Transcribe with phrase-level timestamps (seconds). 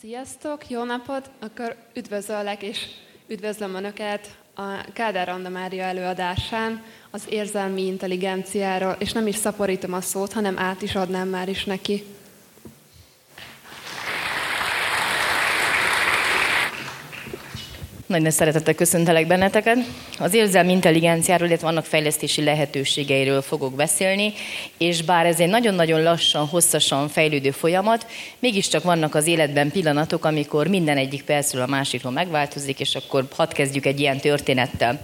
[0.00, 1.30] Sziasztok, jó napot!
[1.40, 2.86] Akkor üdvözöllek és
[3.26, 10.00] üdvözlöm Önöket a Kádár Anda Mária előadásán az érzelmi intelligenciáról, és nem is szaporítom a
[10.00, 12.04] szót, hanem át is adnám már is neki.
[18.10, 19.78] Nagy nagy szeretettel köszöntelek benneteket.
[20.18, 24.32] Az érzelmi intelligenciáról, illetve vannak fejlesztési lehetőségeiről fogok beszélni,
[24.78, 28.06] és bár ez egy nagyon-nagyon lassan, hosszasan fejlődő folyamat,
[28.38, 33.52] mégiscsak vannak az életben pillanatok, amikor minden egyik percről a másikról megváltozik, és akkor hadd
[33.52, 35.00] kezdjük egy ilyen történettel.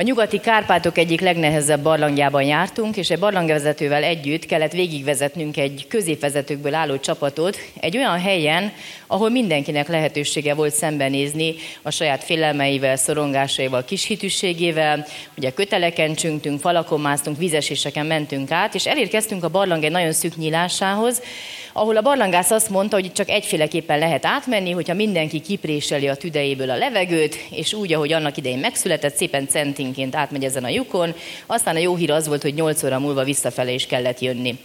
[0.00, 6.74] A nyugati Kárpátok egyik legnehezebb barlangjában jártunk, és egy barlangvezetővel együtt kellett végigvezetnünk egy középvezetőkből
[6.74, 8.72] álló csapatot egy olyan helyen,
[9.06, 15.06] ahol mindenkinek lehetősége volt szembenézni a saját félelmeivel, szorongásaival, kishitűségével.
[15.36, 20.36] Ugye köteleken csüngtünk, falakon másztunk, vizeséseken mentünk át, és elérkeztünk a barlang egy nagyon szűk
[20.36, 21.22] nyílásához,
[21.72, 26.14] ahol a barlangász azt mondta, hogy itt csak egyféleképpen lehet átmenni, hogyha mindenki kipréseli a
[26.14, 31.14] tüdejéből a levegőt, és úgy, ahogy annak idején megszületett, szépen centinként átmegy ezen a lyukon.
[31.46, 34.58] Aztán a jó hír az volt, hogy 8 óra múlva visszafele is kellett jönni.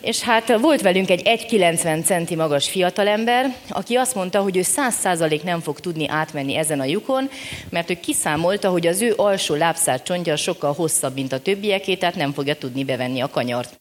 [0.00, 5.42] És hát volt velünk egy 1,90 centi magas fiatalember, aki azt mondta, hogy ő 100%
[5.42, 7.30] nem fog tudni átmenni ezen a lyukon,
[7.68, 12.14] mert ő kiszámolta, hogy az ő alsó lábszár csontja sokkal hosszabb, mint a többieké, tehát
[12.14, 13.80] nem fogja tudni bevenni a kanyart.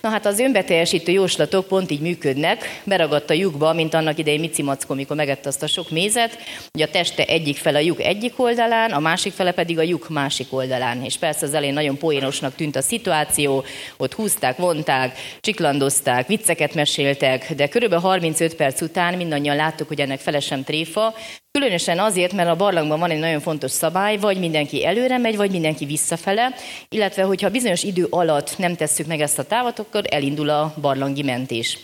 [0.00, 4.62] Na hát az önbeteljesítő jóslatok pont így működnek, beragadt a lyukba, mint annak idején Mici
[4.62, 6.38] Mackó, mikor megette azt a sok mézet,
[6.72, 10.08] hogy a teste egyik fele a lyuk egyik oldalán, a másik fele pedig a lyuk
[10.08, 11.04] másik oldalán.
[11.04, 13.64] És persze az elején nagyon poénosnak tűnt a szituáció,
[13.96, 15.18] ott húzták, vonták,
[15.60, 21.14] csiklandozták, vicceket meséltek, de körülbelül 35 perc után mindannyian láttuk, hogy ennek felesem tréfa,
[21.52, 25.50] Különösen azért, mert a barlangban van egy nagyon fontos szabály, vagy mindenki előre megy, vagy
[25.50, 26.54] mindenki visszafele,
[26.88, 31.22] illetve hogyha bizonyos idő alatt nem tesszük meg ezt a távot, akkor elindul a barlangi
[31.22, 31.78] mentés.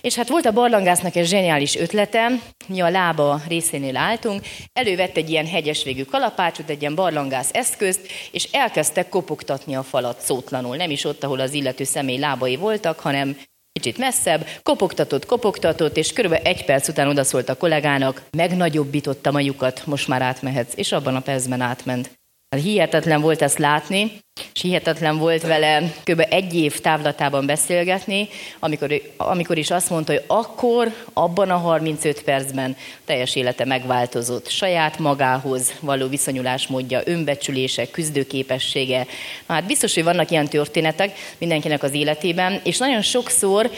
[0.00, 2.30] És hát volt a barlangásznak egy zseniális ötlete,
[2.66, 8.00] mi a lába részénél álltunk, elővett egy ilyen hegyes végű kalapácsot, egy ilyen barlangász eszközt,
[8.30, 10.76] és elkezdtek kopogtatni a falat szótlanul.
[10.76, 13.36] Nem is ott, ahol az illető személy lábai voltak, hanem
[13.72, 19.86] kicsit messzebb, kopogtatott, kopogtatott, és körülbelül egy perc után odaszólt a kollégának, megnagyobbítottam a lyukat,
[19.86, 22.17] most már átmehetsz, és abban a percben átment.
[22.56, 24.12] Hihetetlen volt ezt látni,
[24.54, 26.26] és hihetetlen volt vele kb.
[26.30, 28.28] egy év távlatában beszélgetni,
[28.58, 34.48] amikor, amikor is azt mondta, hogy akkor, abban a 35 percben teljes élete megváltozott.
[34.48, 39.06] Saját magához való viszonyulásmódja, önbecsülése, küzdőképessége.
[39.46, 43.70] Na, hát biztos, hogy vannak ilyen történetek mindenkinek az életében, és nagyon sokszor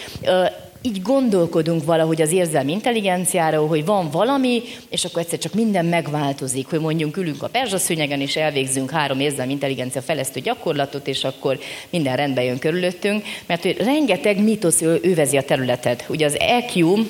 [0.83, 6.67] így gondolkodunk valahogy az érzelmi intelligenciáról, hogy van valami, és akkor egyszer csak minden megváltozik,
[6.67, 11.59] hogy mondjuk ülünk a perzsaszőnyegen, és elvégzünk három érzelmi intelligencia fejlesztő gyakorlatot, és akkor
[11.91, 16.05] minden rendbe jön körülöttünk, mert hogy rengeteg mítosz övezi a területet.
[16.09, 17.07] Ugye az EQ,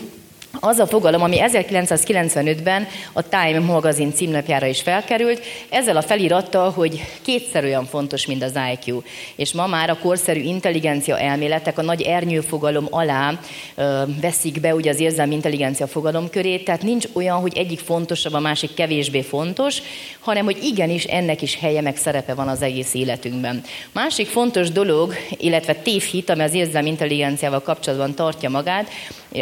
[0.61, 7.05] az a fogalom, ami 1995-ben a Time magazin címlapjára is felkerült, ezzel a felirattal, hogy
[7.23, 9.03] kétszer olyan fontos, mint az IQ.
[9.37, 13.39] És ma már a korszerű intelligencia elméletek a nagy ernyőfogalom alá
[13.75, 18.33] ö, veszik be ugye az érzelmi intelligencia fogalom köré, tehát nincs olyan, hogy egyik fontosabb,
[18.33, 19.79] a másik kevésbé fontos,
[20.21, 23.63] hanem hogy igenis ennek is helye meg szerepe van az egész életünkben.
[23.93, 28.89] Másik fontos dolog, illetve tévhit, ami az érzelmi intelligenciával kapcsolatban tartja magát,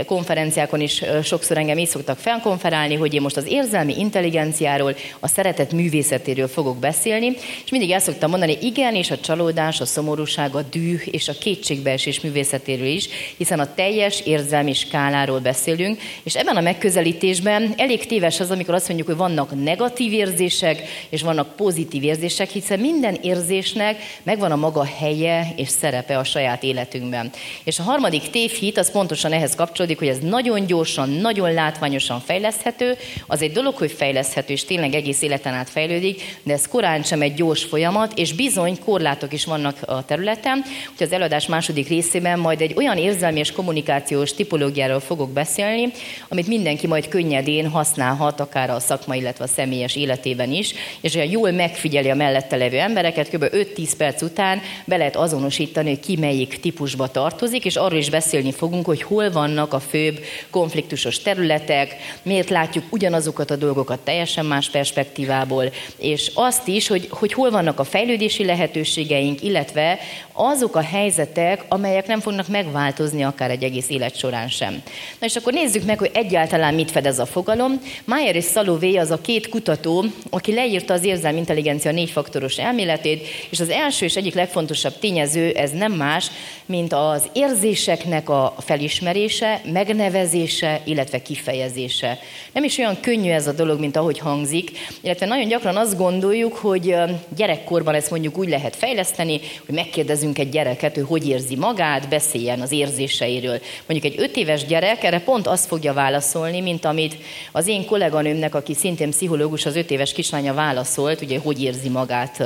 [0.07, 5.73] konferenciákon is sokszor engem így szoktak felkonferálni, hogy én most az érzelmi intelligenciáról, a szeretet
[5.73, 10.63] művészetéről fogok beszélni, és mindig el szoktam mondani, igen, és a csalódás, a szomorúság, a
[10.63, 16.61] düh és a kétségbeesés művészetéről is, hiszen a teljes érzelmi skáláról beszélünk, és ebben a
[16.61, 22.51] megközelítésben elég téves az, amikor azt mondjuk, hogy vannak negatív érzések, és vannak pozitív érzések,
[22.51, 27.31] hiszen minden érzésnek megvan a maga helye és szerepe a saját életünkben.
[27.65, 32.97] És a harmadik tévhit az pontosan ehhez kapcsolódik, hogy ez nagyon gyorsan, nagyon látványosan fejleszthető.
[33.27, 37.23] Az egy dolog, hogy fejleszthető, és tényleg egész életen át fejlődik, de ez korán sem
[37.23, 40.63] egy gyors folyamat, és bizony korlátok is vannak a területen.
[40.97, 45.93] Hogy az előadás második részében majd egy olyan érzelmi és kommunikációs tipológiáról fogok beszélni,
[46.29, 51.31] amit mindenki majd könnyedén használhat, akár a szakma, illetve a személyes életében is, és olyan
[51.31, 53.45] jól megfigyeli a mellette levő embereket, kb.
[53.45, 58.53] 5-10 perc után be lehet azonosítani, hogy ki melyik típusba tartozik, és arról is beszélni
[58.53, 60.21] fogunk, hogy hol vannak a főbb
[60.51, 67.33] konfliktusos területek, miért látjuk ugyanazokat a dolgokat teljesen más perspektívából, és azt is, hogy, hogy
[67.33, 69.99] hol vannak a fejlődési lehetőségeink, illetve
[70.33, 74.83] azok a helyzetek, amelyek nem fognak megváltozni akár egy egész élet során sem.
[75.19, 77.81] Na és akkor nézzük meg, hogy egyáltalán mit fedez a fogalom.
[78.05, 83.61] Mayer és Szalové az a két kutató, aki leírta az érzelmi intelligencia négyfaktoros elméletét, és
[83.61, 86.31] az első és egyik legfontosabb tényező, ez nem más,
[86.67, 92.19] mint az érzéseknek a felismerése, megnevezése, illetve kifejezése.
[92.53, 94.71] Nem is olyan könnyű ez a dolog, mint ahogy hangzik,
[95.01, 96.95] illetve nagyon gyakran azt gondoljuk, hogy
[97.37, 102.61] gyerekkorban ezt mondjuk úgy lehet fejleszteni, hogy megkérdezünk egy gyereket, hogy hogy érzi magát, beszéljen
[102.61, 103.61] az érzéseiről.
[103.87, 107.17] Mondjuk egy öt éves gyerek erre pont azt fogja válaszolni, mint amit
[107.53, 112.43] az én kolléganőmnek, aki szintén pszichológus, az öt éves kislánya válaszolt, ugye hogy érzi magát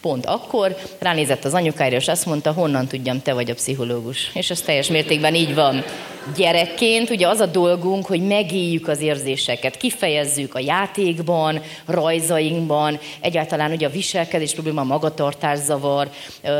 [0.00, 0.76] pont akkor.
[0.98, 4.30] Ránézett az anyukára, és azt mondta, honnan tudjam, te vagy a pszichológus.
[4.34, 5.84] És ez teljes mértékben így van
[6.36, 13.86] gyerekként ugye az a dolgunk, hogy megéljük az érzéseket, kifejezzük a játékban, rajzainkban, egyáltalán ugye
[13.86, 16.10] a viselkedés probléma, a magatartászavar,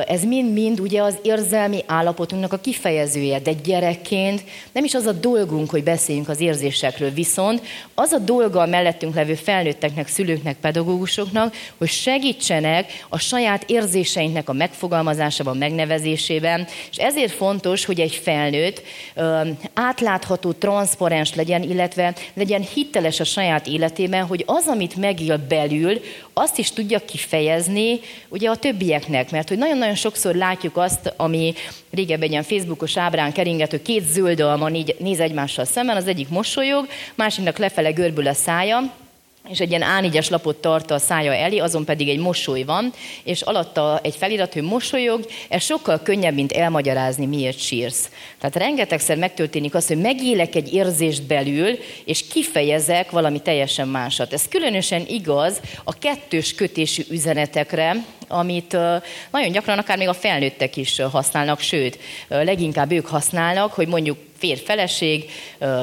[0.06, 5.70] ez mind-mind ugye az érzelmi állapotunknak a kifejezője, de gyerekként nem is az a dolgunk,
[5.70, 7.62] hogy beszéljünk az érzésekről, viszont
[7.94, 14.52] az a dolga a mellettünk levő felnőtteknek, szülőknek, pedagógusoknak, hogy segítsenek a saját érzéseinknek a
[14.52, 18.82] megfogalmazásában, megnevezésében, és ezért fontos, hogy egy felnőtt
[19.75, 26.01] átlátható, transzparens legyen, illetve legyen hiteles a saját életében, hogy az, amit megél belül,
[26.33, 31.55] azt is tudja kifejezni ugye a többieknek, mert hogy nagyon-nagyon sokszor látjuk azt, ami
[31.91, 34.69] régebben egy ilyen Facebookos ábrán keringető, két zöld alma
[34.99, 38.93] néz egymással szemben, az egyik mosolyog, másiknak lefele görbül a szája,
[39.49, 42.93] és egy ilyen A4-es lapot tart a szája elé, azon pedig egy mosoly van,
[43.25, 48.11] és alatta egy felirat, hogy mosolyog, ez sokkal könnyebb, mint elmagyarázni, miért sírsz.
[48.38, 54.32] Tehát rengetegszer megtörténik az, hogy megélek egy érzést belül, és kifejezek valami teljesen másat.
[54.32, 58.73] Ez különösen igaz a kettős kötésű üzenetekre, amit
[59.31, 61.99] nagyon gyakran akár még a felnőttek is használnak, sőt,
[62.29, 65.31] leginkább ők használnak, hogy mondjuk férj, feleség,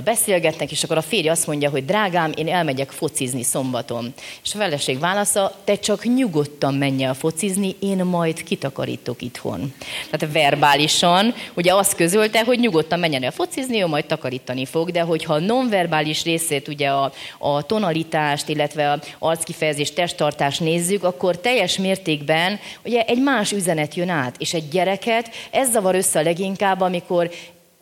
[0.03, 4.13] beszélgetnek, és akkor a férj azt mondja, hogy drágám, én elmegyek focizni szombaton.
[4.43, 9.73] És a feleség válasza, te csak nyugodtan menj el focizni, én majd kitakarítok itthon.
[10.09, 15.01] Tehát verbálisan, ugye azt közölte, hogy nyugodtan menjen el focizni, ő majd takarítani fog, de
[15.01, 22.59] hogyha nonverbális részét, ugye a, a tonalitást, illetve a arckifejezés, testtartást nézzük, akkor teljes mértékben
[22.85, 27.31] ugye egy más üzenet jön át, és egy gyereket ez zavar össze a leginkább, amikor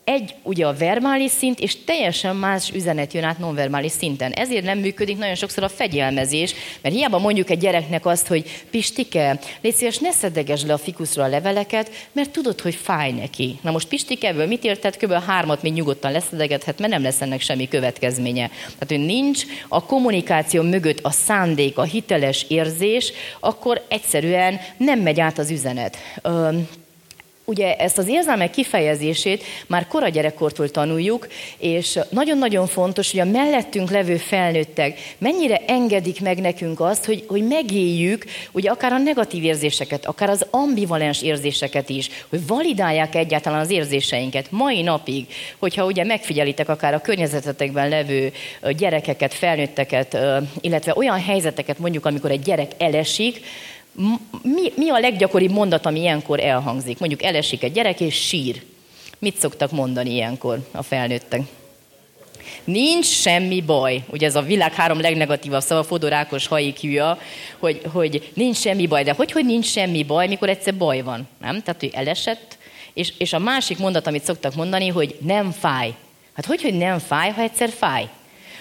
[0.10, 4.32] egy ugye a verbális szint, és teljesen más üzenet jön át nonverbális szinten.
[4.32, 9.40] Ezért nem működik nagyon sokszor a fegyelmezés, mert hiába mondjuk egy gyereknek azt, hogy Pistike,
[9.62, 13.60] légy szíves, ne szedegesd le a fikuszra a leveleket, mert tudod, hogy fáj neki.
[13.62, 14.98] Na most Pistike ebből mit érted?
[14.98, 15.12] Kb.
[15.12, 18.48] hármat még nyugodtan leszedegethet, mert nem lesz ennek semmi következménye.
[18.48, 25.20] Tehát, hogy nincs a kommunikáció mögött a szándék, a hiteles érzés, akkor egyszerűen nem megy
[25.20, 25.98] át az üzenet
[27.50, 33.90] ugye ezt az érzelmek kifejezését már kora gyerekkortól tanuljuk, és nagyon-nagyon fontos, hogy a mellettünk
[33.90, 40.06] levő felnőttek mennyire engedik meg nekünk azt, hogy, hogy megéljük ugye akár a negatív érzéseket,
[40.06, 45.26] akár az ambivalens érzéseket is, hogy validálják egyáltalán az érzéseinket mai napig,
[45.58, 48.32] hogyha ugye megfigyelitek akár a környezetetekben levő
[48.78, 50.18] gyerekeket, felnőtteket,
[50.62, 53.42] illetve olyan helyzeteket mondjuk, amikor egy gyerek elesik,
[54.42, 57.00] mi, mi a leggyakoribb mondat, ami ilyenkor elhangzik?
[57.00, 58.62] Mondjuk elesik egy gyerek és sír.
[59.20, 61.42] Mit szoktak mondani ilyenkor a felnőttek?
[62.64, 64.04] Nincs semmi baj.
[64.10, 67.20] Ugye ez a világ három legnegatívabb szava, fodorákos hajikűja,
[67.58, 69.04] hogy, hogy nincs semmi baj.
[69.04, 71.28] De hogy, hogy nincs semmi baj, mikor egyszer baj van?
[71.42, 71.62] Nem?
[71.62, 72.58] Tehát, hogy elesett,
[72.94, 75.94] és, és a másik mondat, amit szoktak mondani, hogy nem fáj.
[76.34, 78.08] Hát hogy, hogy nem fáj, ha egyszer fáj?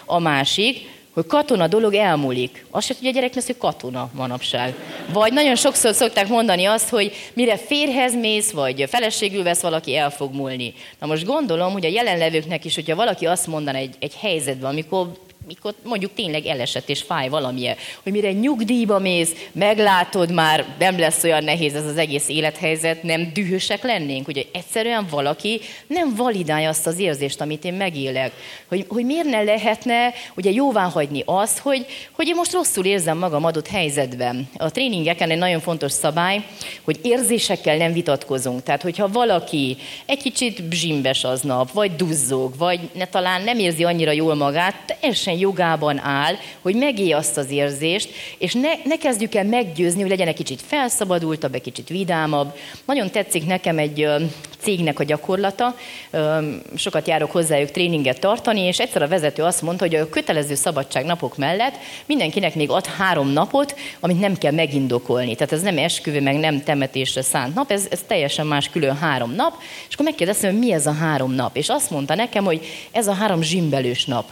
[0.05, 2.67] A másik, hogy katona dolog elmúlik.
[2.71, 4.75] Azt se tudja a gyerek, hogy katona manapság.
[5.13, 10.11] Vagy nagyon sokszor szokták mondani azt, hogy mire férhez mész, vagy feleségül vesz valaki, el
[10.11, 10.75] fog múlni.
[10.99, 15.11] Na most gondolom, hogy a jelenlevőknek is, hogyha valaki azt mondaná egy, egy helyzetben, amikor
[15.49, 21.25] mikor mondjuk tényleg elesett és fáj valamilyen, hogy mire nyugdíjba mész, meglátod már, nem lesz
[21.25, 26.87] olyan nehéz ez az egész élethelyzet, nem dühösek lennénk, hogy egyszerűen valaki nem validálja azt
[26.87, 28.33] az érzést, amit én megélek.
[28.69, 33.19] Hogy, hogy miért ne lehetne ugye jóvá hagyni azt, hogy, hogy én most rosszul érzem
[33.19, 34.49] magam adott helyzetben.
[34.57, 36.45] A tréningeken egy nagyon fontos szabály,
[36.83, 38.63] hogy érzésekkel nem vitatkozunk.
[38.63, 39.77] Tehát, hogyha valaki
[40.07, 45.37] egy kicsit zsimbes aznap, vagy duzzog, vagy ne, talán nem érzi annyira jól magát, teljesen
[45.41, 50.29] jogában áll, hogy megélje azt az érzést, és ne, ne kezdjük el meggyőzni, hogy legyen
[50.29, 52.57] egy kicsit felszabadultabb, egy kicsit vidámabb.
[52.85, 54.09] Nagyon tetszik nekem egy
[54.59, 55.77] cégnek a gyakorlata,
[56.77, 61.37] sokat járok hozzájuk tréninget tartani, és egyszer a vezető azt mondta, hogy a kötelező szabadságnapok
[61.37, 61.75] mellett
[62.07, 65.35] mindenkinek még ad három napot, amit nem kell megindokolni.
[65.35, 69.35] Tehát ez nem esküvő, meg nem temetésre szánt nap, ez, ez teljesen más külön három
[69.35, 69.55] nap.
[69.89, 71.57] És akkor megkérdeztem, hogy mi ez a három nap.
[71.57, 74.31] És azt mondta nekem, hogy ez a három zsimbelős nap.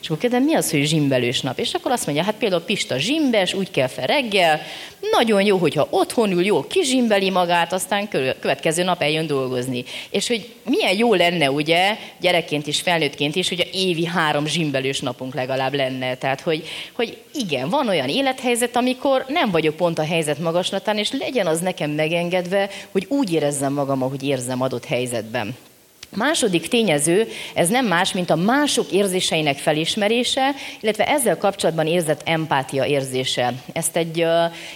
[0.00, 1.58] És akkor kérdem, mi az, hogy zsimbelős nap?
[1.58, 4.60] És akkor azt mondja, hát például Pista zsimbes, úgy kell fel reggel,
[5.10, 8.08] nagyon jó, hogyha otthon ül, jó, kizsimbeli magát, aztán
[8.40, 9.84] következő nap eljön dolgozni.
[10.10, 15.00] És hogy milyen jó lenne, ugye, gyerekként is, felnőttként is, hogy a évi három zsimbelős
[15.00, 16.14] napunk legalább lenne.
[16.14, 21.12] Tehát, hogy, hogy igen, van olyan élethelyzet, amikor nem vagyok pont a helyzet magaslatán, és
[21.12, 25.56] legyen az nekem megengedve, hogy úgy érezzem magam, ahogy érzem adott helyzetben.
[26.14, 32.86] Második tényező, ez nem más, mint a mások érzéseinek felismerése, illetve ezzel kapcsolatban érzett empátia
[32.86, 33.52] érzése.
[33.72, 34.28] Ezt egy uh,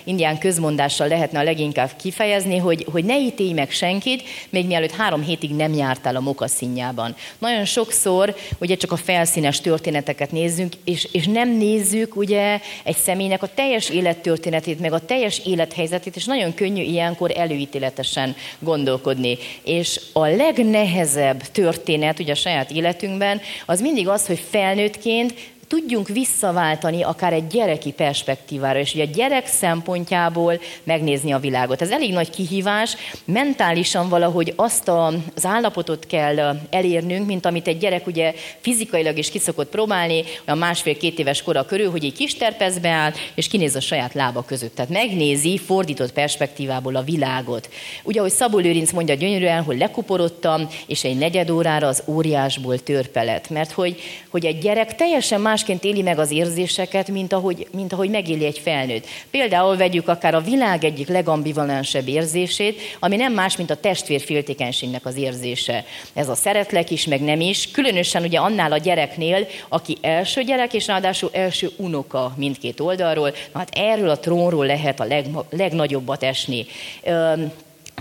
[0.05, 5.23] indián közmondással lehetne a leginkább kifejezni, hogy, hogy ne ítélj meg senkit, még mielőtt három
[5.23, 7.15] hétig nem jártál a mokaszínjában.
[7.39, 13.43] Nagyon sokszor ugye csak a felszínes történeteket nézzünk, és, és nem nézzük ugye egy személynek
[13.43, 19.39] a teljes élettörténetét, meg a teljes élethelyzetét, és nagyon könnyű ilyenkor előítéletesen gondolkodni.
[19.63, 25.35] És a legnehezebb legnehezebb történet ugye a saját életünkben, az mindig az, hogy felnőttként
[25.71, 31.83] tudjunk visszaváltani akár egy gyereki perspektívára, és ugye a gyerek szempontjából megnézni a világot.
[31.83, 37.79] Ez elég nagy kihívás, mentálisan valahogy azt a, az állapotot kell elérnünk, mint amit egy
[37.79, 42.89] gyerek ugye fizikailag is kiszokott próbálni, a másfél-két éves kora körül, hogy egy kis terpezbe
[42.89, 44.75] áll, és kinéz a saját lába között.
[44.75, 47.69] Tehát megnézi fordított perspektívából a világot.
[48.03, 53.51] Ugye, ahogy Szabó Lőrinc mondja gyönyörűen, hogy lekuporodtam, és egy negyed órára az óriásból törpelet.
[53.51, 57.93] Mert hogy, hogy egy gyerek teljesen más másként éli meg az érzéseket, mint ahogy, mint
[57.93, 59.07] ahogy megéli egy felnőtt.
[59.31, 65.17] Például vegyük akár a világ egyik legambivalensebb érzését, ami nem más, mint a testvérféltékenységnek az
[65.17, 65.85] érzése.
[66.15, 70.75] Ez a szeretlek is, meg nem is, különösen ugye annál a gyereknél, aki első gyerek,
[70.75, 76.67] és ráadásul első unoka mindkét oldalról, hát erről a trónról lehet a leg, legnagyobbat esni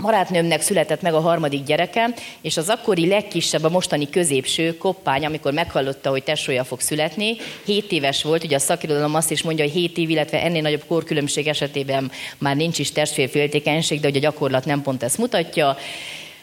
[0.00, 5.52] barátnőmnek született meg a harmadik gyereke, és az akkori legkisebb, a mostani középső koppány, amikor
[5.52, 9.72] meghallotta, hogy tesója fog születni, 7 éves volt, ugye a szakirodalom azt is mondja, hogy
[9.72, 14.64] 7 év, illetve ennél nagyobb korkülönbség esetében már nincs is testvérféltékenység, de ugye a gyakorlat
[14.64, 15.76] nem pont ezt mutatja,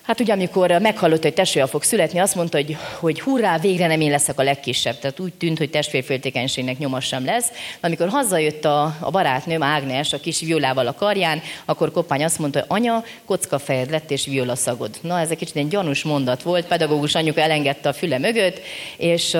[0.07, 4.01] Hát ugye, amikor meghallott, hogy testvére fog születni, azt mondta, hogy, hogy hurrá, végre nem
[4.01, 4.99] én leszek a legkisebb.
[4.99, 7.51] Tehát úgy tűnt, hogy testvérféltékenységnek nyoma sem lesz.
[7.81, 12.59] Amikor hazajött a, a barátnőm, Ágnes, a kis violával a karján, akkor Koppány azt mondta,
[12.59, 14.97] hogy anya, kocka fejed lett és viola szagod.
[15.01, 18.59] Na, ez egy kicsit egy gyanús mondat volt, pedagógus anyuka elengedte a füle mögött,
[18.97, 19.37] és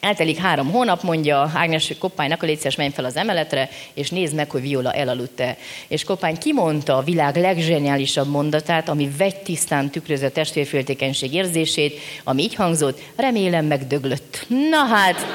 [0.00, 4.50] Eltelik három hónap, mondja Ágnes Koppánynak, a létszes menj fel az emeletre, és nézd meg,
[4.50, 5.56] hogy Viola elaludt-e.
[5.88, 12.42] És Koppány kimondta a világ legzseniálisabb mondatát, ami vegy tisztán tükrözi a testvérféltékenység érzését, ami
[12.42, 14.46] így hangzott, remélem megdöglött.
[14.70, 15.26] Na hát,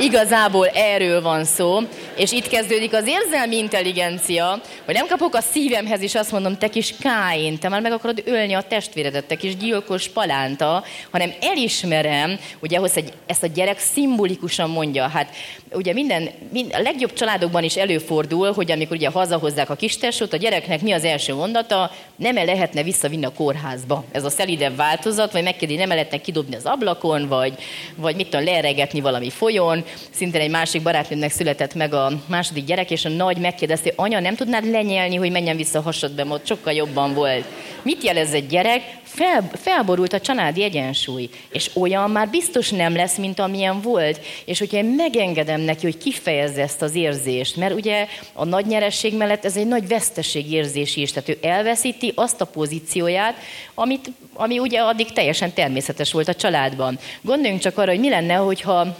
[0.00, 1.78] igazából erről van szó,
[2.16, 6.68] és itt kezdődik az érzelmi intelligencia, hogy nem kapok a szívemhez, és azt mondom, te
[6.68, 12.38] kis Káin, te már meg akarod ölni a testvéredet, te kis gyilkos palánta, hanem elismerem,
[12.60, 15.34] ugye ahhoz egy, ezt a gyerek szimbolikusan mondja, hát
[15.72, 20.32] ugye minden, minden, a legjobb családokban is előfordul, hogy amikor ugye hazahozzák a kis tesót,
[20.32, 24.04] a gyereknek mi az első mondata, nem -e lehetne visszavinni a kórházba.
[24.12, 27.54] Ez a szelidebb változat, vagy megkérdi, nem -e lehetne kidobni az ablakon, vagy,
[27.96, 29.84] vagy mit tudom, leeregetni valami folyón.
[30.10, 34.34] Szintén egy másik barátnőmnek született meg a második gyerek, és a nagy megkérdezte, anya, nem
[34.34, 37.44] tudnád lenyelni, hogy menjen vissza a hasadba, ott sokkal jobban volt.
[37.82, 38.82] Mit jelez egy gyerek?
[39.14, 44.20] fel, felborult a családi egyensúly, és olyan már biztos nem lesz, mint amilyen volt.
[44.44, 49.16] És hogyha én megengedem neki, hogy kifejezze ezt az érzést, mert ugye a nagy nyeresség
[49.16, 53.34] mellett ez egy nagy veszteségérzés is, tehát ő elveszíti azt a pozícióját,
[53.74, 56.98] amit, ami ugye addig teljesen természetes volt a családban.
[57.20, 58.96] Gondoljunk csak arra, hogy mi lenne, hogyha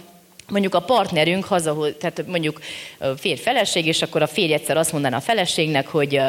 [0.49, 2.59] mondjuk a partnerünk hazahoz, tehát mondjuk
[3.17, 6.19] férj feleség, és akkor a férj egyszer azt mondaná a feleségnek, hogy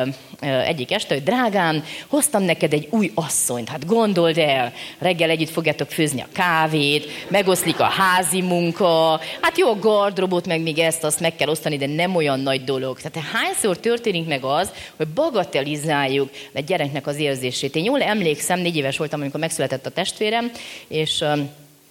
[0.41, 5.91] egyik este, hogy drágám, hoztam neked egy új asszonyt, hát gondold el, reggel együtt fogjátok
[5.91, 11.21] főzni a kávét, megoszlik a házi munka, hát jó, a gardrobot, meg még ezt, azt
[11.21, 13.01] meg kell osztani, de nem olyan nagy dolog.
[13.01, 17.77] Tehát hányszor történik meg az, hogy bagatelizáljuk egy gyereknek az érzését.
[17.77, 20.51] Én jól emlékszem, négy éves voltam, amikor megszületett a testvérem,
[20.89, 21.25] és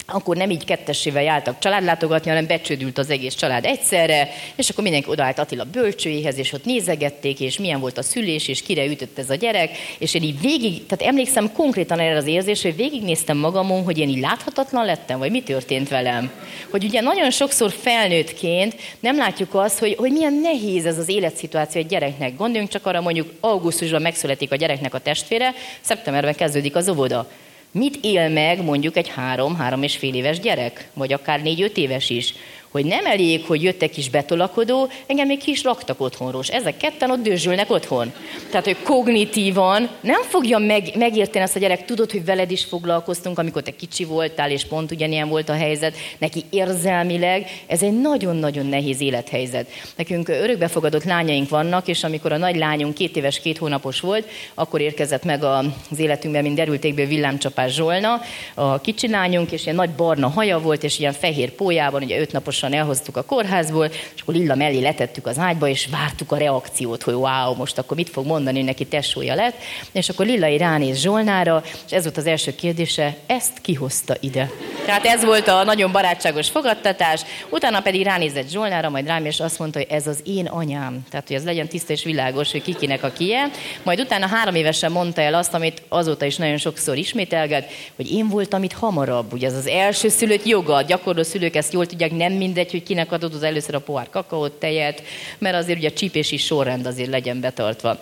[0.05, 5.09] akkor nem így kettesével jártak családlátogatni, hanem becsődült az egész család egyszerre, és akkor mindenki
[5.09, 9.29] odaállt Attila bölcsőjéhez, és ott nézegették, és milyen volt a szülés, és kire ütött ez
[9.29, 13.83] a gyerek, és én így végig, tehát emlékszem konkrétan erre az érzésre, hogy végignéztem magamon,
[13.83, 16.31] hogy én így láthatatlan lettem, vagy mi történt velem.
[16.69, 21.81] Hogy ugye nagyon sokszor felnőttként nem látjuk azt, hogy, hogy milyen nehéz ez az életszituáció
[21.81, 22.37] egy gyereknek.
[22.37, 27.27] Gondoljunk csak arra, mondjuk augusztusban megszületik a gyereknek a testvére, szeptemberben kezdődik az óvoda.
[27.77, 32.09] Mit él meg mondjuk egy három, három és fél éves gyerek, vagy akár négy-öt éves
[32.09, 32.33] is,
[32.75, 36.41] hogy nem elég, hogy jöttek kis betolakodó, engem még kis raktak otthonról.
[36.41, 38.13] És ezek ketten ott dőzsülnek otthon.
[38.49, 43.39] Tehát, hogy kognitívan nem fogja meg, megérteni azt a gyerek, tudod, hogy veled is foglalkoztunk,
[43.39, 45.95] amikor te kicsi voltál, és pont ugyanilyen volt a helyzet.
[46.17, 49.67] Neki érzelmileg ez egy nagyon-nagyon nehéz élethelyzet.
[49.95, 54.81] Nekünk örökbefogadott lányaink vannak, és amikor a nagy lányunk két éves, két hónapos volt, akkor
[54.81, 58.21] érkezett meg az életünkben, mint derültékből villámcsapás Zsolna,
[58.53, 62.33] a kicsi lányunk, és ilyen nagy barna haja volt, és ilyen fehér pójában, ugye öt
[62.65, 67.03] naposan elhoztuk a kórházból, és akkor Lilla mellé letettük az ágyba, és vártuk a reakciót,
[67.03, 69.55] hogy wow, most akkor mit fog mondani, neki tesója lett,
[69.91, 74.49] és akkor Lillai ránéz Zsolnára, és ez volt az első kérdése, ezt kihozta ide.
[74.85, 79.59] Tehát ez volt a nagyon barátságos fogadtatás, utána pedig ránézett Zsolnára, majd rám, és azt
[79.59, 81.05] mondta, hogy ez az én anyám.
[81.09, 83.49] Tehát, hogy ez legyen tiszta és világos, hogy kikinek a kie.
[83.83, 88.27] Majd utána három évesen mondta el azt, amit azóta is nagyon sokszor ismételget, hogy én
[88.27, 89.33] voltam itt hamarabb.
[89.33, 93.11] Ugye ez az első szülött joga, gyakorló szülők ezt jól tudják, nem mindegy, hogy kinek
[93.11, 95.03] adod az először a pohár kakaót, tejet,
[95.37, 97.99] mert azért ugye a csípési sorrend azért legyen betartva.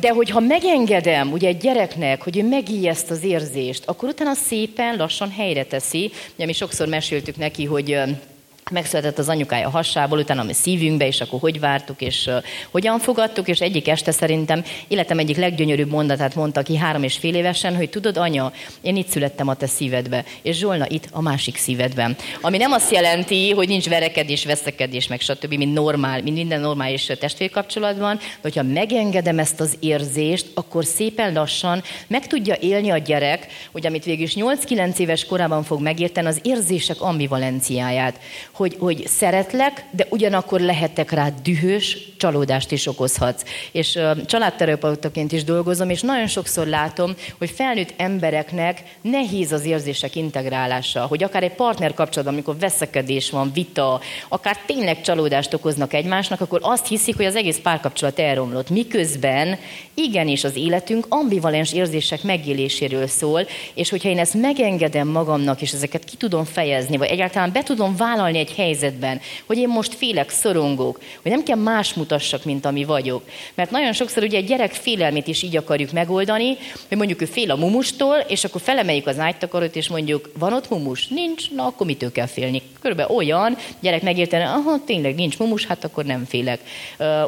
[0.00, 4.96] De hogyha megengedem ugye egy gyereknek, hogy ő megíj ezt az érzést, akkor utána szépen
[4.96, 6.10] lassan helyre teszi.
[6.34, 8.00] Ugye mi sokszor meséltük neki, hogy
[8.70, 12.30] megszületett az anyukája hasából, utána mi szívünkbe, és akkor hogy vártuk, és
[12.70, 17.34] hogyan fogadtuk, és egyik este szerintem életem egyik leggyönyörűbb mondatát mondta ki három és fél
[17.34, 21.56] évesen, hogy tudod, anya, én itt születtem a te szívedbe, és Zsolna itt a másik
[21.56, 22.16] szívedben.
[22.40, 27.12] Ami nem azt jelenti, hogy nincs verekedés, veszekedés, meg stb., mint normál, mint minden normális
[27.18, 33.46] testvérkapcsolatban, de hogyha megengedem ezt az érzést, akkor szépen lassan meg tudja élni a gyerek,
[33.72, 38.20] hogy amit végül is 8-9 éves korában fog megérteni, az érzések ambivalenciáját
[38.58, 43.42] hogy, hogy szeretlek, de ugyanakkor lehetek rá dühös, csalódást is okozhatsz.
[43.72, 50.16] És uh, családterapeutaként is dolgozom, és nagyon sokszor látom, hogy felnőtt embereknek nehéz az érzések
[50.16, 56.40] integrálása, hogy akár egy partner kapcsolatban, amikor veszekedés van, vita, akár tényleg csalódást okoznak egymásnak,
[56.40, 58.70] akkor azt hiszik, hogy az egész párkapcsolat elromlott.
[58.70, 59.58] Miközben
[59.94, 66.04] igenis az életünk ambivalens érzések megéléséről szól, és hogyha én ezt megengedem magamnak, és ezeket
[66.04, 71.00] ki tudom fejezni, vagy egyáltalán be tudom vállalni egy helyzetben, hogy én most félek, szorongok,
[71.22, 73.22] hogy nem kell más mutassak, mint ami vagyok.
[73.54, 76.56] Mert nagyon sokszor ugye egy gyerek félelmét is így akarjuk megoldani,
[76.88, 80.70] hogy mondjuk ő fél a mumustól, és akkor felemeljük az ágytakarót, és mondjuk, van ott
[80.70, 81.06] mumus?
[81.06, 82.62] Nincs, na akkor mitől kell félni?
[82.80, 86.60] Körülbelül olyan, gyerek megérteni, aha, tényleg nincs mumus, hát akkor nem félek.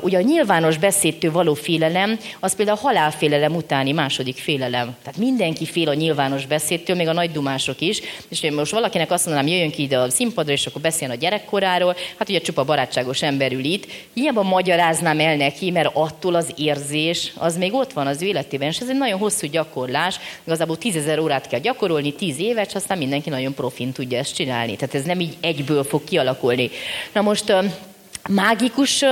[0.01, 4.97] Ugye a nyilvános beszédtől való félelem, az például a halálfélelem utáni második félelem.
[5.03, 8.01] Tehát mindenki fél a nyilvános beszédtől, még a nagy dumások is.
[8.29, 11.15] És én most valakinek azt mondanám, jöjjön ki ide a színpadra, és akkor beszéljen a
[11.15, 13.87] gyerekkoráról, hát ugye csupa barátságos ember ül itt.
[14.15, 18.69] Hiába magyaráznám el neki, mert attól az érzés, az még ott van az ő életében,
[18.69, 20.19] és ez egy nagyon hosszú gyakorlás.
[20.45, 24.77] Igazából tízezer órát kell gyakorolni, tíz évet, és aztán mindenki nagyon profin tudja ezt csinálni.
[24.77, 26.71] Tehát ez nem így egyből fog kialakulni.
[27.13, 27.53] Na most
[28.29, 29.05] mágikus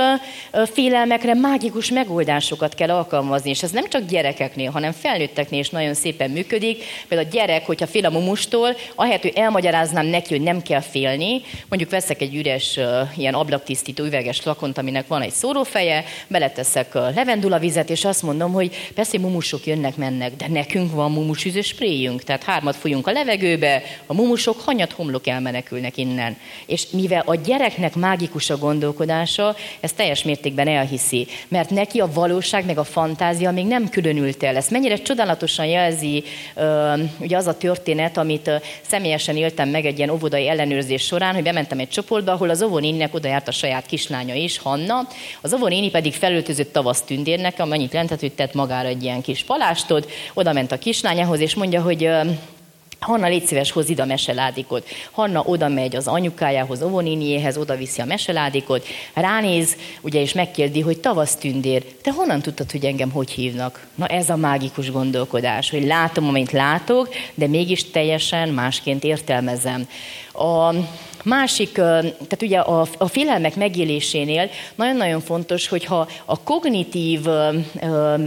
[0.71, 6.29] félelmekre mágikus megoldásokat kell alkalmazni, és ez nem csak gyerekeknél, hanem felnőtteknél is nagyon szépen
[6.29, 6.83] működik.
[7.07, 11.41] Például a gyerek, hogyha fél a mumustól, ahelyett, hogy elmagyaráznám neki, hogy nem kell félni,
[11.69, 12.79] mondjuk veszek egy üres
[13.17, 19.19] ilyen ablaktisztító üveges flakont, aminek van egy szórófeje, beleteszek levendulavizet, és azt mondom, hogy persze
[19.19, 24.59] mumusok jönnek, mennek, de nekünk van mumusüző spréjünk, tehát hármat folyunk a levegőbe, a mumusok
[24.59, 26.37] hanyat homlok elmenekülnek innen.
[26.65, 32.11] És mivel a gyereknek mágikus a gondolkodás, gondolkodása ezt teljes mértékben elhiszi, mert neki a
[32.13, 34.55] valóság meg a fantázia még nem különült el.
[34.55, 36.23] Ezt mennyire csodálatosan jelzi
[37.19, 41.79] ugye az a történet, amit személyesen éltem meg egy ilyen óvodai ellenőrzés során, hogy bementem
[41.79, 45.07] egy csoportba, ahol az óvonéninek oda járt a saját kislánya is, Hanna,
[45.41, 50.11] az óvonéni pedig felöltözött tavasz tündérnek, amennyit jelentett, hogy tett magára egy ilyen kis palástot,
[50.33, 52.09] oda ment a kislányához, és mondja, hogy
[52.99, 54.87] Hanna, légy szíves, hoz ide a meseládikot.
[55.11, 60.99] Hanna oda megy az anyukájához, ovonéniéhez, oda viszi a meseládikot, ránéz, ugye, és megkérdi, hogy
[60.99, 63.87] tavasz tündér, te honnan tudtad, hogy engem hogy hívnak?
[63.95, 69.87] Na ez a mágikus gondolkodás, hogy látom, amint látok, de mégis teljesen másként értelmezem.
[70.33, 70.73] A,
[71.23, 77.57] Másik, tehát ugye a, a félelmek megélésénél nagyon-nagyon fontos, hogyha a kognitív ö,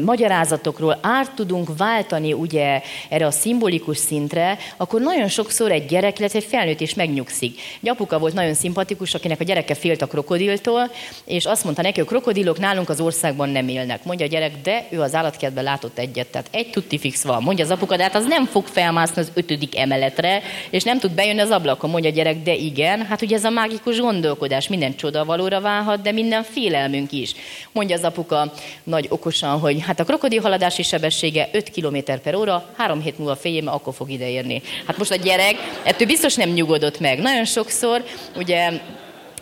[0.05, 6.39] magyarázatokról át tudunk váltani ugye erre a szimbolikus szintre, akkor nagyon sokszor egy gyerek, illetve
[6.39, 7.61] egy felnőtt is megnyugszik.
[7.83, 10.91] Egy apuka volt nagyon szimpatikus, akinek a gyereke félt a krokodiltól,
[11.25, 14.05] és azt mondta neki, hogy krokodilok nálunk az országban nem élnek.
[14.05, 17.43] Mondja a gyerek, de ő az állatkertben látott egyet, tehát egy tutti fix van.
[17.43, 21.13] Mondja az apuka, de hát az nem fog felmászni az ötödik emeletre, és nem tud
[21.13, 21.91] bejönni az ablakon.
[21.91, 25.61] Mondja a gyerek, de igen igen, hát ugye ez a mágikus gondolkodás, minden csoda valóra
[25.61, 27.35] válhat, de minden félelmünk is.
[27.73, 28.53] Mondja az apuka
[28.85, 33.37] nagy okosan, hogy hát a krokodil haladási sebessége 5 km per óra, három hét múlva
[33.37, 34.63] féljéme, akkor fog ideérni.
[34.87, 37.19] Hát most a gyerek ettől biztos nem nyugodott meg.
[37.19, 38.05] Nagyon sokszor
[38.37, 38.71] ugye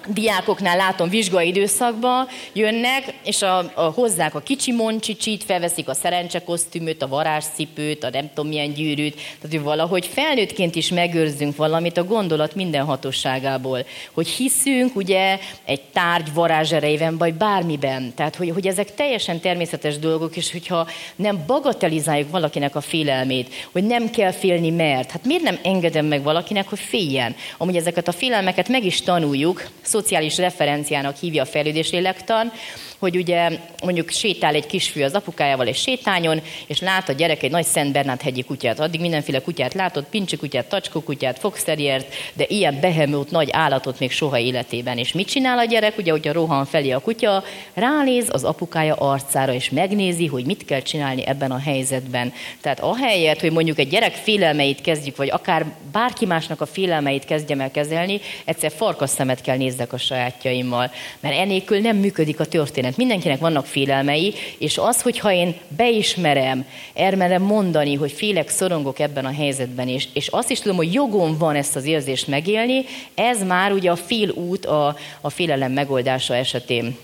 [0.07, 7.03] diákoknál látom vizsgai időszakban jönnek, és a, a, hozzák a kicsi moncsicsit, felveszik a szerencsekosztümöt,
[7.03, 12.05] a varázscipőt, a nem tudom milyen gyűrűt, tehát hogy valahogy felnőttként is megőrzünk valamit a
[12.05, 18.95] gondolat minden hatosságából, hogy hiszünk ugye egy tárgy varázserejében, vagy bármiben, tehát hogy, hogy ezek
[18.95, 20.87] teljesen természetes dolgok, és hogyha
[21.17, 26.23] nem bagatelizáljuk valakinek a félelmét, hogy nem kell félni, mert, hát miért nem engedem meg
[26.23, 27.35] valakinek, hogy féljen?
[27.59, 32.53] Amúgy ezeket a félelmeket meg is tanuljuk, szociális referenciának hívja a fejlődés lélektan,
[33.01, 33.49] hogy ugye
[33.83, 37.93] mondjuk sétál egy kisfiú az apukájával egy sétányon, és lát a gyerek egy nagy Szent
[37.93, 38.81] Bernát hegyi kutyát.
[38.81, 44.11] Addig mindenféle kutyát látott, pincsi kutyát, tacskó kutyát, foxteriert, de ilyen behemült nagy állatot még
[44.11, 44.99] soha életében.
[44.99, 45.99] És mit csinál a gyerek?
[45.99, 50.83] Ugye, hogyha rohan felé a kutya, ránéz az apukája arcára, és megnézi, hogy mit kell
[50.83, 52.33] csinálni ebben a helyzetben.
[52.61, 57.61] Tehát ahelyett, hogy mondjuk egy gyerek félelmeit kezdjük, vagy akár bárki másnak a félelmeit kezdjem
[57.61, 60.91] el kezelni, egyszer farkas szemet kell nézzek a sajátjaimmal.
[61.21, 63.21] Mert enélkül nem működik a történet mindent.
[63.21, 69.33] Mindenkinek vannak félelmei, és az, hogyha én beismerem, elmerem mondani, hogy félek, szorongok ebben a
[69.33, 73.73] helyzetben, és, és azt is tudom, hogy jogom van ezt az érzést megélni, ez már
[73.73, 76.97] ugye a fél út a, a félelem megoldása esetén.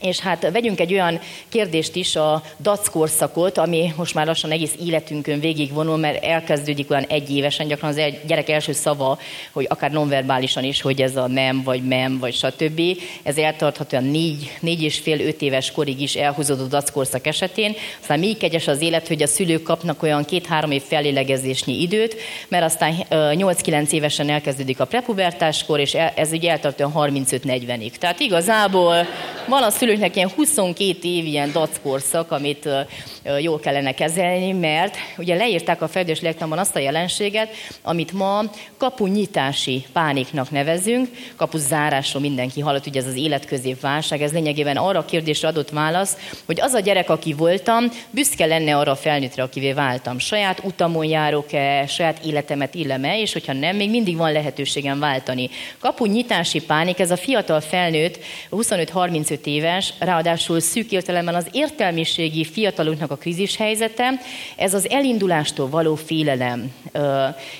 [0.00, 4.74] És hát vegyünk egy olyan kérdést is, a DAC korszakot, ami most már lassan egész
[4.86, 9.18] életünkön végigvonul, mert elkezdődik olyan egy évesen, gyakran az gyerek első szava,
[9.52, 12.80] hogy akár nonverbálisan is, hogy ez a nem, vagy mem, vagy stb.
[13.22, 17.74] Ez eltarthat olyan négy, négy és fél, öt éves korig is elhúzódó DAC korszak esetén.
[18.00, 22.16] Aztán még kegyes az élet, hogy a szülők kapnak olyan két-három év fellélegezésnyi időt,
[22.48, 27.90] mert aztán 8-9 évesen elkezdődik a prepubertáskor, és ez ugye eltart olyan 35-40-ig.
[27.90, 29.06] Tehát igazából
[29.48, 32.68] van a szülő szülőknek ilyen 22 év ilyen dackorszak, amit
[33.40, 37.48] jól kellene kezelni, mert ugye leírták a fejlődés lélektanban azt a jelenséget,
[37.82, 38.42] amit ma
[38.76, 45.04] kapunyitási pániknak nevezünk, kapuzárásról mindenki hallott, ugye ez az életközép válság, ez lényegében arra a
[45.04, 49.72] kérdésre adott válasz, hogy az a gyerek, aki voltam, büszke lenne arra a felnőttre, akivé
[49.72, 50.18] váltam.
[50.18, 55.50] Saját utamon járok-e, saját életemet illem-e, és hogyha nem, még mindig van lehetőségem váltani.
[55.78, 58.18] Kapunyitási pánik, ez a fiatal felnőtt,
[58.50, 64.12] 25-35 éves, ráadásul szűk értelemben az értelmiségi fiatalunknak a krízis helyzete,
[64.56, 66.72] ez az elindulástól való félelem.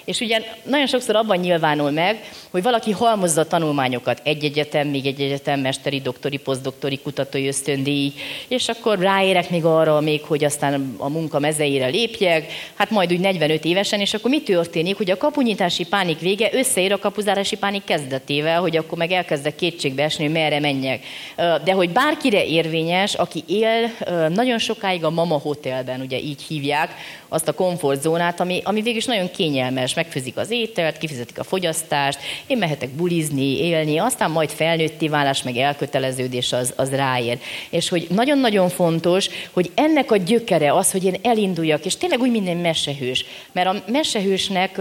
[0.04, 5.06] És ugye nagyon sokszor abban nyilvánul meg, hogy valaki halmozza a tanulmányokat, egy egyetem, még
[5.06, 8.12] egy egyetem, mesteri, doktori, posztdoktori, kutatói ösztöndíj,
[8.48, 13.20] és akkor ráérek még arra még, hogy aztán a munka mezeire lépjek, hát majd úgy
[13.20, 17.84] 45 évesen, és akkor mi történik, hogy a kapunyítási pánik vége összeér a kapuzárási pánik
[17.84, 21.04] kezdetével, hogy akkor meg elkezdek kétségbe esni, hogy merre menjek.
[21.36, 23.90] De hogy bár bárkire érvényes, aki él
[24.28, 26.94] nagyon sokáig a mama hotelben, ugye így hívják,
[27.28, 32.18] azt a komfortzónát, ami, ami végül is nagyon kényelmes, megfőzik az ételt, kifizetik a fogyasztást,
[32.46, 37.38] én mehetek bulizni, élni, aztán majd felnőtti válás, meg elköteleződés az, az ráér.
[37.70, 42.30] És hogy nagyon-nagyon fontos, hogy ennek a gyökere az, hogy én elinduljak, és tényleg úgy
[42.30, 43.24] minden mesehős.
[43.52, 44.80] Mert a mesehősnek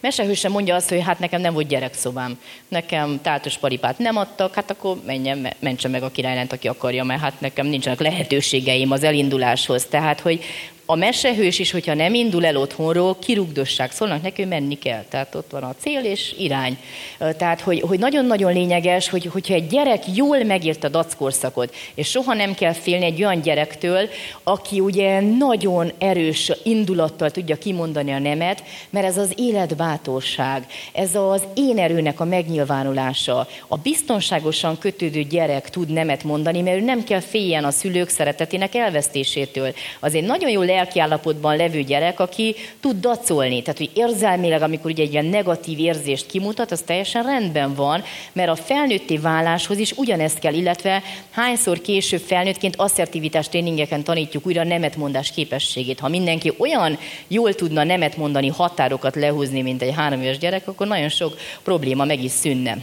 [0.00, 4.70] Mesehőse mondja azt, hogy hát nekem nem volt gyerekszobám, nekem tátos paripát nem adtak, hát
[4.70, 9.84] akkor menjen, mentse meg a királylent, aki akarja, mert hát nekem nincsenek lehetőségeim az elinduláshoz.
[9.84, 10.44] Tehát, hogy
[10.86, 15.04] a mesehős is, hogyha nem indul el otthonról, kirugdossák, szólnak neki, menni kell.
[15.08, 16.78] Tehát ott van a cél és irány.
[17.18, 22.34] Tehát, hogy, hogy nagyon-nagyon lényeges, hogy, hogyha egy gyerek jól megírta a dackorszakot, és soha
[22.34, 24.08] nem kell félni egy olyan gyerektől,
[24.42, 31.42] aki ugye nagyon erős indulattal tudja kimondani a nemet, mert ez az életbátorság, ez az
[31.54, 33.48] én erőnek a megnyilvánulása.
[33.68, 38.74] A biztonságosan kötődő gyerek tud nemet mondani, mert ő nem kell féljen a szülők szeretetének
[38.74, 39.74] elvesztésétől.
[40.00, 43.62] Azért nagyon jól lelkiállapotban levő gyerek, aki tud dacolni.
[43.62, 48.50] Tehát, hogy érzelmileg, amikor ugye egy ilyen negatív érzést kimutat, az teljesen rendben van, mert
[48.50, 55.30] a felnőtti váláshoz is ugyanezt kell, illetve hányszor később felnőttként asszertivitás tréningeken tanítjuk újra nemetmondás
[55.30, 56.00] képességét.
[56.00, 60.86] Ha mindenki olyan jól tudna nemet mondani, határokat lehúzni, mint egy három éves gyerek, akkor
[60.86, 62.78] nagyon sok probléma meg is szűnne.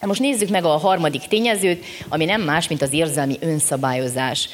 [0.00, 4.48] Most nézzük meg a harmadik tényezőt, ami nem más, mint az érzelmi önszabályozás.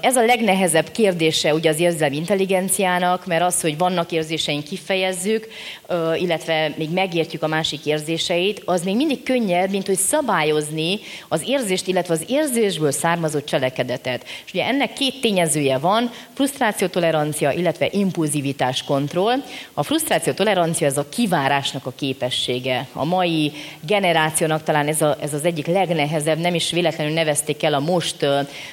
[0.00, 5.48] Ez a legnehezebb kérdése ugye az érzelmi intelligenciának, mert az, hogy vannak érzéseink, kifejezzük,
[6.16, 11.86] illetve még megértjük a másik érzéseit, az még mindig könnyebb, mint hogy szabályozni az érzést,
[11.86, 14.24] illetve az érzésből származó cselekedetet.
[14.46, 19.36] És ugye ennek két tényezője van, frusztrációtolerancia, illetve impulzivitás kontroll.
[19.74, 22.86] A frusztrációtolerancia ez a kivárásnak a képessége.
[22.92, 27.74] A mai generációnak talán ez, a, ez az egyik legnehezebb, nem is véletlenül nevezték el
[27.74, 28.26] a most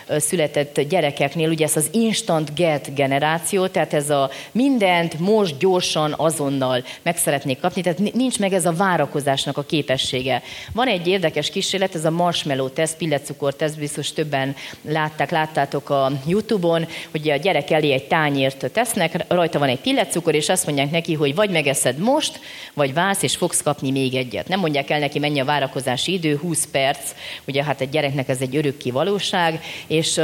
[0.08, 6.84] született gyerekeknél, ugye ez az instant get generáció, tehát ez a mindent most gyorsan, azonnal
[7.02, 10.42] meg szeretnék kapni, tehát nincs meg ez a várakozásnak a képessége.
[10.74, 16.12] Van egy érdekes kísérlet, ez a marshmallow teszt, pillecukor teszt, biztos többen látták, láttátok a
[16.28, 20.92] Youtube-on, hogy a gyerek elé egy tányért tesznek, rajta van egy pillecukor, és azt mondják
[20.92, 22.40] neki, hogy vagy megeszed most,
[22.74, 24.48] vagy válsz, és fogsz kapni még egyet.
[24.48, 27.12] Nem mondják el neki, mennyi a várakozás várakozási idő 20 perc,
[27.48, 30.22] ugye hát egy gyereknek ez egy örökké valóság, és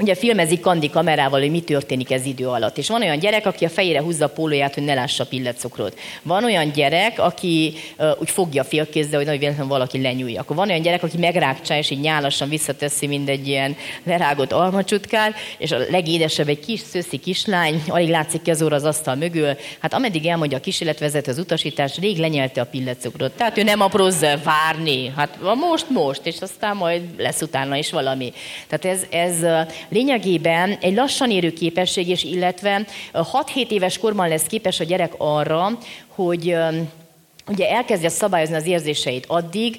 [0.00, 2.78] Ugye filmezik Kandi kamerával, hogy mi történik ez idő alatt.
[2.78, 5.98] És van olyan gyerek, aki a fejére húzza a pólóját, hogy ne lássa a pilletcukrot.
[6.22, 10.40] Van olyan gyerek, aki uh, úgy fogja a félkézzel, hogy nagy véletlenül valaki lenyúlja.
[10.40, 15.72] Akkor van olyan gyerek, aki megrágcsá, és így nyálasan visszateszi mindegy ilyen lerágott almacsutkát, és
[15.72, 19.56] a legédesebb egy kis szőszi kislány, alig látszik ki az óra az asztal mögül.
[19.78, 23.32] Hát ameddig elmondja a kísérletvezető az utasítás, rég lenyelte a pilletcukrot.
[23.32, 25.12] Tehát ő nem aprózza várni.
[25.16, 28.32] Hát most, most, és aztán majd lesz utána is valami.
[28.68, 34.80] Tehát ez, ez lényegében egy lassan érő képesség, és illetve 6-7 éves korban lesz képes
[34.80, 36.56] a gyerek arra, hogy
[37.48, 39.78] ugye elkezdje szabályozni az érzéseit addig,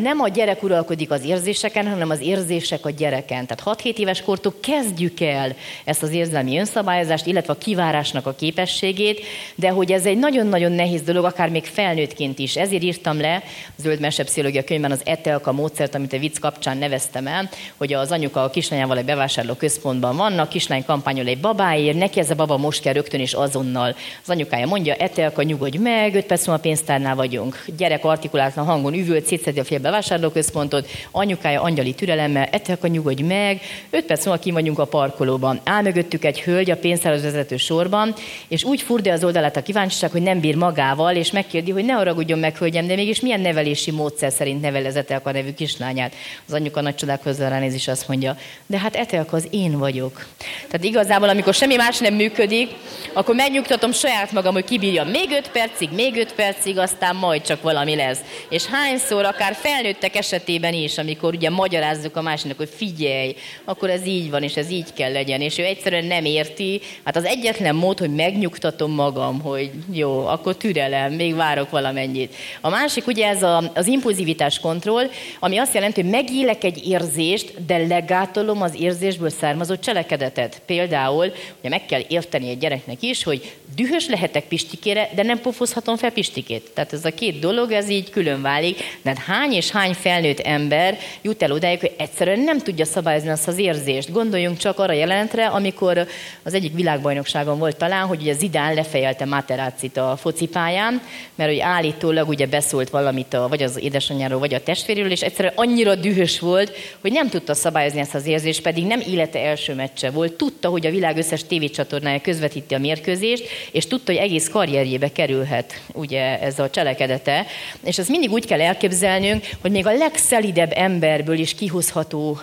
[0.00, 3.46] nem a gyerek uralkodik az érzéseken, hanem az érzések a gyereken.
[3.46, 9.20] Tehát 6-7 éves kortól kezdjük el ezt az érzelmi önszabályozást, illetve a kivárásnak a képességét,
[9.54, 12.56] de hogy ez egy nagyon-nagyon nehéz dolog, akár még felnőttként is.
[12.56, 13.34] Ezért írtam le
[13.66, 18.12] a Zöld Mesepszichológia könyvben az ETELKA módszert, amit a vicc kapcsán neveztem el, hogy az
[18.12, 22.56] anyuka a kislányával egy bevásárló központban vannak, kislány kampányol egy babáért, neki ez a baba
[22.56, 23.94] most kell rögtön és azonnal.
[24.22, 27.64] Az anyukája mondja, ETELKA nyugodj meg, 5 perc múlva pénztár vásárnál vagyunk.
[27.76, 32.48] Gyerek artikulálatlan hangon üvölt, szétszedi a fél bevásárlóközpontot, anyukája angyali türelemmel,
[32.80, 33.60] a nyugodj meg,
[33.90, 35.60] öt perc múlva kim vagyunk a parkolóban.
[35.64, 38.14] Áll mögöttük egy hölgy a pénztárhoz vezető sorban,
[38.48, 41.92] és úgy furdja az oldalát a kíváncsiság, hogy nem bír magával, és megkérdi, hogy ne
[41.92, 46.14] haragudjon meg, hölgyem, de mégis milyen nevelési módszer szerint nevelezett a nevű kislányát.
[46.46, 48.36] Az anyuka nagy csodák ránéz, és azt mondja,
[48.66, 50.26] de hát Etelka az én vagyok.
[50.68, 52.70] Tehát igazából, amikor semmi más nem működik,
[53.12, 57.62] akkor megnyugtatom saját magam, hogy kibírja még öt percig, még öt percig, aztán majd csak
[57.62, 58.18] valami lesz.
[58.48, 64.06] És hányszor, akár felnőttek esetében is, amikor ugye magyarázzuk a másiknak, hogy figyelj, akkor ez
[64.06, 66.80] így van, és ez így kell legyen, és ő egyszerűen nem érti.
[67.04, 72.34] Hát az egyetlen mód, hogy megnyugtatom magam, hogy jó, akkor türelem, még várok valamennyit.
[72.60, 77.64] A másik ugye ez a, az impulzivitás kontroll, ami azt jelenti, hogy megélek egy érzést,
[77.66, 80.62] de legátolom az érzésből származó cselekedetet.
[80.66, 85.96] Például, ugye meg kell érteni egy gyereknek is, hogy dühös lehetek Pistikére, de nem pofozhatom
[85.96, 86.70] fel Pistikét.
[86.80, 88.98] Tehát ez a két dolog, ez így külön válik.
[89.02, 93.48] De hány és hány felnőtt ember jut el odáig, hogy egyszerűen nem tudja szabályozni azt
[93.48, 94.12] az érzést.
[94.12, 96.06] Gondoljunk csak arra jelenetre, amikor
[96.42, 101.00] az egyik világbajnokságon volt talán, hogy ugye Zidán lefejelte Materácit a focipályán,
[101.34, 105.54] mert hogy állítólag ugye beszólt valamit a, vagy az édesanyjáról, vagy a testvéről, és egyszerűen
[105.56, 110.10] annyira dühös volt, hogy nem tudta szabályozni ezt az érzést, pedig nem élete első meccse
[110.10, 110.32] volt.
[110.32, 115.80] Tudta, hogy a világ összes tévécsatornája közvetíti a mérkőzést, és tudta, hogy egész karrierjébe kerülhet
[115.92, 117.46] ugye ez a cselekedete.
[117.84, 122.40] És ezt mindig úgy kell elképzelnünk, hogy még a legszelidebb emberből is kihozható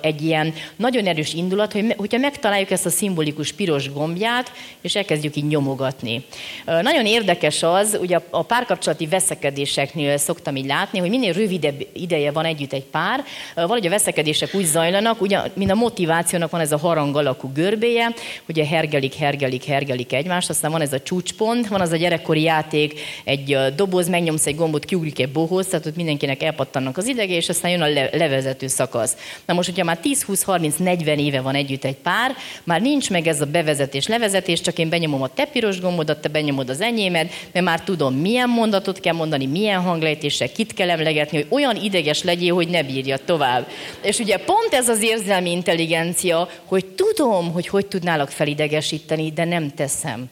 [0.00, 5.36] egy ilyen nagyon erős indulat, hogy hogyha megtaláljuk ezt a szimbolikus piros gombját, és elkezdjük
[5.36, 6.24] így nyomogatni.
[6.64, 12.44] Nagyon érdekes az, ugye a párkapcsolati veszekedéseknél szoktam így látni, hogy minél rövidebb ideje van
[12.44, 16.78] együtt egy pár, valahogy a veszekedések úgy zajlanak, ugye, mint a motivációnak van ez a
[16.78, 18.14] harang alakú görbéje,
[18.48, 23.00] ugye hergelik, hergelik, hergelik egymást, aztán van ez a csúcspont, van az a gyerekkori játék,
[23.24, 27.48] egy doboz, megnyomsz egy gombot, kiugrik egy bohóz, tehát ott mindenkinek elpattannak az idege, és
[27.48, 29.16] aztán jön a levezető szakasz.
[29.44, 33.46] Na most, hogyha már 10-20-30-40 éve van együtt egy pár, már nincs meg ez a
[33.46, 37.80] bevezetés, levezetés, csak én benyomom a te piros gombodat, te benyomod az enyémet, mert már
[37.80, 42.68] tudom, milyen mondatot kell mondani, milyen hanglejtéssel, kit kell emlegetni, hogy olyan ideges legyél, hogy
[42.68, 43.66] ne bírja tovább.
[44.02, 49.70] És ugye pont ez az érzelmi intelligencia, hogy tudom, hogy hogy tudnálak felidegesíteni, de nem
[49.74, 50.28] teszem.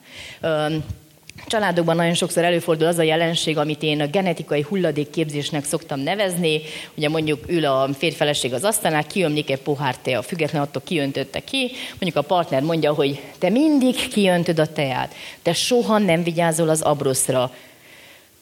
[1.53, 6.61] Családokban nagyon sokszor előfordul az a jelenség, amit én a genetikai hulladékképzésnek szoktam nevezni.
[6.97, 11.71] Ugye mondjuk ül a férfeleség az asztalnál, kiömlik egy pohár tea, független attól kiöntötte ki.
[11.91, 16.81] Mondjuk a partner mondja, hogy te mindig kiöntöd a teát, te soha nem vigyázol az
[16.81, 17.51] abroszra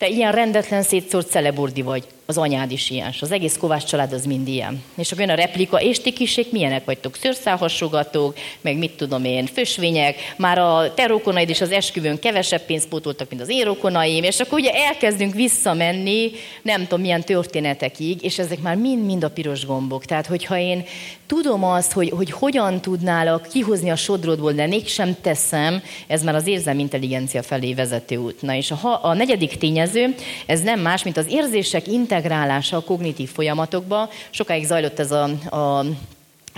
[0.01, 4.25] te ilyen rendetlen szétszórt celeburdi vagy az anyád is ilyen, az egész Kovács család az
[4.25, 4.83] mind ilyen.
[4.97, 7.17] És akkor jön a replika, és ti kisék milyenek vagytok?
[7.17, 12.89] Szőrszálhasogatók, meg mit tudom én, fösvények, már a te rokonaid is az esküvőn kevesebb pénzt
[12.89, 16.31] pótoltak, mint az én rokonaim, és akkor ugye elkezdünk visszamenni,
[16.63, 20.05] nem tudom milyen történetekig, és ezek már mind-mind a piros gombok.
[20.05, 20.85] Tehát, hogyha én
[21.27, 26.47] tudom azt, hogy, hogy hogyan tudnálak kihozni a sodrodból, de mégsem teszem, ez már az
[26.47, 28.43] érzelmi intelligencia felé vezető út.
[28.43, 30.15] Na és a, a negyedik tényező,
[30.47, 34.09] ez nem más, mint az érzések integrálása integrálása a kognitív folyamatokba.
[34.31, 35.25] Sokáig zajlott ez a,
[35.57, 35.85] a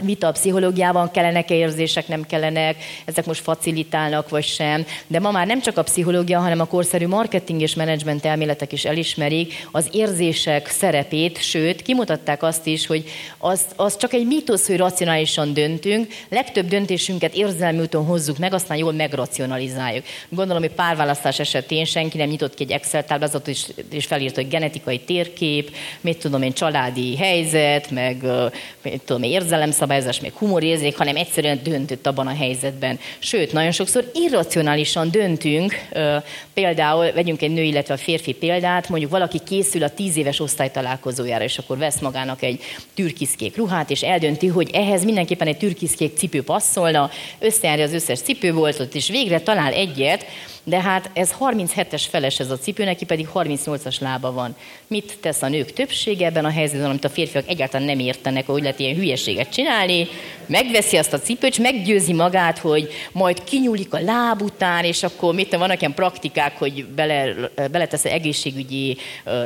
[0.03, 4.87] vita a pszichológiában, kellenek-e érzések, nem kellenek, ezek most facilitálnak vagy sem.
[5.07, 8.85] De ma már nem csak a pszichológia, hanem a korszerű marketing és menedzsment elméletek is
[8.85, 13.05] elismerik az érzések szerepét, sőt, kimutatták azt is, hogy
[13.39, 18.77] az, az csak egy mítosz, hogy racionálisan döntünk, legtöbb döntésünket érzelmi úton hozzuk meg, aztán
[18.77, 20.05] jól megracionalizáljuk.
[20.29, 24.49] Gondolom, hogy párválasztás esetén senki nem nyitott ki egy Excel táblázatot, és, és felírt, hogy
[24.49, 28.23] genetikai térkép, mit tudom én, családi helyzet, meg
[28.83, 32.99] mit tudom én, érzelemszabály, szabályozás, még humorérzék, hanem egyszerűen döntött abban a helyzetben.
[33.19, 35.75] Sőt, nagyon sokszor irracionálisan döntünk,
[36.55, 41.45] például vegyünk egy nő, illetve a férfi példát, mondjuk valaki készül a tíz éves osztálytalálkozójára,
[41.45, 42.61] és akkor vesz magának egy
[42.95, 48.95] türkiszkék ruhát, és eldönti, hogy ehhez mindenképpen egy türkiszkék cipő passzolna, összejárja az összes cipőboltot,
[48.95, 50.25] és végre talál egyet,
[50.65, 54.57] de hát ez 37-es feles ez a cipő, neki pedig 38-as lába van.
[54.87, 58.63] Mit tesz a nők többsége ebben a helyzetben, amit a férfiak egyáltalán nem értenek, hogy
[58.63, 60.09] lehet ilyen hülyeséget csinálni,
[60.47, 65.35] megveszi azt a cipőt, és meggyőzi magát, hogy majd kinyúlik a láb után, és akkor
[65.35, 67.35] mit vannak ilyen praktikák, hogy bele,
[67.71, 68.97] beletesz egészségügyi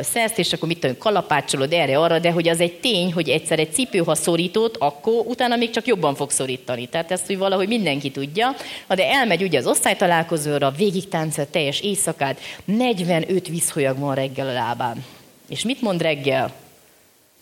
[0.01, 3.73] szeszt, és akkor mit tudom, kalapácsolod erre-arra, de hogy az egy tény, hogy egyszer egy
[3.73, 6.87] cipő, ha szorított, akkor utána még csak jobban fog szorítani.
[6.87, 8.55] Tehát ezt hogy valahogy mindenki tudja.
[8.89, 15.05] De elmegy ugye az osztálytalálkozóra, végig táncol teljes éjszakát, 45 vízholyag van reggel a lábán.
[15.49, 16.53] És mit mond reggel?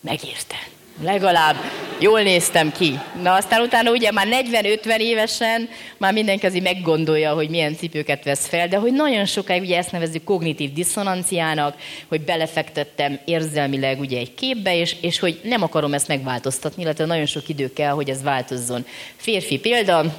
[0.00, 0.56] Megérte.
[1.02, 1.56] Legalább
[1.98, 2.98] jól néztem ki.
[3.22, 8.68] Na aztán utána ugye már 40-50 évesen már mindenki meggondolja, hogy milyen cipőket vesz fel,
[8.68, 11.76] de hogy nagyon sokáig ugye ezt nevezzük kognitív diszonanciának,
[12.08, 17.26] hogy belefektettem érzelmileg ugye egy képbe, és, és hogy nem akarom ezt megváltoztatni, illetve nagyon
[17.26, 18.86] sok idő kell, hogy ez változzon.
[19.16, 20.14] Férfi példa,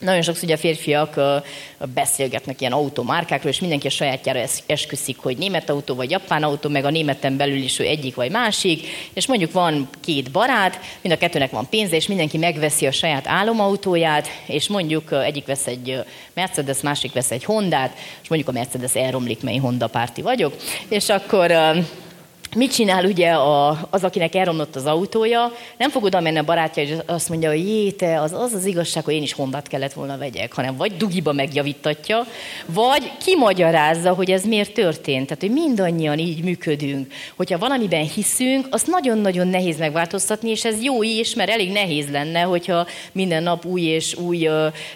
[0.00, 1.20] nagyon sokszor ugye a férfiak
[1.94, 6.84] beszélgetnek ilyen automárkákról, és mindenki a sajátjára esküszik, hogy német autó vagy japán autó, meg
[6.84, 11.18] a németen belül is ő egyik vagy másik, és mondjuk van két barát, mind a
[11.18, 16.80] kettőnek van pénze, és mindenki megveszi a saját álomautóját, és mondjuk egyik vesz egy Mercedes,
[16.80, 20.56] másik vesz egy Hondát, és mondjuk a Mercedes elromlik, mely Honda párti vagyok,
[20.88, 21.52] és akkor
[22.56, 26.82] mit csinál ugye a, az, akinek elromlott az autója, nem fog oda menni a barátja,
[26.82, 29.92] és azt mondja, hogy jé, te, az, az az igazság, hogy én is Hondát kellett
[29.92, 32.26] volna vegyek, hanem vagy dugiba megjavítatja,
[32.66, 35.26] vagy kimagyarázza, hogy ez miért történt.
[35.26, 37.12] Tehát, hogy mindannyian így működünk.
[37.36, 42.40] Hogyha valamiben hiszünk, azt nagyon-nagyon nehéz megváltoztatni, és ez jó is, mert elég nehéz lenne,
[42.40, 44.48] hogyha minden nap új és új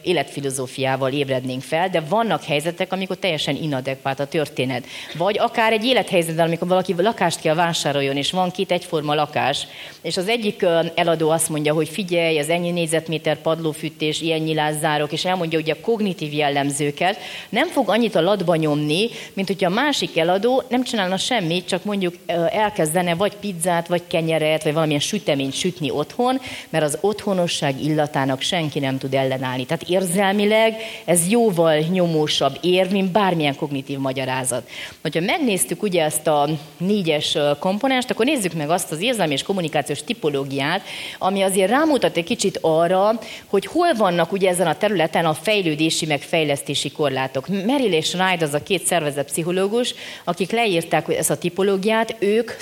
[0.03, 4.87] életfilozófiával ébrednénk fel, de vannak helyzetek, amikor teljesen inadekvát a történet.
[5.19, 9.67] Vagy akár egy élethelyzetben, amikor valaki lakást kell vásároljon, és van két egyforma lakás,
[10.03, 15.25] és az egyik eladó azt mondja, hogy figyelj, az ennyi négyzetméter padlófűtés, ilyen nyilázzárok, és
[15.25, 20.17] elmondja ugye a kognitív jellemzőket, nem fog annyit a latba nyomni, mint hogyha a másik
[20.17, 22.15] eladó nem csinálna semmit, csak mondjuk
[22.51, 28.79] elkezdene vagy pizzát, vagy kenyeret, vagy valamilyen süteményt sütni otthon, mert az otthonosság illatának senki
[28.79, 29.65] nem tud ellenállni.
[29.65, 34.69] Tehát érzelmileg ez jóval nyomósabb ér, mint bármilyen kognitív magyarázat.
[35.03, 40.03] Hogyha megnéztük ugye ezt a négyes komponenst, akkor nézzük meg azt az érzelmi és kommunikációs
[40.03, 40.83] tipológiát,
[41.19, 46.07] ami azért rámutat egy kicsit arra, hogy hol vannak ugye ezen a területen a fejlődési
[46.07, 47.49] meg fejlesztési korlátok.
[47.49, 49.95] Merrill és Wright az a két szervezet pszichológus,
[50.25, 52.53] akik leírták ezt a tipológiát, ők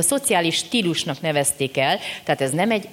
[0.00, 2.88] szociális stílusnak nevezték el, tehát ez nem egy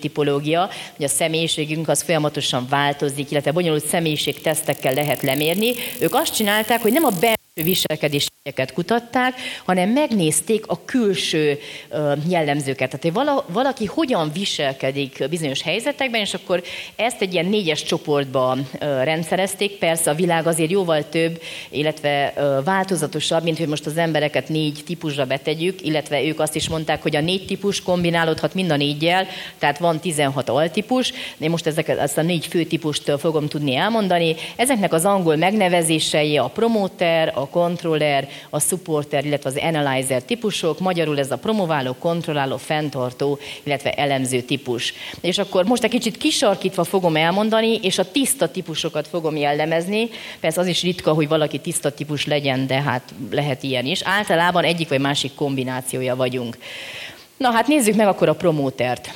[0.00, 5.72] tipológia, hogy a személyiségünk az folyamatosan változik, illetve bonyolult személyiségtesztekkel lehet lemérni.
[6.00, 11.58] Ők azt csinálták, hogy nem a belső viselkedéseket kutatták, hanem megnézték a külső
[12.28, 12.98] jellemzőket.
[12.98, 16.62] Tehát, hogy valaki hogyan viselkedik bizonyos helyzetekben, és akkor
[16.96, 19.78] ezt egy ilyen négyes csoportba rendszerezték.
[19.78, 22.32] Persze a világ azért jóval több, illetve
[22.64, 27.16] változatosabb, mint hogy most az embereket négy típusra betegyük, illetve ők azt is mondták, hogy
[27.16, 29.26] a négy típus kombinálódhat mind a négyel,
[29.58, 31.12] tehát van 16 altípus.
[31.38, 34.34] Én most ezeket, ezt a négy fő típust fogom tudni elmondani.
[34.56, 41.18] Ezeknek az angol megnevezései a promóter, a controller, a supporter, illetve az analyzer típusok, magyarul
[41.18, 44.94] ez a promováló, kontrolláló, fenntartó, illetve elemző típus.
[45.20, 50.08] És akkor most egy kicsit kisarkítva fogom elmondani, és a tiszta típusokat fogom jellemezni.
[50.40, 54.02] Persze az is ritka, hogy valaki tiszta típus legyen, de hát lehet ilyen is.
[54.02, 56.58] Általában egyik vagy másik kombinációja vagyunk.
[57.36, 59.10] Na hát nézzük meg akkor a promótert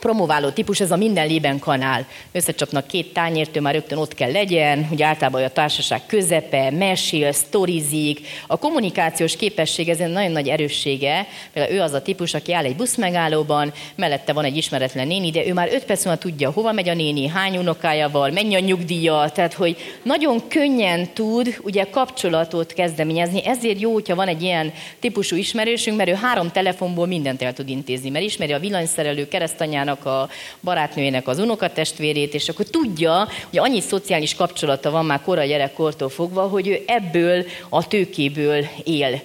[0.00, 2.06] promováló típus, ez a minden lében kanál.
[2.32, 8.20] Összecsapnak két tányértől, már rögtön ott kell legyen, ugye általában a társaság közepe, mesél, sztorizik.
[8.46, 11.26] A kommunikációs képesség ez egy nagyon nagy erőssége.
[11.52, 15.46] Például ő az a típus, aki áll egy buszmegállóban, mellette van egy ismeretlen néni, de
[15.46, 19.30] ő már öt perc múlva tudja, hova megy a néni, hány unokájával, mennyi a nyugdíja,
[19.34, 23.46] tehát hogy nagyon könnyen tud ugye kapcsolatot kezdeményezni.
[23.46, 27.68] Ezért jó, hogyha van egy ilyen típusú ismerősünk, mert ő három telefonból mindent el tud
[27.68, 30.28] intézni, mert ismeri a villanyszerelő keresztanyán anyjának, a
[30.60, 36.42] barátnőjének az unokatestvérét, és akkor tudja, hogy annyi szociális kapcsolata van már korai gyerekkortól fogva,
[36.42, 39.20] hogy ő ebből a tőkéből él.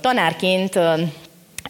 [0.00, 0.78] Tanárként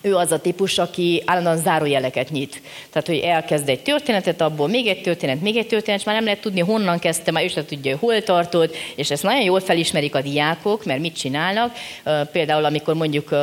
[0.03, 2.63] ő az a típus, aki állandóan zárójeleket nyit.
[2.91, 6.25] Tehát, hogy elkezd egy történetet, abból még egy történet, még egy történet, és már nem
[6.25, 10.15] lehet tudni, honnan kezdte, már ő sem tudja, hol tartod, és ezt nagyon jól felismerik
[10.15, 11.77] a diákok, mert mit csinálnak.
[12.33, 13.35] Például, amikor mondjuk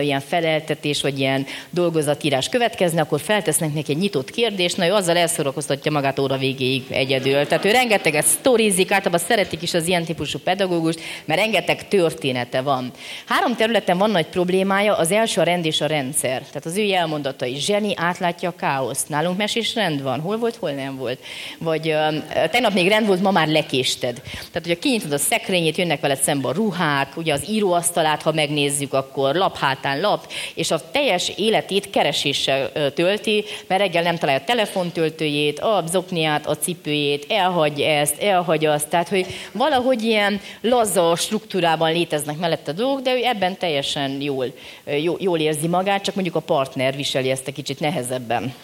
[0.00, 5.16] ilyen feleltetés, vagy ilyen dolgozatírás következne, akkor feltesznek neki egy nyitott kérdést, na ő azzal
[5.16, 7.46] elszorakoztatja magát óra végéig egyedül.
[7.46, 12.90] Tehát ő rengeteget sztorizik, általában szeretik is az ilyen típusú pedagógust, mert rengeteg története van.
[13.26, 16.38] Három területen van nagy problémája, az első a rend és a rendszer.
[16.38, 19.08] Tehát az ő jelmondatai, zseni átlátja a káoszt.
[19.08, 21.18] Nálunk mesés rend van, hol volt, hol nem volt.
[21.58, 21.94] Vagy
[22.50, 24.20] tegnap még rend volt, ma már lekésted.
[24.32, 28.92] Tehát, hogyha kinyitod a szekrényét, jönnek veled szembe a ruhák, ugye az íróasztalát, ha megnézzük,
[28.92, 34.44] akkor lap hátán lap, és a teljes életét kereséssel tölti, mert reggel nem találja a
[34.44, 41.92] telefontöltőjét, a zokniát, a cipőjét, elhagy ezt, elhagy azt, tehát hogy valahogy ilyen laza struktúrában
[41.92, 44.46] léteznek mellette a dolgok, de ő ebben teljesen jól,
[45.18, 48.54] jól érzi magát, csak mondjuk a partner viseli ezt egy kicsit nehezebben.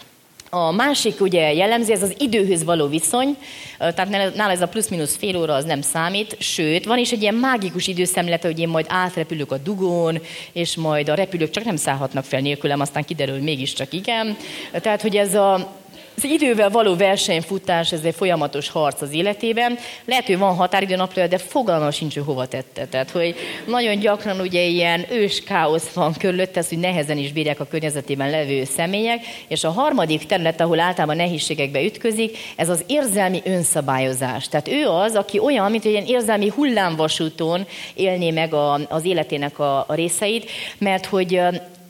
[0.51, 3.37] A másik ugye jellemzi, ez az időhöz való viszony,
[3.79, 7.35] tehát nála ez a plusz-minusz fél óra az nem számít, sőt, van is egy ilyen
[7.35, 10.21] mágikus időszemlete, hogy én majd átrepülök a dugón,
[10.53, 14.37] és majd a repülők csak nem szállhatnak fel nélkülem, aztán kiderül, hogy mégiscsak igen.
[14.73, 15.73] Tehát, hogy ez a
[16.17, 19.79] az idővel való versenyfutás, ez egy folyamatos harc az életében.
[20.05, 22.87] Lehet, hogy van határidő naplója, de fogalma sincs, hogy hova tette.
[22.87, 23.35] Tehát, hogy
[23.67, 28.31] nagyon gyakran ugye ilyen ős káosz van körülött, ez, hogy nehezen is bírják a környezetében
[28.31, 29.21] levő személyek.
[29.49, 34.49] És a harmadik terület, ahol általában nehézségekbe ütközik, ez az érzelmi önszabályozás.
[34.49, 39.59] Tehát ő az, aki olyan, mint egy ilyen érzelmi hullámvasúton élné meg a, az életének
[39.59, 41.41] a, a részeit, mert hogy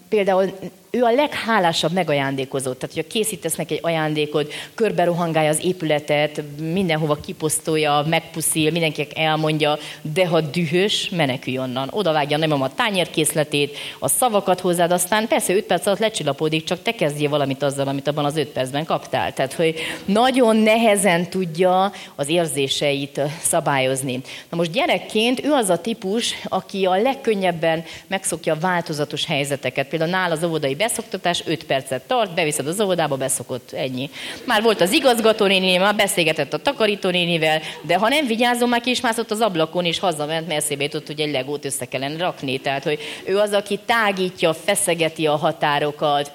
[0.09, 0.53] például
[0.97, 2.72] ő a leghálásabb megajándékozó.
[2.72, 9.78] Tehát, hogyha készítesz neki egy ajándékot, körbe rohangálja az épületet, mindenhova kiposztolja, megpuszil, mindenkinek elmondja,
[10.14, 11.88] de ha dühös, menekülj onnan.
[11.92, 16.92] Oda nem a tányérkészletét, a szavakat hozzád, aztán persze 5 perc alatt lecsillapodik, csak te
[16.92, 19.32] kezdjél valamit azzal, amit abban az 5 percben kaptál.
[19.32, 19.74] Tehát, hogy
[20.05, 24.20] nagyon nehezen tudja az érzéseit szabályozni.
[24.49, 29.88] Na most gyerekként ő az a típus, aki a legkönnyebben megszokja változatos helyzeteket.
[29.88, 34.11] Például nála az óvodai beszoktatás 5 percet tart, beviszed az óvodába, beszokott, ennyi.
[34.45, 39.01] Már volt az igazgatónéni, már beszélgetett a takarítónénivel, de ha nem vigyázom, már ki is
[39.01, 42.59] mászott az ablakon, és hazament, mert eszébe jutott, hogy egy legót össze kellene rakni.
[42.59, 46.32] Tehát, hogy ő az, aki tágítja, feszegeti a határokat,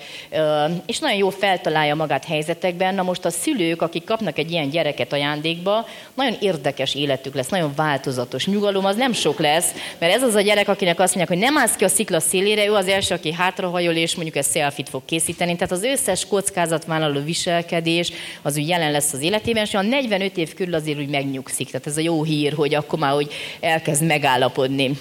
[0.85, 2.95] és nagyon jó feltalálja magát helyzetekben.
[2.95, 7.73] Na most a szülők, akik kapnak egy ilyen gyereket ajándékba, nagyon érdekes életük lesz, nagyon
[7.75, 8.45] változatos.
[8.45, 11.57] Nyugalom az nem sok lesz, mert ez az a gyerek, akinek azt mondják, hogy nem
[11.57, 15.01] állsz ki a szikla szélére, ő az első, aki hátrahajol, és mondjuk ez selfit fog
[15.05, 15.55] készíteni.
[15.55, 18.11] Tehát az összes kockázatvállaló viselkedés
[18.41, 21.67] az úgy jelen lesz az életében, és a 45 év körül azért úgy megnyugszik.
[21.67, 24.97] Tehát ez a jó hír, hogy akkor már hogy elkezd megállapodni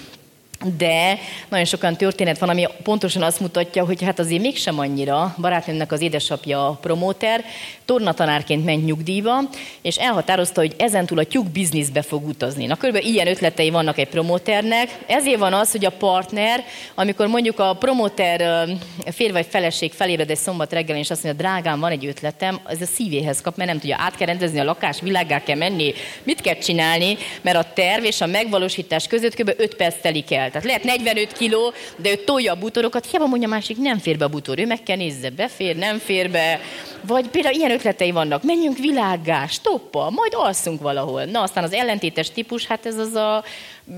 [0.77, 5.35] de nagyon sokan történet van, ami pontosan azt mutatja, hogy hát azért mégsem annyira.
[5.37, 7.43] Barátnőmnek az édesapja a promóter,
[7.85, 9.39] tornatanárként ment nyugdíjba,
[9.81, 12.65] és elhatározta, hogy ezentúl a tyúk bizniszbe fog utazni.
[12.65, 14.89] Na, körülbelül ilyen ötletei vannak egy promóternek.
[15.07, 16.63] Ezért van az, hogy a partner,
[16.95, 18.67] amikor mondjuk a promóter
[19.11, 22.81] férj vagy feleség felébred egy szombat reggel, és azt mondja, drágám, van egy ötletem, ez
[22.81, 25.93] a szívéhez kap, mert nem tudja, át kell rendezni a lakás, világgá kell menni,
[26.23, 29.53] mit kell csinálni, mert a terv és a megvalósítás között kb.
[29.57, 30.50] 5 perc telik el.
[30.51, 34.17] Tehát lehet 45 kiló, de ő tolja a butorokat, hiába mondja a másik, nem fér
[34.17, 36.59] be a butor, ő meg kell nézze, befér, nem fér be.
[37.01, 41.23] Vagy például ilyen ötletei vannak, menjünk világgá, stoppa, majd alszunk valahol.
[41.23, 43.43] Na aztán az ellentétes típus, hát ez az a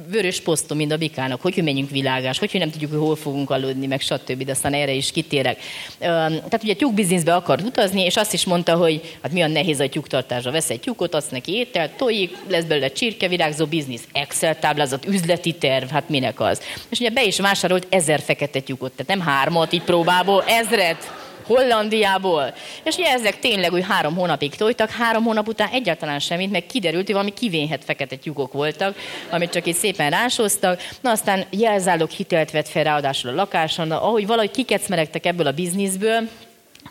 [0.09, 3.15] vörös posztom, mint a bikának, hogy, hogy menjünk világás, hogy, hogy nem tudjuk, hogy hol
[3.15, 4.43] fogunk aludni, meg stb.
[4.43, 5.59] De aztán erre is kitérek.
[5.99, 9.89] Tehát ugye tyúkbizniszbe akar utazni, és azt is mondta, hogy hát mi a nehéz a
[9.89, 10.51] tyúktartásra.
[10.51, 15.53] Vesz egy tyúkot, adsz neki ételt, tojik, lesz belőle csirke, virágzó biznisz, Excel táblázat, üzleti
[15.53, 16.61] terv, hát minek az.
[16.89, 22.54] És ugye be is vásárolt ezer fekete tyúkot, tehát nem hármat így próbából, ezret Hollandiából.
[22.84, 27.06] És ugye ezek tényleg úgy három hónapig tojtak, három hónap után egyáltalán semmit, meg kiderült,
[27.06, 28.96] hogy valami kivénhet fekete tyúkok voltak,
[29.30, 30.82] amit csak itt szépen rásoztak.
[31.02, 36.28] Na aztán jelzálók hitelt vett fel ráadásul a lakáson, ahogy valahogy kikecmeregtek ebből a bizniszből,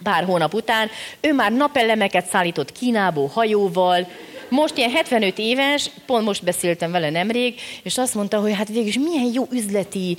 [0.03, 0.91] pár hónap után,
[1.21, 4.07] ő már napelemeket szállított Kínából hajóval,
[4.53, 8.99] most ilyen 75 éves, pont most beszéltem vele nemrég, és azt mondta, hogy hát végülis
[8.99, 10.17] milyen jó üzleti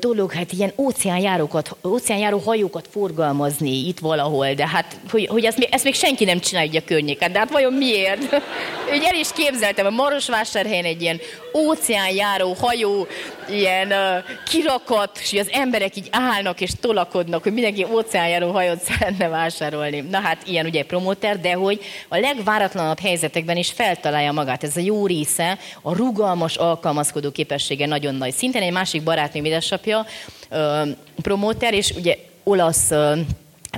[0.00, 5.68] dolog, hát ilyen óceánjárókat, óceánjáró hajókat forgalmazni itt valahol, de hát, hogy, hogy ezt, még,
[5.70, 8.22] ezt még senki nem csinálja a környéken, de hát vajon miért?
[8.94, 11.20] Úgy el is képzeltem, a Marosvásárhelyen egy ilyen
[11.54, 13.06] óceánjáró hajó,
[13.48, 19.28] ilyen uh, kirakat, és az emberek így állnak és tolakodnak, hogy mindenki óceánjáró hajót szeretne
[19.28, 20.00] vásárolni.
[20.00, 24.64] Na hát ilyen ugye promoter, de hogy a legváratlanabb helyzetekben is feltalálja magát.
[24.64, 28.32] Ez a jó része, a rugalmas alkalmazkodó képessége nagyon nagy.
[28.32, 30.06] Szinten egy másik barátnőm édesapja,
[30.50, 30.88] uh,
[31.22, 33.18] promoter, és ugye olasz uh,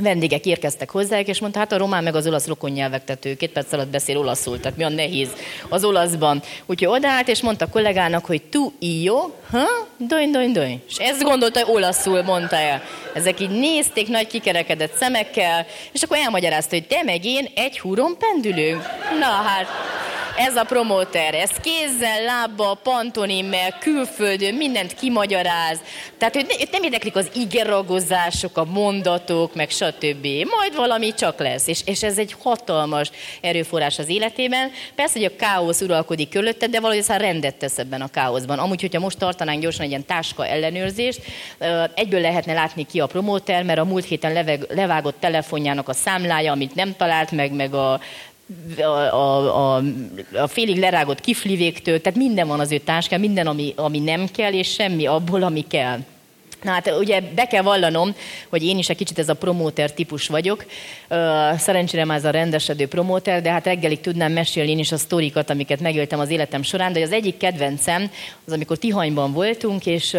[0.01, 3.73] vendégek érkeztek hozzájuk, és mondta, hát a román meg az olasz rokon nyelvektető, két perc
[3.73, 5.29] alatt beszél olaszul, tehát mi a nehéz
[5.69, 6.43] az olaszban.
[6.67, 9.65] Úgyhogy odaállt, és mondta a kollégának, hogy tu io, ha?
[9.97, 10.83] Doin, doin, doin.
[10.89, 12.83] És ezt gondolta, hogy olaszul mondta el.
[13.15, 18.17] Ezek így nézték nagy kikerekedett szemekkel, és akkor elmagyarázta, hogy te meg én egy húron
[18.19, 18.83] pendülünk.
[19.19, 19.67] Na hát,
[20.37, 25.79] ez a promóter, ez kézzel, lábbal, pantonimmel, külföldön, mindent kimagyaráz.
[26.19, 29.84] Tehát hogy nem érdeklik az igeragozások, a mondatok, meg stb.
[30.59, 31.66] Majd valami csak lesz.
[31.66, 33.11] És, és ez egy hatalmas
[33.41, 34.70] erőforrás az életében.
[34.95, 38.59] Persze, hogy a káosz uralkodik körülötted, de valahogy aztán rendet tesz ebben a káoszban.
[38.59, 41.20] Amúgy, hogyha most tartanánk gyorsan egy ilyen táska ellenőrzést,
[41.95, 46.53] egyből lehetne látni ki a promóter, mert a múlt héten leveg, levágott telefonjának a számlája,
[46.53, 48.01] amit nem talált meg, meg a
[48.78, 49.82] a, a, a,
[50.32, 54.53] a félig lerágott kiflivéktől, tehát minden van az ő táskán, minden, ami, ami nem kell,
[54.53, 55.99] és semmi abból, ami kell.
[56.65, 58.15] Na hát ugye be kell vallanom,
[58.49, 60.65] hogy én is egy kicsit ez a promóter típus vagyok.
[61.57, 65.51] Szerencsére már ez a rendesedő promóter, de hát reggelig tudnám mesélni én is a sztorikat,
[65.51, 66.93] amiket megéltem az életem során.
[66.93, 68.11] De az egyik kedvencem,
[68.47, 70.17] az amikor Tihanyban voltunk, és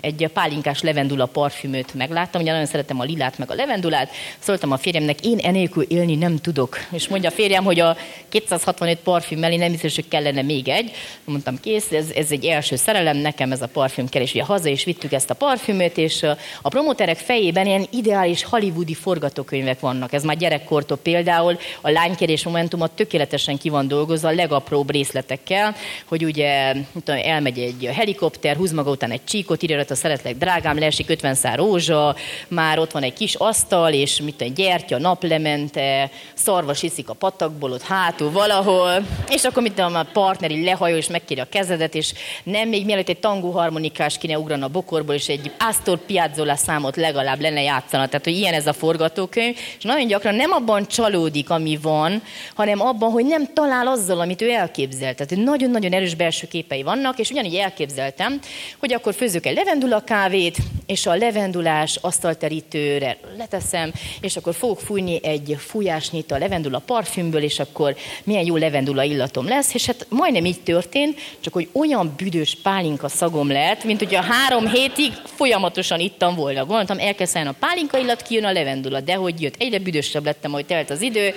[0.00, 2.40] egy pálinkás levendula parfümöt megláttam.
[2.40, 4.10] Ugye nagyon szeretem a lilát, meg a levendulát.
[4.38, 6.78] Szóltam a férjemnek, én enélkül élni nem tudok.
[6.92, 7.96] És mondja a férjem, hogy a
[8.28, 10.90] 265 parfüm mellé nem biztos, hogy kellene még egy.
[11.24, 14.22] Mondtam, kész, ez, ez egy első szerelem, nekem ez a parfüm kell.
[14.22, 16.22] És ugye haza is vittük ezt a parfüm, parfümöt, és
[16.62, 20.12] a promoterek fejében ilyen ideális hollywoodi forgatókönyvek vannak.
[20.12, 26.24] Ez már gyerekkortól például a lánykérés momentumot tökéletesen ki van dolgozva a legapróbb részletekkel, hogy
[26.24, 31.10] ugye tudom, elmegy egy helikopter, húz maga után egy csíkot, írja a szeretlek drágám, leesik
[31.10, 32.16] 50 szár rózsa,
[32.48, 37.72] már ott van egy kis asztal, és mit egy gyertya, naplemente, szarvas iszik a patakból,
[37.72, 42.12] ott hátul valahol, és akkor mit tudom, a partneri lehajol, és megkéri a kezedet, és
[42.42, 46.96] nem még mielőtt egy tangó harmonikás kéne ugrana a bokorból, és egy Astor Piazzolla számot
[46.96, 48.06] legalább lenne játszana.
[48.06, 52.22] Tehát, hogy ilyen ez a forgatókönyv, és nagyon gyakran nem abban csalódik, ami van,
[52.54, 55.16] hanem abban, hogy nem talál azzal, amit ő elképzelt.
[55.16, 58.40] Tehát nagyon-nagyon erős belső képei vannak, és ugyanígy elképzeltem,
[58.78, 60.56] hogy akkor főzök egy levendula kávét,
[60.86, 67.58] és a levendulás asztalterítőre leteszem, és akkor fogok fújni egy fújásnyit a levendula parfümből, és
[67.58, 72.56] akkor milyen jó levendula illatom lesz, és hát majdnem így történt, csak hogy olyan büdös
[72.62, 75.12] pálinka szagom lett, mint hogy a három hétig
[75.48, 76.64] folyamatosan ittam volna.
[76.64, 80.66] Gondoltam, elkezdtem a pálinka illat, kijön a levendula, de hogy jött, egyre büdösebb lettem, hogy
[80.66, 81.34] telt az idő.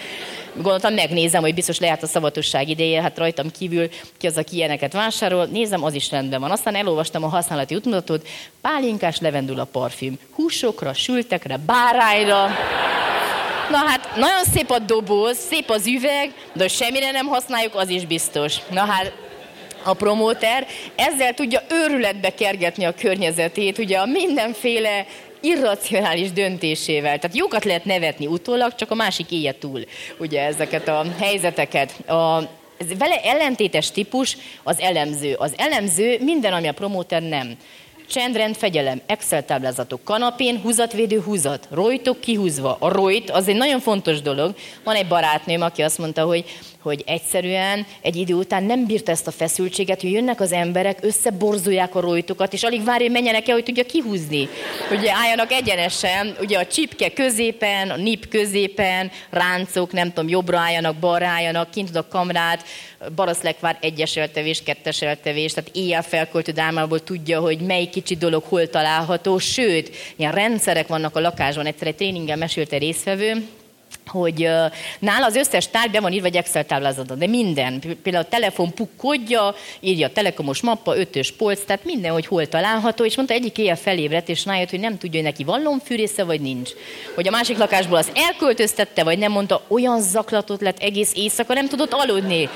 [0.54, 4.94] Gondoltam, megnézem, hogy biztos lehet a szavatosság ideje, hát rajtam kívül ki az, aki ilyeneket
[4.94, 5.46] vásárol.
[5.46, 6.52] Nézem, az is rendben van.
[6.52, 8.28] Aztán elolvastam a használati útmutatót,
[8.62, 10.20] pálinkás levendula parfüm.
[10.36, 12.42] Húsokra, sültekre, bárányra.
[13.70, 18.06] Na hát, nagyon szép a doboz, szép az üveg, de semmire nem használjuk, az is
[18.06, 18.56] biztos.
[18.70, 19.14] Na hát,
[19.84, 25.06] a promóter, ezzel tudja őrületbe kergetni a környezetét, ugye a mindenféle
[25.40, 27.20] irracionális döntésével.
[27.20, 29.86] Tehát jókat lehet nevetni utólag, csak a másik éje túl,
[30.18, 32.10] ugye ezeket a helyzeteket.
[32.10, 35.34] A, ez vele ellentétes típus az elemző.
[35.34, 37.58] Az elemző minden, ami a promóter nem.
[38.12, 42.78] Csendrend, fegyelem, Excel táblázatok, kanapén, húzatvédő húzat, rojtok kihúzva.
[42.80, 44.56] A rojt az egy nagyon fontos dolog.
[44.84, 46.46] Van egy barátnőm, aki azt mondta, hogy
[46.82, 51.96] hogy egyszerűen egy idő után nem bírta ezt a feszültséget, hogy jönnek az emberek, összeborzolják
[51.96, 54.50] a rojtokat, és alig várja, hogy menjenek el, hogy tudja kihúzni.
[54.92, 60.96] Ugye álljanak egyenesen, ugye a csipke középen, a nip középen, ráncok, nem tudom, jobbra álljanak,
[60.96, 62.64] balra álljanak, kint a kamrát,
[63.16, 69.96] baraszlekvár egyes eltevés, tehát éjjel felköltő dámából tudja, hogy melyik kicsi dolog hol található, sőt,
[70.16, 71.66] ilyen rendszerek vannak a lakásban.
[71.66, 73.48] Egyszer egy tréningen mesélte résztvevő,
[74.08, 77.80] hogy uh, nála az összes tárgy be van írva egy Excel táblázatban, de minden.
[78.04, 83.06] Például a telefon pukkodja, írja a telekomos mappa, ötös polc, tehát minden, hogy hol található,
[83.06, 86.42] és mondta, egyik éjjel felébredt, és rájött, hogy nem tudja, hogy neki van lombfűrésze, vagy
[86.42, 86.70] nincs.
[87.16, 91.68] Hogy a másik lakásból az elköltöztette, vagy nem mondta, olyan zaklatott lett egész éjszaka, nem
[91.68, 92.50] tudott aludni.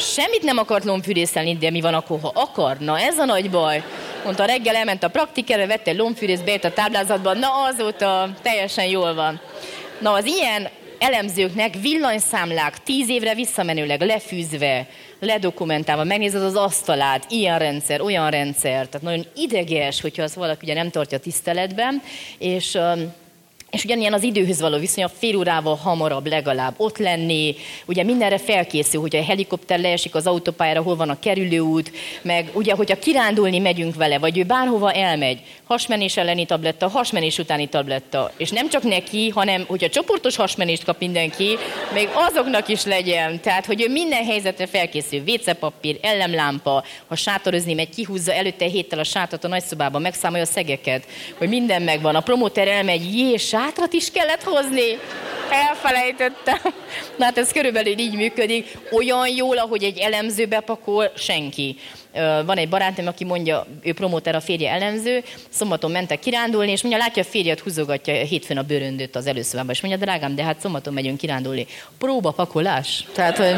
[0.00, 2.78] Semmit nem akart lombfűrészelni, de mi van akkor, ha akar?
[2.78, 3.82] Na ez a nagy baj.
[4.24, 9.40] Mondta, reggel elment a praktikerre, vette lombfűrész, bejött a táblázatban, na azóta teljesen jól van.
[10.00, 14.86] Na az ilyen elemzőknek villanyszámlák tíz évre visszamenőleg lefűzve,
[15.20, 20.74] ledokumentálva, megnézed az asztalát, ilyen rendszer, olyan rendszer, tehát nagyon ideges, hogyha az valaki ugye
[20.74, 22.02] nem tartja tiszteletben,
[22.38, 22.78] és
[23.70, 27.54] és ugyanilyen az időhöz való viszony, a fél órával hamarabb legalább ott lenni,
[27.86, 31.92] ugye mindenre felkészül, hogy a helikopter leesik az autópályára, hol van a kerülőút,
[32.22, 37.66] meg ugye, hogyha kirándulni megyünk vele, vagy ő bárhova elmegy, hasmenés elleni tabletta, hasmenés utáni
[37.66, 41.58] tabletta, és nem csak neki, hanem hogyha csoportos hasmenést kap mindenki,
[41.92, 47.88] még azoknak is legyen, tehát hogy ő minden helyzetre felkészül, vécepapír, ellemlámpa, ha sátorozni megy,
[47.88, 51.06] kihúzza előtte héttel a sátat a nagyszobába, megszámolja a szegeket,
[51.38, 54.98] hogy minden megvan, a promóter elmegy, jés, sátrat is kellett hozni.
[55.50, 56.58] Elfelejtettem.
[57.16, 58.78] Na hát ez körülbelül így működik.
[58.90, 61.76] Olyan jól, ahogy egy elemző bepakol, senki.
[62.44, 67.00] Van egy barátom, aki mondja, ő promóter, a férje elemző, szombaton mentek kirándulni, és mondja,
[67.00, 70.92] látja a férjet húzogatja hétfőn a bőröndöt az előszobában, és mondja, drágám, de hát szombaton
[70.92, 71.66] megyünk kirándulni.
[71.98, 73.04] Próba pakolás.
[73.14, 73.54] Tehát, hogy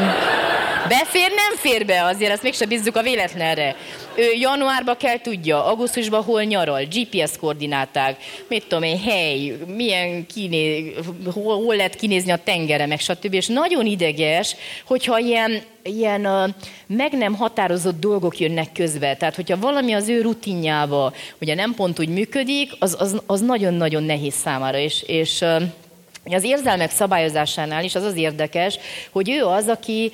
[0.87, 3.75] befér, nem fér be azért, ezt mégsem bízzuk a véletlenre.
[4.15, 10.93] Ő januárba kell tudja, augusztusban hol nyaral, GPS koordináták, mit tudom én, hely, milyen kiné,
[11.33, 13.33] hol, hol lehet kinézni a tengere, meg stb.
[13.33, 16.55] És nagyon ideges, hogyha ilyen ilyen
[16.87, 19.15] meg nem határozott dolgok jönnek közbe.
[19.15, 24.03] Tehát, hogyha valami az ő rutinjába, ugye nem pont úgy működik, az, az, az nagyon-nagyon
[24.03, 24.77] nehéz számára.
[24.77, 25.45] És, és
[26.25, 28.77] az érzelmek szabályozásánál is az az érdekes,
[29.11, 30.11] hogy ő az, aki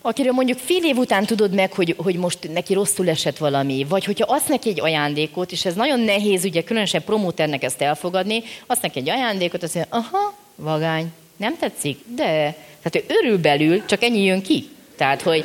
[0.00, 4.04] akiről mondjuk fél év után tudod meg, hogy, hogy most neki rosszul esett valami, vagy
[4.04, 8.82] hogyha azt neki egy ajándékot, és ez nagyon nehéz, ugye különösen promóternek ezt elfogadni, azt
[8.82, 11.98] neki egy ajándékot, azt mondja, aha, vagány, nem tetszik?
[12.14, 14.68] De, tehát ő örül belül, csak ennyi jön ki.
[14.98, 15.42] 大推。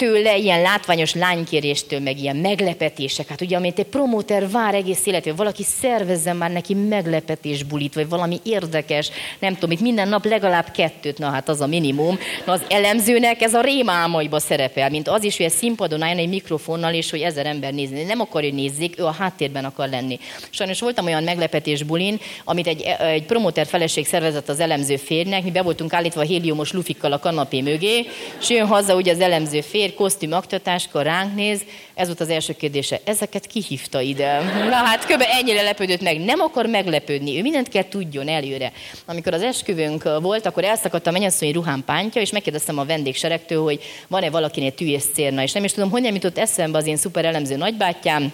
[0.00, 3.28] Tőle ilyen látványos lánykéréstől, meg ilyen meglepetések.
[3.28, 8.08] Hát ugye, amit egy promóter vár egész életében, valaki szervezzen már neki meglepetés bulit, vagy
[8.08, 12.18] valami érdekes, nem tudom, itt minden nap legalább kettőt, na hát az a minimum.
[12.46, 16.28] Na az elemzőnek ez a rémálmaiba szerepel, mint az is, hogy egy színpadon álljon egy
[16.28, 18.02] mikrofonnal, és hogy ezer ember nézni.
[18.02, 20.18] Nem akar, hogy nézzék, ő a háttérben akar lenni.
[20.50, 25.50] Sajnos voltam olyan meglepetés bulin, amit egy, egy promóter feleség szervezett az elemző férnek, mi
[25.50, 28.06] be voltunk állítva a héliumos lufikkal a kanapé mögé,
[28.40, 31.60] és jön haza ugye az elemző fér, egy kosztüm aktatáskor ránk néz,
[31.94, 34.40] ez volt az első kérdése, ezeket kihívta ide.
[34.68, 35.22] Na hát kb.
[35.40, 38.72] ennyire lepődött meg, nem akar meglepődni, ő mindent kell tudjon előre.
[39.06, 43.80] Amikor az esküvőnk volt, akkor elszakadt a mennyasszonyi ruhám pántja, és megkérdeztem a vendégseregtől, hogy
[44.08, 47.24] van-e valakinél tű és cérna, és nem is tudom, nem jutott eszembe az én szuper
[47.24, 48.32] elemző nagybátyám,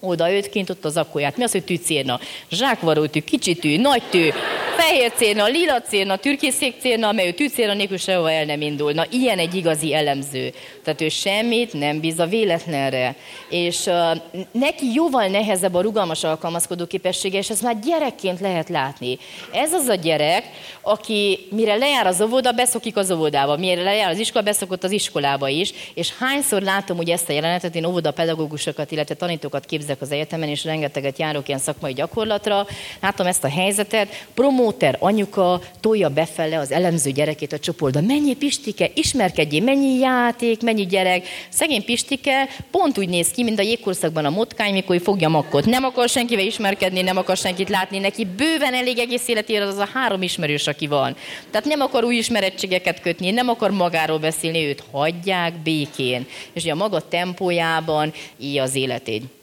[0.00, 1.36] oda őt kint ott az akkóját.
[1.36, 2.20] Mi az, hogy tűcérna?
[2.50, 4.28] Zsákvaró tű, kicsi tű, nagy tű,
[4.76, 8.92] fehér cérna, lila cérna, türkészék cérna, amely ő tűcérna nélkül sehova el nem indul.
[8.92, 10.52] Na, ilyen egy igazi elemző.
[10.84, 13.14] Tehát ő semmit nem bíz a véletlenre.
[13.48, 14.16] És uh,
[14.52, 19.18] neki jóval nehezebb a rugalmas alkalmazkodó képessége, és ezt már gyerekként lehet látni.
[19.52, 20.44] Ez az a gyerek,
[20.80, 25.48] aki mire lejár az óvoda, beszokik az óvodába, mire lejár az iskola, beszokott az iskolába
[25.48, 30.12] is, és hányszor látom ugye ezt a jelenetet, én óvoda pedagógusokat, illetve tanítókat képzek az
[30.12, 32.66] egyetemen, és rengeteget járok ilyen szakmai gyakorlatra,
[33.00, 38.00] látom ezt a helyzetet, promóter anyuka tolja befele az elemző gyerekét a csoportba.
[38.00, 41.26] Mennyi Pistike, ismerkedjél, mennyi játék, mennyi gyerek.
[41.48, 45.64] Szegény Pistike pont úgy néz ki, mint a jégkorszakban a motkány, mikor fogja makkot.
[45.64, 49.88] Nem akar senkivel ismerkedni, nem akar senkit látni, neki bőven elég egész életére az a
[49.92, 51.16] három ismerős, aki van.
[51.50, 56.26] Tehát nem akar új ismerettségeket kötni, nem akar magáról beszélni, őt hagyják békén.
[56.52, 59.37] És ugye a maga tempójában így az életét.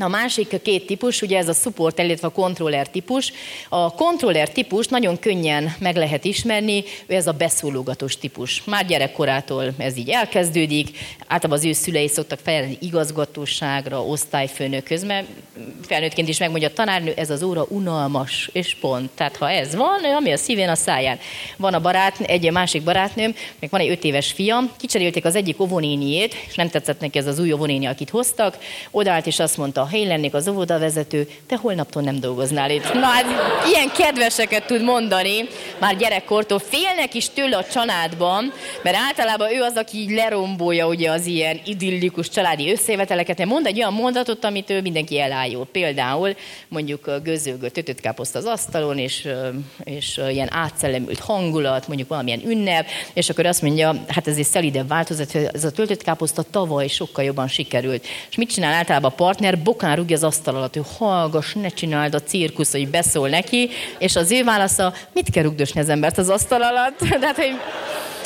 [0.00, 3.32] A másik két típus, ugye ez a support, illetve a controller típus.
[3.68, 8.64] A controller típus nagyon könnyen meg lehet ismerni, ő ez a beszólogatós típus.
[8.64, 15.26] Már gyerekkorától ez így elkezdődik, általában az ő szülei szoktak felelni igazgatóságra, osztályfőnökhöz, mert
[15.86, 19.10] felnőttként is megmondja a tanárnő, ez az óra unalmas, és pont.
[19.10, 21.18] Tehát ha ez van, ami a szívén, a száján.
[21.56, 25.60] Van a barát, egy másik barátnőm, meg van egy öt éves fiam, kicserélték az egyik
[25.60, 28.58] ovonéniét, és nem tetszett neki ez az új ovonéni, akit hoztak,
[28.90, 32.92] odaállt és azt mondta, ha én lennék az óvodavezető, te holnaptól nem dolgoznál itt.
[32.92, 33.24] Na, hát
[33.72, 36.58] ilyen kedveseket tud mondani, már gyerekkortól.
[36.58, 38.52] Félnek is tőle a családban,
[38.82, 43.44] mert általában ő az, aki így lerombolja ugye az ilyen idillikus családi összeveteleket.
[43.44, 45.66] Mond egy olyan mondatot, amit ő mindenki elájul.
[45.72, 46.34] Például
[46.68, 49.28] mondjuk gőzölgő tötött káposzt az asztalon, és,
[49.84, 54.88] és ilyen átszellemült hangulat, mondjuk valamilyen ünnep, és akkor azt mondja, hát ez egy szelidebb
[54.88, 58.06] változat, ez a töltött káposzta tavaly sokkal jobban sikerült.
[58.30, 59.58] És mit csinál általában a partner?
[59.72, 64.16] Bokán rúgja az asztal alatt, hogy hallgass, ne csináld a cirkusz, hogy beszól neki, és
[64.16, 66.98] az ő válasza, mit kell rugdosni az embert az asztal alatt?
[67.20, 67.54] Tehát, hogy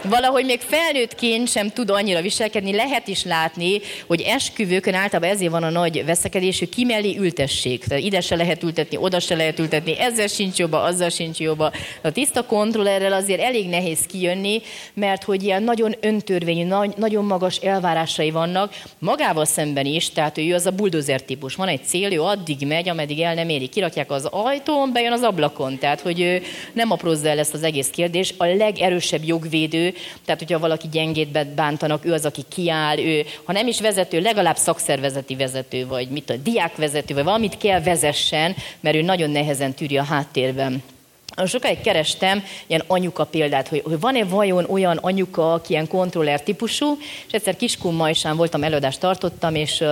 [0.08, 5.62] valahogy még felnőttként sem tud annyira viselkedni, lehet is látni, hogy esküvőkön általában ezért van
[5.62, 7.84] a nagy veszekedés, hogy kimellé ültessék.
[7.84, 11.72] Tehát ide se lehet ültetni, oda se lehet ültetni, ezzel sincs jobba, azzal sincs jobba.
[12.02, 14.62] A tiszta kontrollerrel azért elég nehéz kijönni,
[14.94, 20.54] mert hogy ilyen nagyon öntörvényű, nagy, nagyon magas elvárásai vannak, magával szemben is, tehát ő
[20.54, 21.54] az a buldozer típus.
[21.54, 23.66] Van egy cél, ő addig megy, ameddig el nem éri.
[23.66, 25.78] Kirakják az ajtón, bejön az ablakon.
[25.78, 28.34] Tehát, hogy nem aprózza el ezt az egész kérdés.
[28.36, 33.66] A legerősebb jogvédő tehát hogyha valaki gyengét bántanak, ő az, aki kiáll, ő, ha nem
[33.66, 39.02] is vezető, legalább szakszervezeti vezető, vagy mit a diákvezető, vagy valamit kell vezessen, mert ő
[39.02, 40.82] nagyon nehezen tűri a háttérben
[41.44, 46.98] sokáig kerestem ilyen anyuka példát, hogy, hogy van-e vajon olyan anyuka, aki ilyen kontroller típusú,
[47.26, 49.88] és egyszer Kiskunmajsán voltam, előadást tartottam, és uh,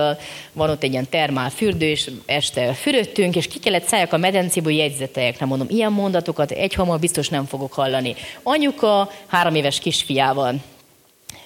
[0.51, 4.73] van ott egy ilyen termál fürdő, és este fürödtünk, és ki kellett szálljak a medencéből
[4.73, 8.15] jegyzeteljek, nem mondom, ilyen mondatokat egy hamar biztos nem fogok hallani.
[8.43, 10.55] Anyuka három éves kisfiával.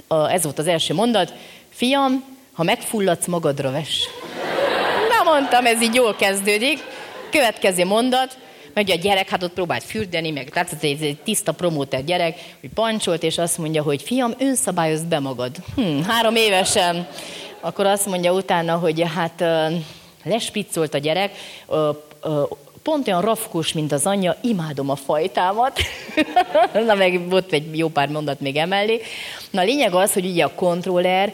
[0.10, 1.34] Uh, ez volt az első mondat.
[1.70, 2.24] Fiam,
[2.54, 4.10] ha megfulladsz, magadra ves.
[5.10, 6.80] Na mondtam, ez így jól kezdődik.
[7.32, 8.38] Következő mondat,
[8.80, 12.70] Megy a gyerek, hát ott próbált fürdeni, meg tehát ez egy tiszta promóter gyerek, hogy
[12.74, 15.56] pancsolt, és azt mondja, hogy fiam, önszabályozd be magad.
[15.76, 17.08] Hm, három évesen.
[17.60, 19.44] Akkor azt mondja utána, hogy hát
[20.24, 21.32] lespiccolt a gyerek,
[22.84, 25.80] pont olyan rafkós, mint az anyja, imádom a fajtámat.
[26.88, 29.02] Na meg volt egy jó pár mondat még emellé.
[29.50, 31.34] Na a lényeg az, hogy ugye a kontroller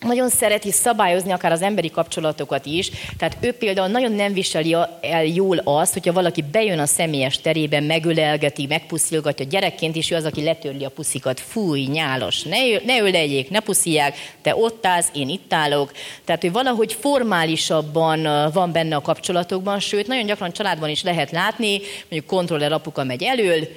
[0.00, 5.24] nagyon szereti szabályozni akár az emberi kapcsolatokat is, tehát ő például nagyon nem viseli el
[5.24, 10.42] jól azt, hogyha valaki bejön a személyes terében, megölelgeti, megpuszilgatja, gyerekként is ő az, aki
[10.42, 15.52] letörli a puszikat, fúj, nyálos, ne, ne öleljék, ne puszilják, te ott állsz, én itt
[15.52, 15.92] állok.
[16.24, 21.80] Tehát, hogy valahogy formálisabban van benne a kapcsolatokban, sőt, nagyon gyakran családban is lehet látni,
[22.00, 23.68] mondjuk kontroller apuka megy elől,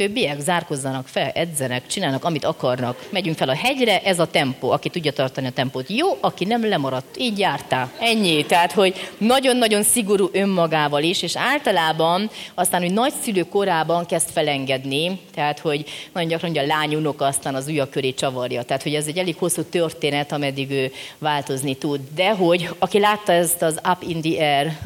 [0.00, 3.08] többiek zárkozzanak fel, edzenek, csinálnak, amit akarnak.
[3.10, 5.88] Megyünk fel a hegyre, ez a tempó, aki tudja tartani a tempót.
[5.88, 7.92] Jó, aki nem lemaradt, így jártál.
[7.98, 8.46] Ennyi.
[8.46, 15.58] Tehát, hogy nagyon-nagyon szigorú önmagával is, és általában aztán, hogy nagyszülő korában kezd felengedni, tehát,
[15.58, 18.62] hogy nagyon gyakran hogy a lány unoka aztán az ujja köré csavarja.
[18.62, 22.00] Tehát, hogy ez egy elég hosszú történet, ameddig ő változni tud.
[22.14, 24.78] De hogy aki látta ezt az Up in the Air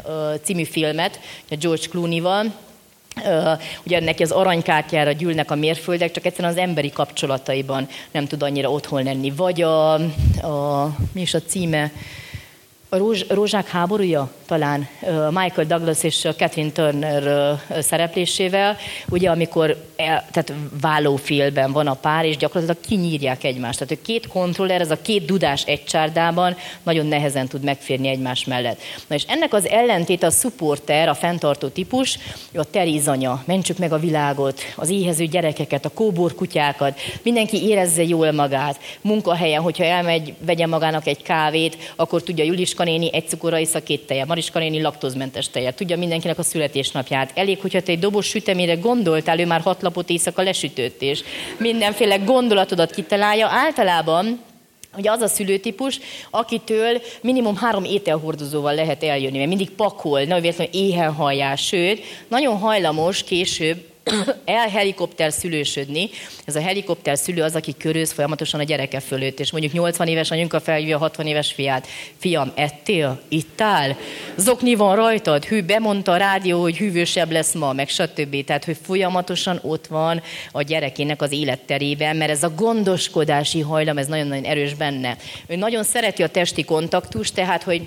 [0.42, 2.62] című filmet, George Clooney-val,
[3.84, 8.70] ugye neki az aranykártyára gyűlnek a mérföldek, csak egyszerűen az emberi kapcsolataiban nem tud annyira
[8.70, 9.30] otthon lenni.
[9.30, 9.92] Vagy a,
[10.42, 11.90] a mi is a címe,
[12.94, 14.88] a Rózs, Rózsák háborúja talán
[15.30, 18.76] Michael Douglas és Catherine Turner szereplésével,
[19.08, 23.78] ugye amikor el, tehát vállófélben van a pár, és gyakorlatilag kinyírják egymást.
[23.78, 28.44] Tehát a két kontroller, ez a két dudás egy csárdában nagyon nehezen tud megférni egymás
[28.44, 28.80] mellett.
[29.06, 32.18] Na és ennek az ellentét a supporter, a fenntartó típus,
[32.54, 38.32] a terizanya, mentsük meg a világot, az éhező gyerekeket, a kóbor kutyákat, mindenki érezze jól
[38.32, 43.82] magát, munkahelyen, hogyha elmegy, vegye magának egy kávét, akkor tudja Juliska néni egy cukorra a
[43.82, 47.30] két teje, Mariska néni laktózmentes teje, tudja mindenkinek a születésnapját.
[47.34, 51.22] Elég, hogyha te egy dobos sütemére gondoltál, ő már hat lapot éjszaka lesütött, és
[51.58, 53.48] mindenféle gondolatodat kitalálja.
[53.50, 54.40] Általában
[54.96, 60.72] Ugye az a szülőtípus, akitől minimum három ételhordozóval lehet eljönni, mert mindig pakol, nagyon véletlenül
[60.72, 63.93] éhen hallják, sőt, nagyon hajlamos később
[64.44, 66.10] el helikopter szülősödni.
[66.44, 70.30] Ez a helikopter szülő az, aki köröz folyamatosan a gyereke fölött, és mondjuk 80 éves
[70.30, 71.86] anyunka felhívja a 60 éves fiát.
[72.18, 73.20] Fiam, ettél?
[73.28, 73.96] Ittál?
[74.36, 75.44] Zokni van rajtad?
[75.44, 78.44] Hű, bemondta a rádió, hogy hűvösebb lesz ma, meg stb.
[78.44, 84.06] Tehát, hogy folyamatosan ott van a gyerekének az életterében, mert ez a gondoskodási hajlam, ez
[84.06, 85.16] nagyon-nagyon erős benne.
[85.46, 87.86] Ő nagyon szereti a testi kontaktust, tehát, hogy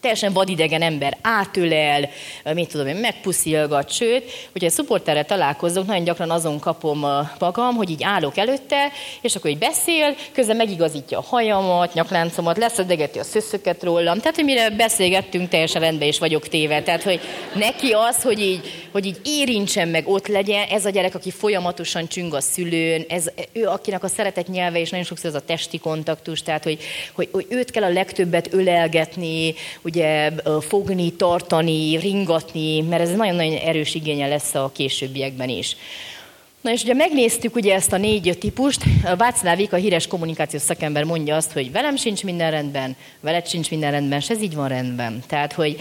[0.00, 2.08] teljesen vadidegen ember átölel,
[2.54, 7.06] mit tudom én, megpuszilgat, sőt, hogyha szuporterrel találkozok, nagyon gyakran azon kapom
[7.38, 13.18] magam, hogy így állok előtte, és akkor így beszél, közben megigazítja a hajamat, nyakláncomat, leszedegeti
[13.18, 16.82] a szöszöket rólam, tehát, hogy mire beszélgettünk, teljesen rendben is vagyok téve.
[16.82, 17.20] Tehát, hogy
[17.54, 22.08] neki az, hogy így, hogy így érintsen meg, ott legyen, ez a gyerek, aki folyamatosan
[22.08, 25.78] csüng a szülőn, ez ő, akinek a szeretet nyelve, és nagyon sokszor ez a testi
[25.78, 26.78] kontaktus, tehát, hogy,
[27.12, 29.54] hogy, hogy őt kell a legtöbbet ölelgetni,
[29.88, 30.30] ugye
[30.60, 35.76] fogni, tartani, ringatni, mert ez nagyon-nagyon erős igénye lesz a későbbiekben is.
[36.60, 38.82] Na és ugye megnéztük ugye ezt a négy típust,
[39.16, 43.90] Václav a híres kommunikációs szakember mondja azt, hogy velem sincs minden rendben, veled sincs minden
[43.90, 45.22] rendben, és ez így van rendben.
[45.26, 45.80] Tehát, hogy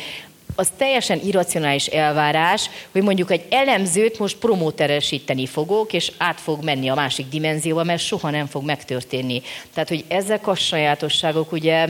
[0.55, 6.89] az teljesen irracionális elvárás, hogy mondjuk egy elemzőt most promóteresíteni fogok, és át fog menni
[6.89, 9.41] a másik dimenzióba, mert soha nem fog megtörténni.
[9.73, 11.87] Tehát, hogy ezek a sajátosságok ugye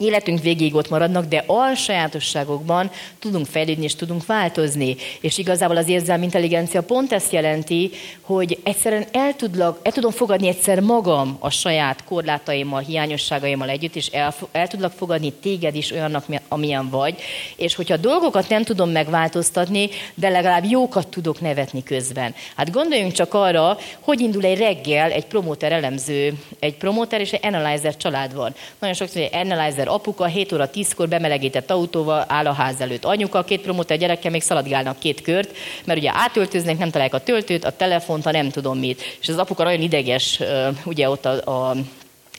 [0.00, 4.96] életünk végéig ott maradnak, de a sajátosságokban tudunk fejlődni és tudunk változni.
[5.20, 7.90] És igazából az érzelmi intelligencia pont ezt jelenti,
[8.20, 14.06] hogy egyszerűen el, tudlak, el tudom fogadni egyszer magam a saját korlátaimmal, hiányosságaimmal együtt, és
[14.06, 17.14] el, el tudlak fogadni téged is olyannak, amilyen vagy.
[17.56, 22.34] És hogyha dolgokat nem tudom megváltoztatni, de legalább jókat tudok nevetni közben.
[22.56, 27.46] Hát gondoljunk csak arra, hogy indul egy reggel egy promóter elemző, egy promóter és egy
[27.46, 28.54] analyzer család van.
[28.78, 33.04] Nagyon sokszor egy analyzer apuka 7 óra 10-kor bemelegített autóval áll a ház előtt.
[33.04, 37.64] Anyuka, két promóter gyereke még szaladgálnak két kört, mert ugye átöltöznek, nem találják a töltőt,
[37.64, 39.02] a telefont, ha nem tudom mit.
[39.20, 40.40] És az apuka nagyon ideges,
[40.84, 41.76] ugye ott a, a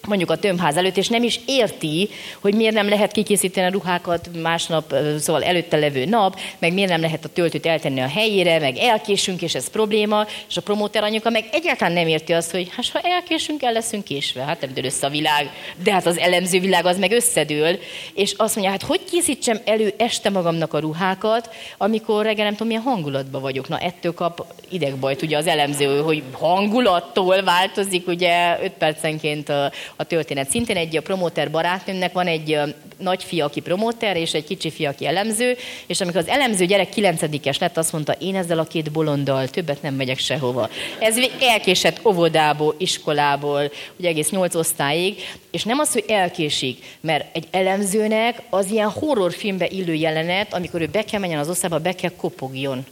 [0.07, 4.29] mondjuk a tömbház előtt, és nem is érti, hogy miért nem lehet kikészíteni a ruhákat
[4.41, 8.77] másnap, szóval előtte levő nap, meg miért nem lehet a töltőt eltenni a helyére, meg
[8.77, 12.89] elkésünk, és ez probléma, és a promóter anyuka meg egyáltalán nem érti azt, hogy hát
[12.89, 15.49] ha elkésünk, el leszünk késve, hát nem dől össze a világ,
[15.83, 17.79] de hát az elemző világ az meg összedől,
[18.13, 22.67] és azt mondja, hát hogy készítsem elő este magamnak a ruhákat, amikor reggel nem tudom,
[22.67, 23.67] milyen hangulatban vagyok.
[23.67, 30.03] Na, ettől kap idegbajt ugye az elemző, hogy hangulattól változik ugye 5 percenként a, a
[30.03, 30.49] történet.
[30.49, 32.59] Szintén egy promóter barátnőmnek van egy
[32.97, 36.89] nagy fia, aki promóter, és egy kicsi fia, aki elemző, és amikor az elemző gyerek
[36.89, 40.69] kilencedikes lett, azt mondta, én ezzel a két bolonddal többet nem megyek sehova.
[40.99, 45.15] Ez elkésett óvodából, iskolából, ugye egész nyolc osztályig,
[45.51, 50.85] és nem az, hogy elkésik, mert egy elemzőnek az ilyen horrorfilmbe illő jelenet, amikor ő
[50.85, 52.85] be kell menjen az osztályba, be kell kopogjon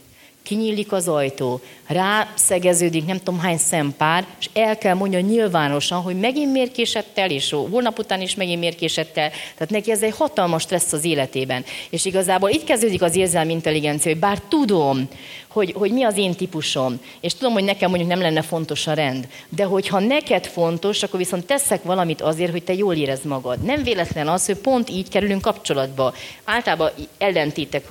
[0.50, 6.52] kinyílik az ajtó, rászegeződik nem tudom hány szempár, és el kell mondja nyilvánosan, hogy megint
[6.52, 9.30] miért késett és holnap után is megint miért.
[9.54, 11.64] Tehát neki ez egy hatalmas stressz az életében.
[11.90, 15.08] És igazából itt kezdődik az érzelmi intelligencia, hogy bár tudom,
[15.52, 18.92] hogy, hogy mi az én típusom, és tudom, hogy nekem mondjuk nem lenne fontos a
[18.92, 23.62] rend, de hogyha neked fontos, akkor viszont teszek valamit azért, hogy te jól érezd magad.
[23.62, 26.14] Nem véletlen az, hogy pont így kerülünk kapcsolatba.
[26.44, 27.86] Általában ellentétek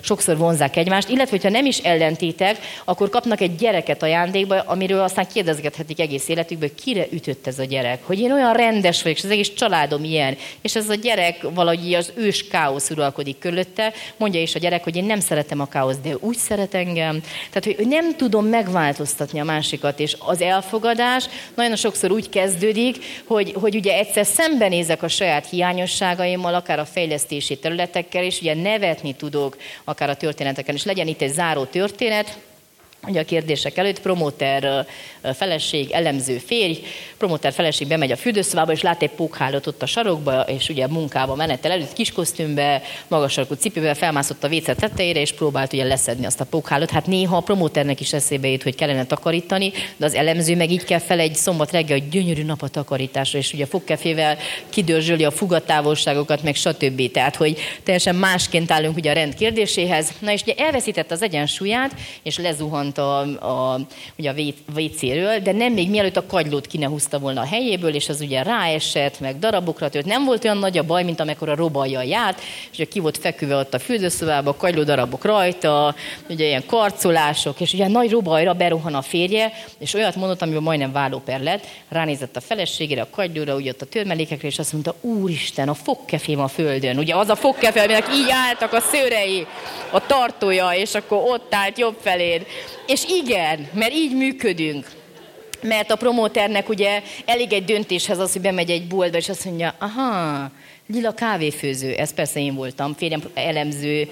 [0.00, 5.26] sokszor vonzák egymást, illetve hogyha nem is ellentétek, akkor kapnak egy gyereket ajándékba, amiről aztán
[5.32, 9.24] kérdezgethetik egész életükből, hogy kire ütött ez a gyerek, hogy én olyan rendes vagyok, és
[9.24, 14.40] az egész családom ilyen, és ez a gyerek valahogy az ős káosz uralkodik körülötte, mondja
[14.40, 17.20] is a gyerek, hogy én nem szeretem a káoszt, de úgy szeretem engem.
[17.50, 23.54] Tehát, hogy nem tudom megváltoztatni a másikat, és az elfogadás nagyon sokszor úgy kezdődik, hogy,
[23.60, 29.56] hogy ugye egyszer szembenézek a saját hiányosságaimmal, akár a fejlesztési területekkel, és ugye nevetni tudok
[29.84, 32.38] akár a történeteken, és legyen itt egy záró történet,
[33.08, 34.86] Ugye a kérdések előtt promóter
[35.34, 36.82] feleség, elemző férj,
[37.18, 41.34] promóter feleség bemegy a fürdőszobába, és lát egy pókhálót ott a sarokba, és ugye munkába
[41.34, 46.26] menetel előtt kis kosztümbe, magas sarkú cipőbe, felmászott a vécet tetejére, és próbált ugye leszedni
[46.26, 46.90] azt a pókhálót.
[46.90, 50.84] Hát néha a promóternek is eszébe jut, hogy kellene takarítani, de az elemző meg így
[50.84, 55.30] kell fel egy szombat reggel, hogy gyönyörű nap a takarításra, és ugye fogkefével kidörzsöli a
[55.30, 57.10] fugatávolságokat, meg stb.
[57.10, 60.12] Tehát, hogy teljesen másként állunk ugye a rend kérdéséhez.
[60.18, 63.80] Na és ugye elveszített az egyensúlyát, és lezuhant a, a,
[64.16, 64.34] ugye a
[65.12, 68.20] WC-ről, de nem még mielőtt a kagylót ki ne húzta volna a helyéből, és az
[68.20, 70.06] ugye ráesett, meg darabokra tört.
[70.06, 73.18] Nem volt olyan nagy a baj, mint amikor a robajjal járt, és ugye ki volt
[73.18, 75.94] feküve ott a fürdőszobába, a kagyló darabok rajta,
[76.28, 80.92] ugye ilyen karcolások, és ugye nagy robajra berohan a férje, és olyat mondott, amiben majdnem
[80.92, 85.68] vállóper lett, ránézett a feleségére, a kagylóra, ugye ott a törmelékekre, és azt mondta, úristen,
[85.68, 86.98] a fogkefém a földön.
[86.98, 89.46] Ugye az a fogkefe, aminek így álltak a szőrei,
[89.90, 92.46] a tartója, és akkor ott állt jobb feléd.
[92.86, 95.01] És igen, mert így működünk.
[95.62, 99.74] Mert a promóternek ugye elég egy döntéshez az, hogy bemegy egy boltba, és azt mondja,
[99.78, 100.50] aha,
[100.92, 104.08] Lila kávéfőző, ez persze én voltam, férjem elemző,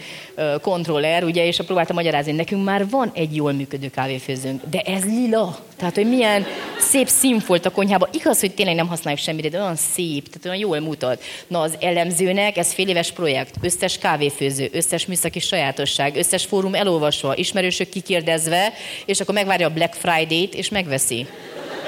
[0.61, 5.59] kontroller, ugye, és próbáltam magyarázni, nekünk már van egy jól működő kávéfőzőnk, de ez lila.
[5.77, 6.47] Tehát, hogy milyen
[6.79, 8.09] szép szín volt a konyhában.
[8.13, 11.23] Igaz, hogy tényleg nem használjuk semmire, de olyan szép, tehát olyan jól mutat.
[11.47, 17.37] Na, az elemzőnek ez fél éves projekt, összes kávéfőző, összes műszaki sajátosság, összes fórum elolvasva,
[17.37, 18.73] ismerősök kikérdezve,
[19.05, 21.27] és akkor megvárja a Black Friday-t, és megveszi.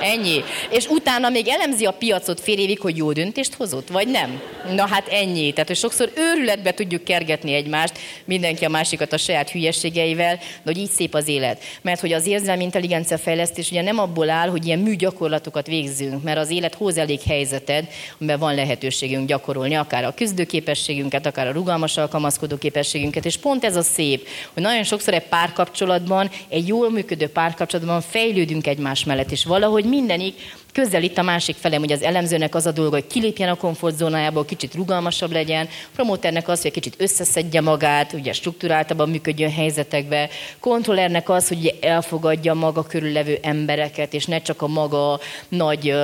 [0.03, 0.42] Ennyi.
[0.70, 4.40] És utána még elemzi a piacot fél évig, hogy jó döntést hozott, vagy nem.
[4.74, 5.53] Na hát ennyi.
[5.53, 10.78] Tehát, hogy sokszor őrületbe tudjuk kergetni egymást, mindenki a másikat a saját hülyeségeivel, de hogy
[10.78, 11.62] így szép az élet.
[11.82, 16.38] Mert hogy az érzelmi intelligencia fejlesztés ugye nem abból áll, hogy ilyen műgyakorlatokat végzünk, mert
[16.38, 17.88] az élet hoz elég helyzeted,
[18.18, 23.24] amiben van lehetőségünk gyakorolni, akár a küzdőképességünket, akár a rugalmas alkalmazkodó képességünket.
[23.24, 28.66] És pont ez a szép, hogy nagyon sokszor egy párkapcsolatban, egy jól működő párkapcsolatban fejlődünk
[28.66, 30.34] egymás mellett, és valahogy mindenik.
[30.72, 34.74] Közelít a másik felem, hogy az elemzőnek az a dolga, hogy kilépjen a komfortzónájából, kicsit
[34.74, 40.28] rugalmasabb legyen, promóternek az, hogy kicsit összeszedje magát, ugye struktúráltabban működjön helyzetekbe,
[40.61, 45.95] kontrollernek az, hogy elfogadja maga körüllevő embereket, és ne csak a maga nagy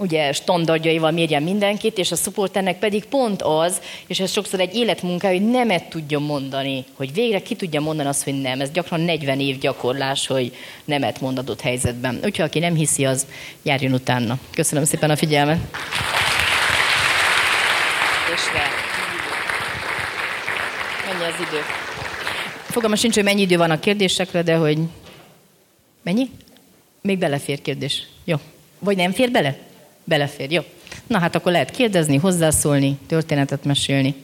[0.00, 5.28] ugye standardjaival mérjen mindenkit, és a supporternek pedig pont az, és ez sokszor egy életmunka,
[5.28, 8.60] hogy nemet tudja mondani, hogy végre ki tudja mondani azt, hogy nem.
[8.60, 12.14] Ez gyakran 40 év gyakorlás, hogy nemet mond adott helyzetben.
[12.14, 13.26] Úgyhogy aki nem hiszi, az
[13.62, 14.38] járjon utána.
[14.50, 15.58] Köszönöm szépen a figyelmet.
[21.06, 21.60] Mennyi az idő?
[22.64, 24.78] Fogalma sincs, hogy mennyi idő van a kérdésekre, de hogy...
[26.02, 26.30] Mennyi?
[27.00, 28.02] Még belefér kérdés.
[28.24, 28.36] Jó.
[28.78, 29.67] Vagy nem fér bele?
[30.08, 30.62] Belefér, jó.
[31.06, 34.14] Na hát akkor lehet kérdezni, hozzászólni, történetet mesélni.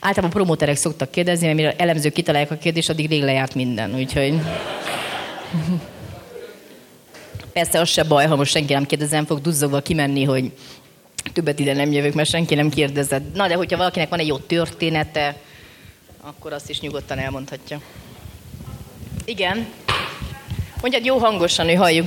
[0.00, 4.34] Általában promóterek szoktak kérdezni, mert mire elemzők kitalálják a kérdést, addig rég lejárt minden, úgyhogy...
[7.52, 10.52] Persze az se baj, ha most senki nem kérdezem, fog duzzogva kimenni, hogy
[11.32, 13.34] többet ide nem jövök, mert senki nem kérdezett.
[13.34, 15.36] Na, de hogyha valakinek van egy jó története,
[16.20, 17.80] akkor azt is nyugodtan elmondhatja.
[19.24, 19.66] Igen.
[20.80, 22.06] Mondjad jó hangosan, hogy halljuk.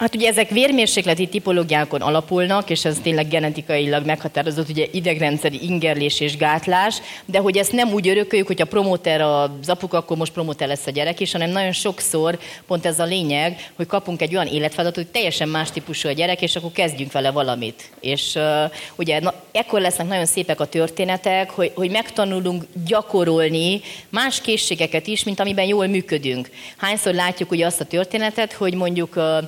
[0.00, 6.36] Hát ugye ezek vérmérsékleti tipológiákon alapulnak, és ez tényleg genetikailag meghatározott, ugye idegrendszeri ingerlés és
[6.36, 6.96] gátlás,
[7.26, 10.86] de hogy ezt nem úgy örököljük, hogy a promóter az apuk, akkor most promóter lesz
[10.86, 15.04] a gyerek is, hanem nagyon sokszor pont ez a lényeg, hogy kapunk egy olyan életfeladatot,
[15.04, 17.90] hogy teljesen más típusú a gyerek, és akkor kezdjünk vele valamit.
[18.00, 24.40] És uh, ugye na, ekkor lesznek nagyon szépek a történetek, hogy, hogy megtanulunk gyakorolni más
[24.40, 26.50] készségeket is, mint amiben jól működünk.
[26.76, 29.38] Hányszor látjuk ugye azt a történetet, hogy mondjuk uh,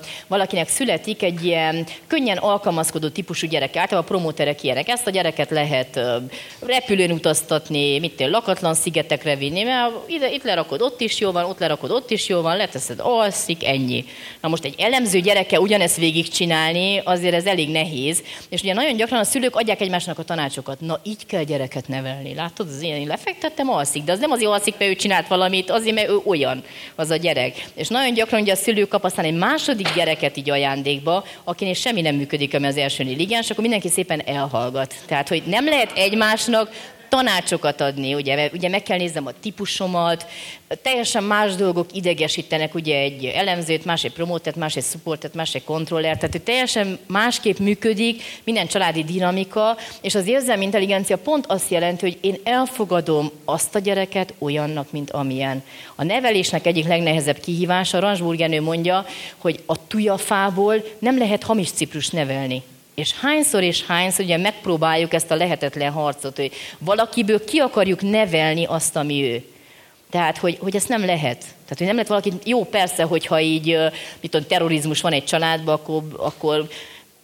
[0.42, 4.88] valakinek születik egy ilyen könnyen alkalmazkodó típusú gyerek, általában a promóterek ilyenek.
[4.88, 6.00] Ezt a gyereket lehet
[6.60, 11.44] repülőn utaztatni, mit tél, lakatlan szigetekre vinni, mert ide, itt lerakod, ott is jó van,
[11.44, 14.04] ott lerakod, ott is jó van, leteszed, alszik, ennyi.
[14.40, 18.22] Na most egy elemző gyereke ugyanezt végigcsinálni, azért ez elég nehéz.
[18.48, 20.80] És ugye nagyon gyakran a szülők adják egymásnak a tanácsokat.
[20.80, 22.34] Na, így kell gyereket nevelni.
[22.34, 25.94] Látod, az én lefektettem, alszik, de az nem azért alszik, mert ő csinált valamit, azért,
[25.94, 26.64] mert ő olyan,
[26.94, 27.64] az a gyerek.
[27.74, 31.74] És nagyon gyakran ugye a szülők kap aztán egy második gyereket gyereket így ajándékba, akinél
[31.74, 34.94] semmi nem működik, ami az első ligáns, akkor mindenki szépen elhallgat.
[35.06, 36.70] Tehát, hogy nem lehet egymásnak
[37.12, 40.26] tanácsokat adni, ugye, ugye meg kell néznem a típusomat,
[40.82, 45.64] teljesen más dolgok idegesítenek ugye egy elemzőt, más egy promótet, más egy supportet, más egy
[45.64, 51.70] kontrollert, tehát hogy teljesen másképp működik minden családi dinamika, és az érzelmi intelligencia pont azt
[51.70, 55.62] jelenti, hogy én elfogadom azt a gyereket olyannak, mint amilyen.
[55.94, 59.06] A nevelésnek egyik legnehezebb kihívása, Ransburgenő mondja,
[59.38, 62.62] hogy a tujafából nem lehet hamis ciprus nevelni.
[62.94, 68.64] És hányszor és hányszor ugye megpróbáljuk ezt a lehetetlen harcot, hogy valakiből ki akarjuk nevelni
[68.64, 69.44] azt, ami ő.
[70.10, 71.38] Tehát, hogy, hogy ezt nem lehet.
[71.38, 73.78] Tehát, hogy nem lehet valaki, jó persze, hogyha így,
[74.20, 76.68] mit tudom, terrorizmus van egy családban, akkor, akkor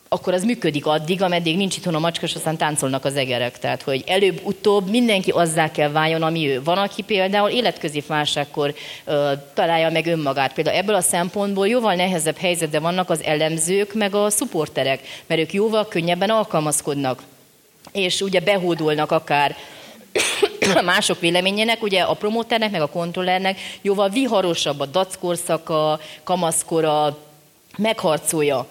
[0.09, 3.59] akkor az működik addig, ameddig nincs itthon a macska, és aztán táncolnak az egerek.
[3.59, 6.63] Tehát, hogy előbb-utóbb mindenki azzá kell váljon, ami ő.
[6.63, 10.53] Van, aki például életközi válságkor ö, találja meg önmagát.
[10.53, 15.53] Például ebből a szempontból jóval nehezebb helyzetben vannak az elemzők, meg a szuporterek, mert ők
[15.53, 17.23] jóval könnyebben alkalmazkodnak.
[17.93, 19.57] És ugye behódolnak akár
[20.85, 27.19] mások véleményének, ugye a promóternek, meg a kontrollernek jóval viharosabb a dackorszaka, kamaszkora,
[27.77, 28.67] megharcolja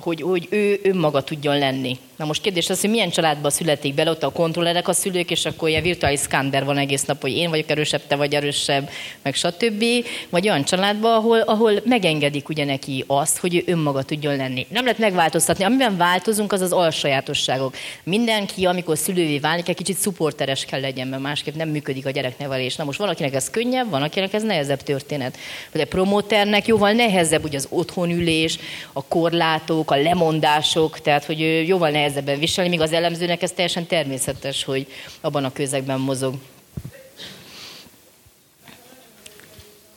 [0.00, 1.98] hogy, hogy ő önmaga tudjon lenni.
[2.22, 5.44] Na most kérdés az, hogy milyen családba születik bele, ott a kontrollerek a szülők, és
[5.44, 8.90] akkor ilyen virtuális szkánder van egész nap, hogy én vagyok erősebb, te vagy erősebb,
[9.22, 9.84] meg stb.
[10.30, 14.66] Vagy olyan családba, ahol, ahol megengedik ugye neki azt, hogy ő önmaga tudjon lenni.
[14.68, 15.64] Nem lehet megváltoztatni.
[15.64, 17.74] Amiben változunk, az az alsajátosságok.
[18.04, 22.76] Mindenki, amikor szülővé válik, egy kicsit szuporteres kell legyen, mert másképp nem működik a gyereknevelés.
[22.76, 25.36] Na most valakinek ez könnyebb, van, akinek ez nehezebb történet.
[25.72, 28.58] Vagy a promóternek jóval nehezebb ugye az otthonülés,
[28.92, 33.86] a korlátok, a lemondások, tehát hogy jóval nehezebb nehezebben viselni, míg az elemzőnek ez teljesen
[33.86, 34.86] természetes, hogy
[35.20, 36.34] abban a közegben mozog.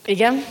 [0.06, 0.46] Igen?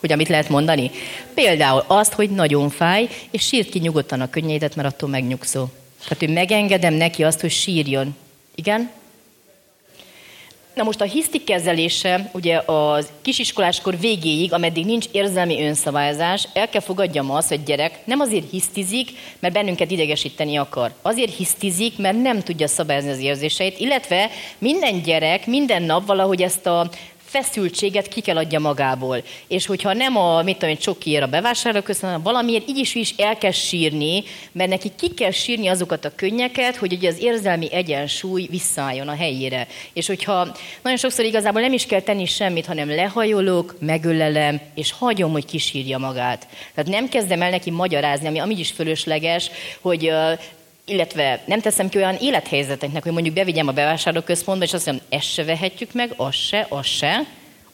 [0.00, 0.90] Hogy amit lehet mondani?
[1.34, 5.66] Például azt, hogy nagyon fáj, és sírt ki nyugodtan a könnyédet, mert attól megnyugszó.
[6.02, 8.16] Tehát, hogy megengedem neki azt, hogy sírjon.
[8.54, 8.90] Igen?
[10.76, 16.80] Na most a hisztik kezelése, ugye az kisiskoláskor végéig, ameddig nincs érzelmi önszabályozás, el kell
[16.80, 20.92] fogadjam azt, hogy gyerek nem azért hisztizik, mert bennünket idegesíteni akar.
[21.02, 26.66] Azért hisztizik, mert nem tudja szabályozni az érzéseit, illetve minden gyerek minden nap valahogy ezt
[26.66, 26.90] a
[27.42, 29.22] feszültséget ki kell adja magából.
[29.48, 33.38] És hogyha nem a, mit tudom, csokiért a bevásárló köszönöm, valamiért így is, is el
[33.38, 34.22] kell sírni,
[34.52, 39.14] mert neki ki kell sírni azokat a könnyeket, hogy ugye az érzelmi egyensúly visszaálljon a
[39.14, 39.66] helyére.
[39.92, 45.32] És hogyha nagyon sokszor igazából nem is kell tenni semmit, hanem lehajolok, megölelem, és hagyom,
[45.32, 46.46] hogy kisírja magát.
[46.74, 50.12] Tehát nem kezdem el neki magyarázni, ami amíg is fölösleges, hogy
[50.86, 55.32] illetve nem teszem ki olyan élethelyzeteknek, hogy mondjuk bevigyem a bevásárlóközpontba, és azt mondom, ezt
[55.32, 57.26] se vehetjük meg, az se, az se,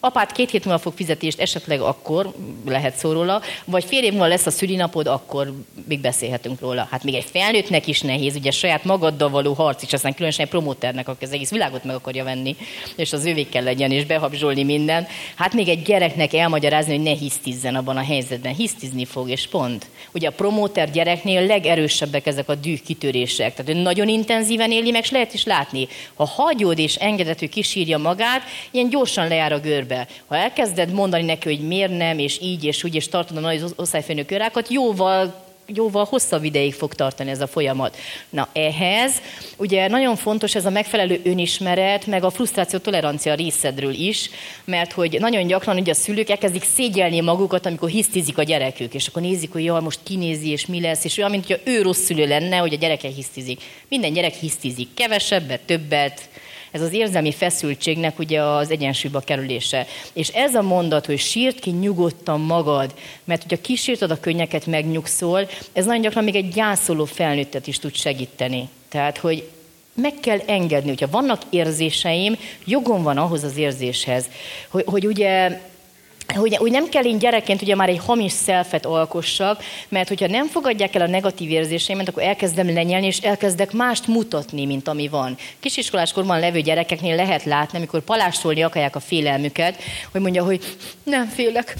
[0.05, 2.33] apát két hét múlva fog fizetést, esetleg akkor
[2.65, 5.53] lehet szó róla, vagy fél év múlva lesz a szülinapod, akkor
[5.87, 6.87] még beszélhetünk róla.
[6.91, 10.51] Hát még egy felnőttnek is nehéz, ugye saját magaddal való harc is, aztán különösen egy
[10.51, 12.55] promóternek, aki az egész világot meg akarja venni,
[12.95, 15.07] és az ővé kell legyen, és behabzsolni minden.
[15.35, 18.53] Hát még egy gyereknek elmagyarázni, hogy ne hisztizzen abban a helyzetben.
[18.53, 19.89] Hisztizni fog, és pont.
[20.13, 23.53] Ugye a promóter gyereknél legerősebbek ezek a düh kitörések.
[23.53, 25.87] Tehát ő nagyon intenzíven éli meg, lehet is látni.
[26.13, 28.41] Ha hagyod és engedett, hogy kisírja magát,
[28.71, 30.07] ilyen gyorsan lejár a görbe be.
[30.25, 33.63] Ha elkezded mondani neki, hogy miért nem, és így, és úgy, és tartod a nagy
[33.75, 37.97] osztályfőnök örákat, jóval jóval hosszabb ideig fog tartani ez a folyamat.
[38.29, 39.21] Na ehhez
[39.57, 44.29] ugye nagyon fontos ez a megfelelő önismeret, meg a frusztráció tolerancia részedről is,
[44.65, 49.07] mert hogy nagyon gyakran ugye a szülők elkezdik szégyelni magukat, amikor hisztizik a gyerekük, és
[49.07, 52.03] akkor nézik, hogy jaj, most kinézi, és mi lesz, és olyan, mint hogy ő rossz
[52.03, 53.61] szülő lenne, hogy a gyereke hisztizik.
[53.89, 56.29] Minden gyerek hisztizik, kevesebbet, többet,
[56.73, 59.85] ez az érzelmi feszültségnek ugye az egyensúlyba kerülése.
[60.13, 62.93] És ez a mondat, hogy sírt ki nyugodtan magad,
[63.23, 67.95] mert hogyha kísírtad a könnyeket, megnyugszol, ez nagyon gyakran még egy gyászoló felnőttet is tud
[67.95, 68.69] segíteni.
[68.89, 69.49] Tehát, hogy
[69.93, 74.25] meg kell engedni, hogyha vannak érzéseim, jogom van ahhoz az érzéshez,
[74.69, 75.61] hogy, hogy ugye
[76.27, 80.47] hogy, hogy nem kell én gyerekként ugye már egy hamis szelfet alkossak, mert hogyha nem
[80.47, 85.37] fogadják el a negatív érzéseimet, akkor elkezdem lenyelni, és elkezdek mást mutatni, mint ami van.
[85.59, 89.75] Kisiskoláskorban levő gyerekeknél lehet látni, amikor palástolni akarják a félelmüket,
[90.11, 90.63] hogy mondja, hogy
[91.03, 91.75] nem félek,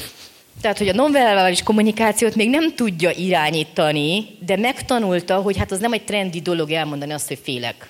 [0.62, 5.94] tehát, hogy a nonverbális kommunikációt még nem tudja irányítani, de megtanulta, hogy hát az nem
[5.94, 7.90] egy trendi dolog elmondani azt, hogy félek.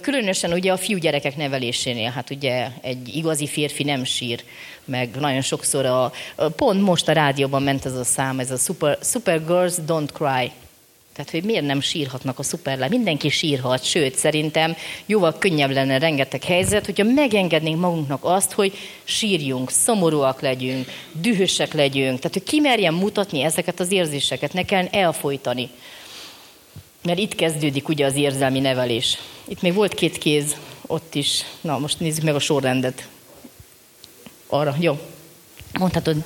[0.00, 4.44] Különösen ugye a fiúgyerekek nevelésénél, hát ugye egy igazi férfi nem sír,
[4.84, 6.12] meg nagyon sokszor a,
[6.56, 10.50] pont most a rádióban ment ez a szám, ez a Super, super Girls Don't Cry.
[11.16, 12.86] Tehát, hogy miért nem sírhatnak a szuperlá?
[12.88, 14.76] Mindenki sírhat, sőt, szerintem
[15.06, 18.72] jóval könnyebb lenne rengeteg helyzet, hogyha megengednénk magunknak azt, hogy
[19.04, 25.68] sírjunk, szomorúak legyünk, dühösek legyünk, tehát, hogy kimerjen mutatni ezeket az érzéseket, ne kell elfolytani.
[27.06, 29.18] Mert itt kezdődik ugye az érzelmi nevelés.
[29.44, 31.44] Itt még volt két kéz, ott is.
[31.60, 33.08] Na, most nézzük meg a sorrendet.
[34.46, 34.98] Arra, jó.
[35.78, 36.16] Mondhatod.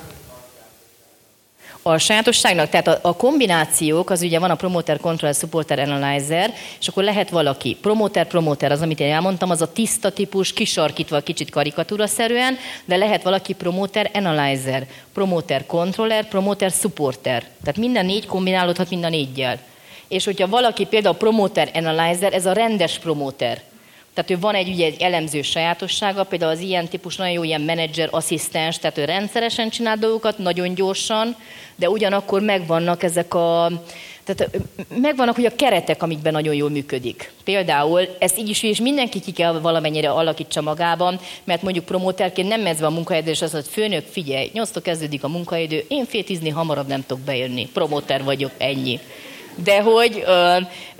[1.81, 6.87] A sajátosságnak, tehát a, a kombinációk, az ugye van a Promoter Control Supporter Analyzer, és
[6.87, 7.77] akkor lehet valaki.
[7.81, 13.23] Promoter, promoter, az, amit én elmondtam, az a tiszta típus, kisarkítva kicsit karikatúraszerűen, de lehet
[13.23, 17.49] valaki Promoter Analyzer, Promoter Controller, Promoter Supporter.
[17.63, 19.59] Tehát minden négy kombinálódhat mind a négyel.
[20.11, 23.61] És hogyha valaki például promoter analyzer, ez a rendes promoter.
[24.13, 27.61] Tehát ő van egy, ugye, egy elemző sajátossága, például az ilyen típus nagyon jó ilyen
[27.61, 31.35] menedzser, asszisztens, tehát ő rendszeresen csinál dolgokat, nagyon gyorsan,
[31.75, 33.71] de ugyanakkor megvannak ezek a,
[34.23, 34.57] tehát
[34.95, 37.31] megvannak hogy a keretek, amikben nagyon jól működik.
[37.43, 42.61] Például ezt így is, és mindenki ki kell valamennyire alakítsa magában, mert mondjuk promóterként nem
[42.61, 46.49] mezve a munkaidő, és az, hogy főnök, figyelj, nyolctól kezdődik a munkaidő, én fél tízni
[46.49, 48.99] hamarabb nem tudok bejönni, promóter vagyok, ennyi
[49.55, 50.23] de hogy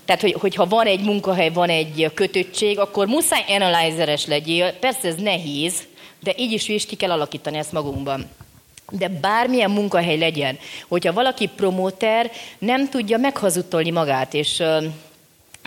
[0.05, 4.73] tehát, hogy, hogyha van egy munkahely, van egy kötöttség, akkor muszáj analyzeres legyél.
[4.73, 5.73] Persze ez nehéz,
[6.19, 8.29] de így is is ki kell alakítani ezt magunkban.
[8.91, 14.63] De bármilyen munkahely legyen, hogyha valaki promóter, nem tudja meghazudtolni magát, és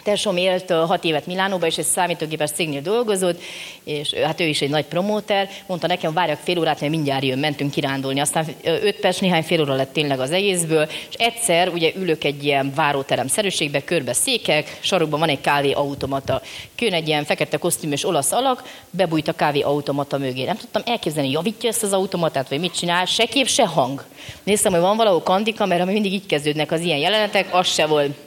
[0.04, 3.40] Tesóm élt hat évet Milánóban, és egy számítógépes cégnél dolgozott,
[3.84, 5.48] és hát ő is egy nagy promóter.
[5.66, 8.20] Mondta nekem, várjak fél órát, mert mindjárt jön, mentünk kirándulni.
[8.20, 12.44] Aztán öt perc, néhány fél óra lett tényleg az egészből, és egyszer ugye ülök egy
[12.44, 16.42] ilyen váróterem szerűségbe, körbe székek, sarokban van egy kávé automata.
[16.76, 20.44] Kön egy ilyen fekete kosztümös olasz alak, bebújt a kávé automata mögé.
[20.44, 24.04] Nem tudtam elképzelni, javítja ezt az automatát, vagy mit csinál, se kép, se hang.
[24.42, 27.86] Néztem, hogy van valahol kandika, mert ami mindig így kezdődnek az ilyen jelenetek, az se
[27.86, 28.23] volt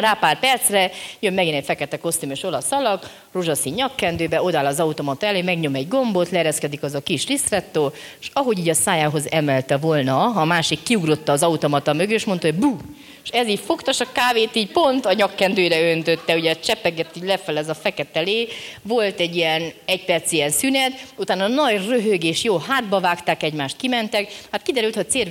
[0.00, 0.90] rá pár percre,
[1.20, 5.88] jön megint egy fekete kosztümös olasz alak, rózsaszín nyakkendőbe, odáll az automata elé, megnyom egy
[5.88, 10.82] gombot, leereszkedik az a kis lisztrettó, és ahogy így a szájához emelte volna, a másik
[10.82, 12.76] kiugrotta az automata mögé, és mondta, hogy bú,
[13.24, 17.58] és ez így fogtas a kávét, így pont a nyakkendőre öntötte, ugye csepeget így lefel
[17.58, 18.48] ez a fekete lé,
[18.82, 24.32] volt egy ilyen egy perc ilyen szünet, utána nagy röhögés, jó, hátba vágták egymást, kimentek,
[24.50, 25.28] hát kiderült, hogy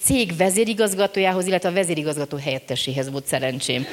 [0.00, 3.86] cég vezérigazgatójához, illetve a vezérigazgató helyetteséhez volt szerencsém.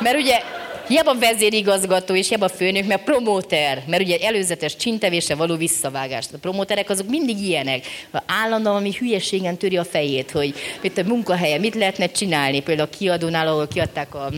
[0.00, 0.42] Mert ugye
[0.88, 6.32] Hiába vezérigazgató és hiába főnök, mert promóter, mert ugye előzetes csintevése való visszavágást.
[6.32, 7.84] A promóterek azok mindig ilyenek.
[8.26, 12.60] Állandóan ami hülyeségen töri a fejét, hogy mit a munkahelye, mit lehetne csinálni.
[12.60, 14.30] Például a kiadónál, ahol kiadták a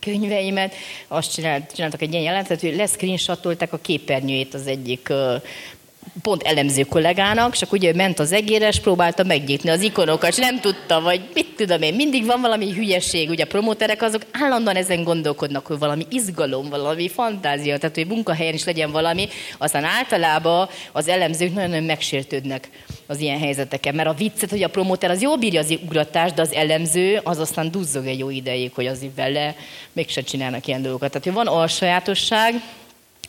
[0.00, 0.74] könyveimet,
[1.08, 5.12] azt csinált, csináltak egy ilyen jelentet, hogy leszcreenshotolták a képernyőjét az egyik
[6.22, 10.60] pont elemző kollégának, és akkor ugye ment az egéres, próbálta megnyitni az ikonokat, és nem
[10.60, 15.04] tudta, vagy mit tudom én, mindig van valami hülyeség, ugye a promóterek azok állandóan ezen
[15.04, 21.08] gondolkodnak, hogy valami izgalom, valami fantázia, tehát hogy munkahelyen is legyen valami, aztán általában az
[21.08, 22.68] elemzők nagyon-nagyon megsértődnek
[23.06, 26.42] az ilyen helyzeteken, mert a viccet, hogy a promóter az jól bírja az ugratást, de
[26.42, 29.54] az elemző az aztán duzzog egy jó ideig, hogy az vele
[29.92, 31.10] mégsem csinálnak ilyen dolgokat.
[31.10, 32.54] Tehát, hogy van alsajátosság,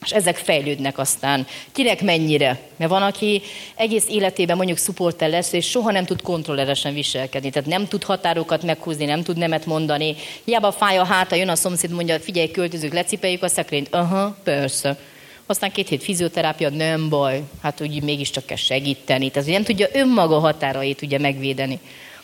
[0.06, 1.48] és ezek fejlődnek aztán.
[1.72, 2.60] Kinek mennyire?
[2.76, 3.42] Mert van, aki
[3.76, 7.50] egész életében mondjuk szupporter lesz, és soha nem tud kontrolleresen viselkedni.
[7.50, 10.16] Tehát nem tud határokat meghúzni, nem tud nemet mondani.
[10.44, 13.94] Hiába fáj a háta, jön a szomszéd, mondja, figyelj, költözők, lecipeljük a szekrényt.
[13.94, 14.98] Aha, persze.
[15.46, 17.44] Aztán két hét fizioterápia, nem baj.
[17.62, 19.30] Hát úgy mégiscsak kell segíteni.
[19.30, 21.80] Tehát nem tudja önmaga határait ugye megvédeni.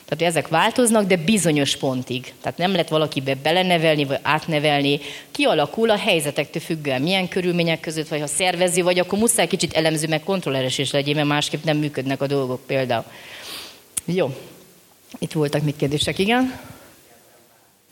[0.08, 2.34] Tehát ezek változnak, de bizonyos pontig.
[2.42, 5.00] Tehát nem lehet valakibe belenevelni, vagy átnevelni.
[5.32, 10.08] Kialakul a helyzetektől függően, milyen körülmények között, vagy ha szervezi, vagy akkor muszáj kicsit elemző,
[10.08, 13.04] meg kontrolleres is legyen, mert másképp nem működnek a dolgok például.
[14.06, 14.36] Jó.
[15.20, 16.60] Itt voltak mit kérdések, igen?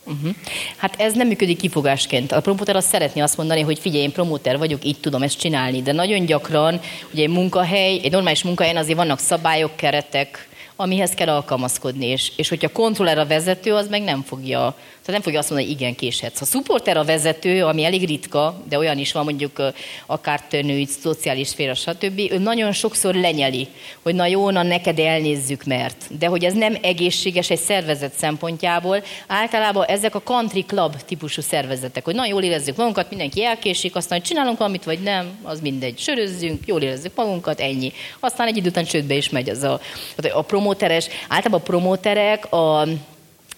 [0.04, 0.36] Uh-huh.
[0.78, 2.32] Hát ez nem működik kifogásként.
[2.32, 5.82] A promóter azt szeretné azt mondani, hogy figyelj, én promóter vagyok, így tudom ezt csinálni,
[5.82, 6.80] de nagyon gyakran,
[7.14, 12.50] ugye egy munkahely, egy normális munkahelyen azért vannak szabályok, keretek, amihez kell alkalmazkodni, és, és
[12.50, 14.76] hogyha kontroller a vezető, az meg nem fogja
[15.06, 16.40] tehát nem fogja azt mondani, hogy igen, késhetsz.
[16.40, 19.62] Ha supporter a vezető, ami elég ritka, de olyan is van mondjuk
[20.06, 23.68] akár női, szociális szféra, stb., ő nagyon sokszor lenyeli,
[24.02, 26.18] hogy na jó, na neked elnézzük, mert.
[26.20, 32.06] De hogy ez nem egészséges egy szervezet szempontjából, általában ezek a country club típusú szervezetek,
[32.06, 36.00] hogy na jól érezzük magunkat, mindenki elkésik, aztán hogy csinálunk valamit, vagy nem, az mindegy.
[36.00, 37.92] Sörözzünk, jól érezzük magunkat, ennyi.
[38.20, 39.80] Aztán egy idő után csődbe is megy az a,
[40.34, 41.08] a promóteres.
[41.28, 42.88] Általában a promóterek a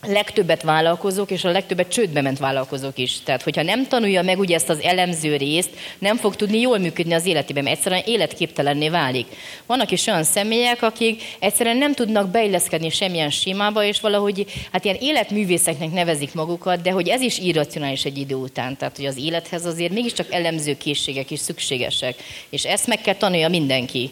[0.02, 3.20] legtöbbet vállalkozók, és a legtöbbet csődbe ment vállalkozók is.
[3.24, 5.70] Tehát, hogyha nem tanulja meg ugye ezt az elemző részt,
[6.00, 9.28] nem fog tudni jól működni az életében, mert egyszerűen életképtelenné válik.
[9.66, 14.98] Vannak is olyan személyek, akik egyszerűen nem tudnak beilleszkedni semmilyen sémába, és valahogy hát ilyen
[15.00, 18.78] életművészeknek nevezik magukat, de hogy ez is irracionális egy idő után.
[18.78, 22.16] Tehát, hogy az élethez azért mégiscsak elemző készségek is szükségesek.
[22.50, 24.12] És ezt meg kell tanulja mindenki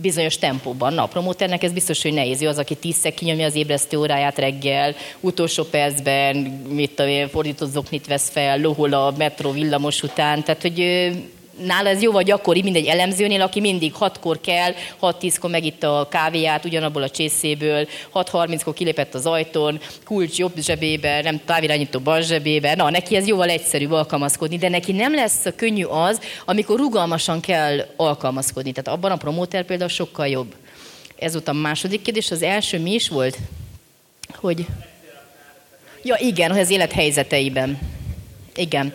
[0.00, 0.92] bizonyos tempóban.
[0.92, 2.42] Na, a promóternek ez biztos, hogy nehéz.
[2.42, 6.36] Ő az, aki tízszer kinyomja az ébresztő óráját reggel, utolsó percben,
[6.68, 10.42] mit tudom fordított zoknit vesz fel, lohol a metró villamos után.
[10.44, 10.80] Tehát, hogy
[11.66, 16.64] nála ez jóval gyakori, mint egy elemzőnél, aki mindig 6-kor kell, 6-10-kor megitta a kávéját
[16.64, 22.74] ugyanabból a csészéből, 6-30-kor kilépett az ajtón, kulcs jobb zsebébe, nem távirányító bal zsebébe.
[22.74, 27.86] Na, neki ez jóval egyszerűbb alkalmazkodni, de neki nem lesz könnyű az, amikor rugalmasan kell
[27.96, 28.72] alkalmazkodni.
[28.72, 30.54] Tehát abban a promóter például sokkal jobb.
[31.18, 32.30] Ez volt a második kérdés.
[32.30, 33.38] Az első mi is volt?
[34.34, 34.66] Hogy...
[36.02, 37.78] Ja, igen, hogy az élethelyzeteiben.
[38.54, 38.92] Igen.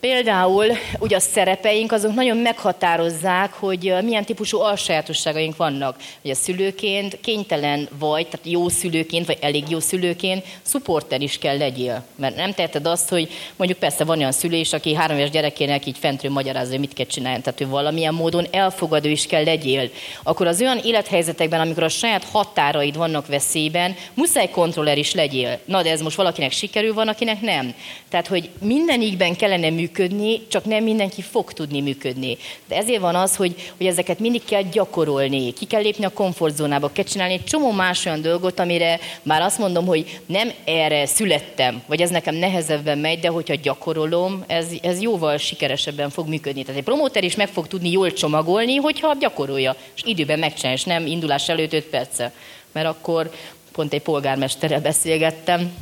[0.00, 0.66] Például
[0.98, 5.96] ugye a szerepeink azok nagyon meghatározzák, hogy milyen típusú alsajátosságaink vannak.
[6.22, 12.04] Ugye szülőként kénytelen vagy, tehát jó szülőként, vagy elég jó szülőként, szupporter is kell legyél.
[12.16, 15.98] Mert nem teheted azt, hogy mondjuk persze van olyan szülés, aki három éves gyerekének így
[15.98, 17.40] fentről magyarázza, hogy mit kell csinálni.
[17.40, 19.90] Tehát, hogy valamilyen módon elfogadó is kell legyél.
[20.22, 25.58] Akkor az olyan élethelyzetekben, amikor a saját határaid vannak veszélyben, muszáj kontroller is legyél.
[25.64, 27.74] Na, de ez most valakinek sikerül, van, akinek nem.
[28.08, 32.36] Tehát, hogy mindenikben kellene működni, működni, csak nem mindenki fog tudni működni.
[32.68, 36.92] De ezért van az, hogy, hogy ezeket mindig kell gyakorolni, ki kell lépni a komfortzónába,
[36.92, 41.82] kell csinálni egy csomó más olyan dolgot, amire már azt mondom, hogy nem erre születtem,
[41.86, 46.62] vagy ez nekem nehezebben megy, de hogyha gyakorolom, ez, ez jóval sikeresebben fog működni.
[46.62, 50.84] Tehát egy promóter is meg fog tudni jól csomagolni, hogyha gyakorolja, és időben megcsinálja, és
[50.84, 52.32] nem indulás előtt 5 perce.
[52.72, 53.30] Mert akkor
[53.72, 55.72] pont egy polgármesterrel beszélgettem,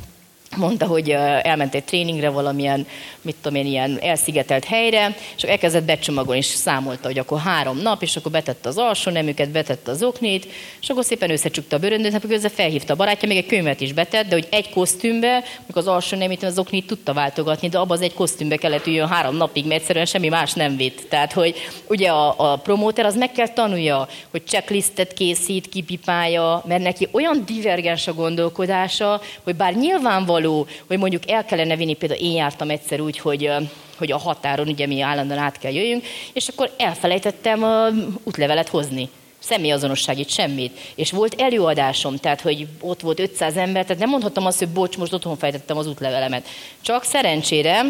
[0.56, 1.10] mondta, hogy
[1.42, 2.86] elment egy tréningre valamilyen,
[3.22, 8.02] mit tudom én, ilyen elszigetelt helyre, és elkezdett becsomagolni, és számolta, hogy akkor három nap,
[8.02, 10.46] és akkor betette az alsó nemüket, betette az oknit,
[10.80, 13.92] és akkor szépen összecsukta a bőröndöt, akkor közben felhívta a barátja, még egy könyvet is
[13.92, 17.96] betett, de hogy egy kosztümbe, mikor az alsó nemét, az oknit tudta váltogatni, de abban
[17.96, 21.06] az egy kosztümbe kellett üljön három napig, mert egyszerűen semmi más nem vitt.
[21.08, 21.54] Tehát, hogy
[21.88, 27.42] ugye a, a promóter az meg kell tanulja, hogy checklistet készít, kipipálja, mert neki olyan
[27.46, 32.70] divergens a gondolkodása, hogy bár nyilvánvaló való, hogy mondjuk el kellene vinni, például én jártam
[32.70, 33.50] egyszer úgy, hogy
[33.98, 37.88] hogy a határon ugye mi állandóan át kell jöjjünk, és akkor elfelejtettem a
[38.24, 39.08] útlevelet hozni
[39.38, 40.78] személyazonosságit, semmit.
[40.94, 44.96] És volt előadásom, tehát hogy ott volt 500 ember, tehát nem mondhattam azt, hogy bocs,
[44.96, 46.46] most otthon fejtettem az útlevelemet.
[46.80, 47.82] Csak szerencsére,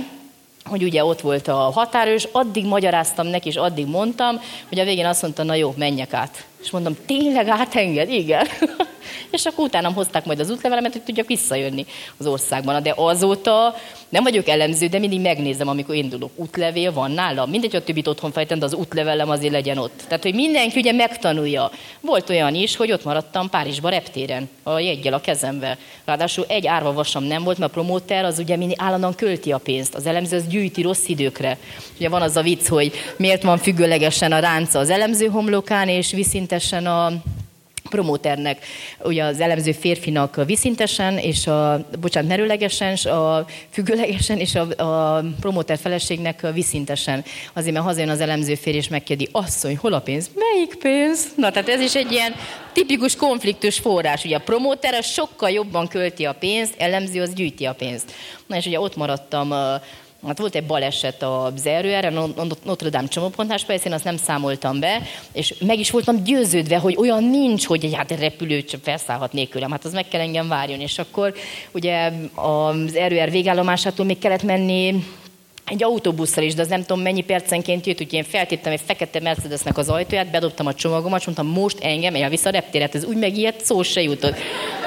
[0.65, 5.07] hogy ugye ott volt a határős, addig magyaráztam neki, és addig mondtam, hogy a végén
[5.07, 6.47] azt mondta, na jó, menjek át.
[6.63, 8.11] És mondom, tényleg átenged?
[8.11, 8.47] Igen.
[9.31, 11.87] és akkor utána hozták majd az útlevelemet, hogy tudjak visszajönni
[12.17, 12.83] az országban.
[12.83, 13.75] De azóta
[14.09, 16.31] nem vagyok elemző, de mindig megnézem, amikor indulok.
[16.35, 17.51] Útlevél van nálam.
[17.51, 20.03] Mindegy, a többit otthon fejtem, de az útlevelem azért legyen ott.
[20.09, 21.71] Tehát, hogy mindenki ugye megtanulja.
[22.01, 25.79] Volt olyan is, hogy ott maradtam Párizsba reptéren, a jeggyel a kezembe.
[26.05, 29.59] Ráadásul egy árva vasam nem volt, mert a promóter az ugye mindig állandóan költi a
[29.59, 29.95] pénzt.
[29.95, 31.59] Az elemző az gyűjti rossz időkre.
[31.97, 36.13] Ugye van az a vicc, hogy miért van függőlegesen a ránca az elemző homlokán, és
[36.49, 37.13] viszintesen a
[37.89, 38.65] promóternek,
[39.03, 45.79] ugye az elemző férfinak viszintesen, és a, bocsánat, merőlegesen, a függőlegesen, és a, a promóter
[45.79, 47.25] feleségnek viszintesen.
[47.53, 50.31] Azért, mert hazajön az elemző férj, és megkérdi, asszony, hol a pénz?
[50.35, 51.27] Melyik pénz?
[51.37, 52.35] Na, tehát ez is egy ilyen
[52.73, 54.25] tipikus konfliktus forrás.
[54.25, 58.13] Ugye a promóter sokkal jobban költi a pénzt, elemző az gyűjti a pénzt.
[58.47, 59.55] Na, és ugye ott maradtam
[60.27, 62.13] Hát volt egy baleset az erőerre,
[62.65, 66.97] Notre Dame csomópontás persze, én azt nem számoltam be, és meg is voltam győződve, hogy
[66.97, 70.81] olyan nincs, hogy egy hát repülő csak felszállhat nélkülem, hát az meg kell engem várjon.
[70.81, 71.35] És akkor
[71.73, 75.05] ugye az erőer végállomásától még kellett menni
[75.69, 79.21] egy autóbusszal is, de az nem tudom mennyi percenként jött, úgyhogy én feltettem egy fekete
[79.21, 82.95] Mercedesnek az ajtóját, bedobtam a csomagomat, és mondtam, most engem elvisz a reptéret.
[82.95, 84.37] Ez úgy megijedt, szó se jutott.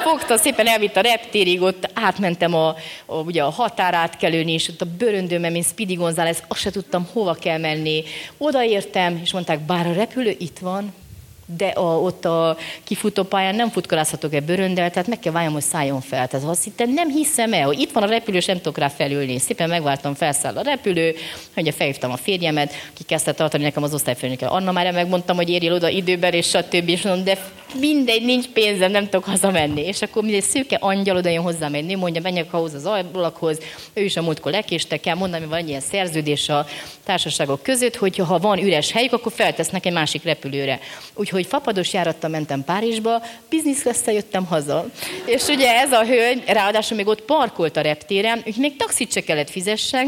[0.03, 2.75] Fogta, szépen elvitt a reptérig, ott átmentem a,
[3.05, 7.33] a, ugye a határátkelőn is, ott a bőröndőmben, mint Speedy González, azt se tudtam, hova
[7.33, 8.03] kell menni.
[8.37, 10.93] Odaértem, és mondták, bár a repülő itt van,
[11.57, 16.01] de a, ott a kifutópályán nem futkorázhatok egy bőröndel, tehát meg kell válljam, hogy szálljon
[16.01, 16.27] fel.
[16.27, 18.87] Tehát azt hittem, nem hiszem el, hogy itt van a repülő, és nem tudok rá
[18.87, 19.39] felülni.
[19.39, 21.15] Szépen megváltam, felszáll a repülő,
[21.53, 24.49] hogy felhívtam a férjemet, ki kezdte tartani nekem az osztályfőnökkel.
[24.49, 26.89] Anna már megmondtam, hogy érjél oda időben, és stb.
[26.89, 27.37] És mondom, de
[27.79, 29.81] mindegy, nincs pénzem, nem tudok hazamenni.
[29.81, 33.59] És akkor mindegy szőke angyal oda jön hozzám egy nő, mondja, menjek ahhoz az ablakhoz,
[33.93, 36.65] ő is a múltkor lekéstek kell mondani, van egy ilyen szerződés a
[37.03, 40.79] társaságok között, hogy ha van üres helyük, akkor feltesznek egy másik repülőre.
[41.13, 44.85] Úgyhogy fapados járattal mentem Párizsba, bizniszre jöttem haza.
[45.25, 49.21] És ugye ez a hölgy, ráadásul még ott parkolt a reptéren, úgyhogy még taxit se
[49.21, 50.05] kellett fizessek,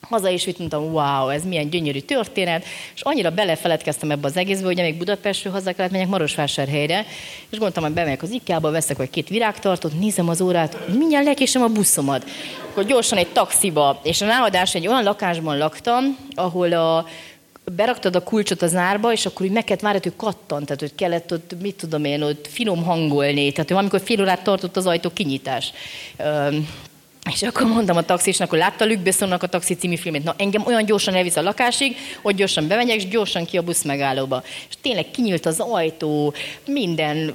[0.00, 2.64] haza is úgy mondtam, wow, ez milyen gyönyörű történet,
[2.94, 7.06] és annyira belefeledkeztem ebbe az egészbe, hogy még Budapestről haza kellett menjek Marosvásárhelyre,
[7.50, 11.62] és gondoltam, hogy bemegyek az IKEA-ba, veszek vagy két virágtartót, nézem az órát, mindjárt lekésem
[11.62, 12.24] a buszomat.
[12.70, 17.06] Akkor gyorsan egy taxiba, és a ráadás egy olyan lakásban laktam, ahol a
[17.76, 20.94] beraktad a kulcsot az árba, és akkor úgy meg kellett várni, hogy kattant, tehát hogy
[20.94, 25.10] kellett ott, mit tudom én, ott finom hangolni, tehát amikor fél órát tartott az ajtó
[25.10, 25.72] kinyitás.
[27.32, 30.24] És akkor mondtam a taxisnak, hogy látta Luc Bessonnak a Taxi című filmét.
[30.24, 33.82] Na, engem olyan gyorsan elvisz a lakásig, hogy gyorsan bemegyek, és gyorsan ki a busz
[33.82, 34.42] megállóba.
[34.68, 36.34] És tényleg kinyílt az ajtó,
[36.66, 37.34] minden,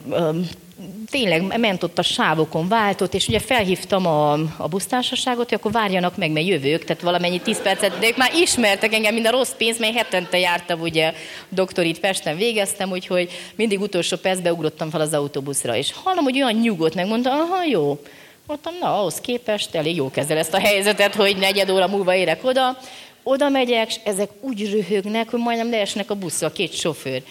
[1.10, 6.18] tényleg ment ott a sávokon, váltott, és ugye felhívtam a, a busztársaságot, hogy akkor várjanak
[6.18, 9.54] meg, mert jövők, tehát valamennyi 10 percet, de ők már ismertek engem, mind a rossz
[9.58, 11.14] pénz, mert hetente jártam, ugye
[11.50, 16.60] doktorit Pesten végeztem, úgyhogy mindig utolsó percbe ugrottam fel az autóbuszra, és hallom, hogy olyan
[16.60, 18.00] nyugodt, megmondta, aha, jó,
[18.48, 22.44] Mondtam, na, ahhoz képest elég jó kezel ezt a helyzetet, hogy negyed óra múlva érek
[22.44, 22.78] oda.
[23.24, 27.24] Oda megyek, és ezek úgy röhögnek, hogy majdnem leesnek a buszra a két sofőr.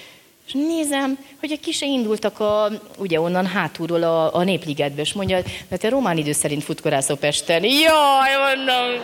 [0.46, 2.68] És nézem, hogy ki se indultak a,
[2.98, 7.64] ugye onnan hátulról a, a Népligetbe, és mondja, mert te román idő szerint futkorászol Pesten.
[7.64, 9.02] Jaj, mondom.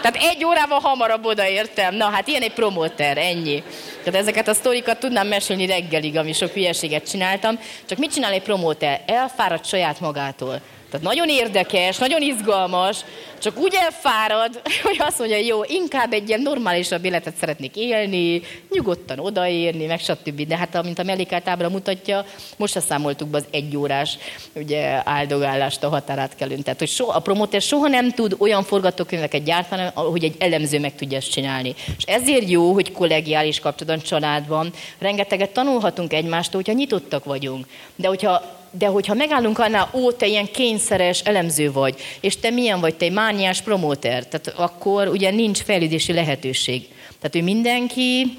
[0.00, 1.94] Tehát egy órával hamarabb odaértem.
[1.94, 3.62] Na, hát ilyen egy promóter, ennyi.
[4.04, 7.58] Tehát ezeket a sztorikat tudnám mesélni reggelig, ami sok hülyeséget csináltam.
[7.86, 9.02] Csak mit csinál egy promóter?
[9.06, 10.60] Elfáradt saját magától.
[10.90, 13.04] Tehát nagyon érdekes, nagyon izgalmas,
[13.38, 19.18] csak úgy elfárad, hogy azt mondja, jó, inkább egy ilyen normálisabb életet szeretnék élni, nyugodtan
[19.18, 20.46] odaérni, meg stb.
[20.46, 22.24] De hát, amint a mellékált ábra mutatja,
[22.56, 24.18] most se számoltuk be az egyórás
[24.54, 26.62] ugye, áldogálást a határátkelőn.
[26.62, 30.94] Tehát, hogy soha, a promóter soha nem tud olyan forgatókönyveket gyártani, hogy egy elemző meg
[30.94, 31.74] tudja ezt csinálni.
[31.98, 37.66] És ezért jó, hogy kollegiális kapcsolatban, családban rengeteget tanulhatunk egymástól, hogyha nyitottak vagyunk.
[37.96, 42.80] De hogyha de hogyha megállunk annál, ó, te ilyen kényszeres elemző vagy, és te milyen
[42.80, 46.88] vagy, te egy mániás promóter, tehát akkor ugye nincs fejlődési lehetőség.
[47.18, 48.38] Tehát, hogy mindenki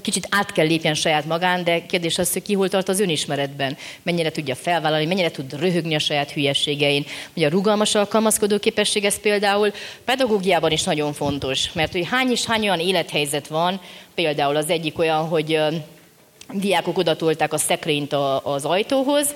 [0.00, 3.76] kicsit át kell lépjen saját magán, de kérdés az, hogy ki hol tart az önismeretben.
[4.02, 7.04] Mennyire tudja felvállalni, mennyire tud röhögni a saját hülyességein.
[7.36, 9.72] Ugye a rugalmas alkalmazkodó képesség ez például
[10.04, 13.80] pedagógiában is nagyon fontos, mert hogy hány és hány olyan élethelyzet van,
[14.14, 15.60] például az egyik olyan, hogy
[16.52, 18.12] diákok odatolták a szekrényt
[18.42, 19.34] az ajtóhoz,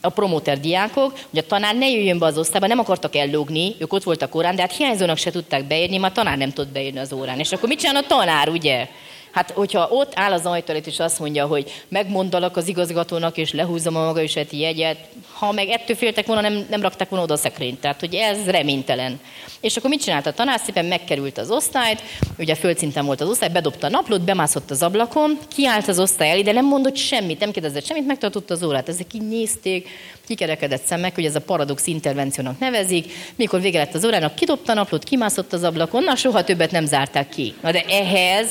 [0.00, 3.92] a promóter diákok, hogy a tanár ne jöjjön be az osztályba, nem akartak ellógni, ők
[3.92, 7.12] ott voltak órán, de hát hiányzónak se tudták beírni, a tanár nem tud beírni az
[7.12, 7.38] órán.
[7.38, 8.88] És akkor mit csinál a tanár, ugye?
[9.34, 13.96] Hát, hogyha ott áll az ajtó és azt mondja, hogy megmondalak az igazgatónak, és lehúzom
[13.96, 14.98] a maga egy jegyet,
[15.32, 17.80] ha meg ettől féltek volna, nem, nem rakták volna oda a szekrényt.
[17.80, 19.20] Tehát, hogy ez reménytelen.
[19.60, 20.60] És akkor mit csinálta a tanár?
[20.64, 22.02] Szépen megkerült az osztályt,
[22.38, 26.42] ugye földszinten volt az osztály, bedobta a naplót, bemászott az ablakon, kiállt az osztály elé,
[26.42, 28.88] de nem mondott semmit, nem kérdezett semmit, megtartotta az órát.
[28.88, 29.88] Ezek így nézték,
[30.26, 33.12] kikerekedett szemek, hogy ez a paradox intervenciónak nevezik.
[33.36, 36.84] Mikor vége lett az órának, kidobta a naplót, kimászott az ablakon, na soha többet nem
[36.84, 37.54] zárták ki.
[37.62, 38.48] Na de ehhez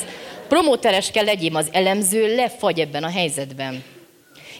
[0.48, 3.84] promóteres kell legyém, az elemző lefagy ebben a helyzetben.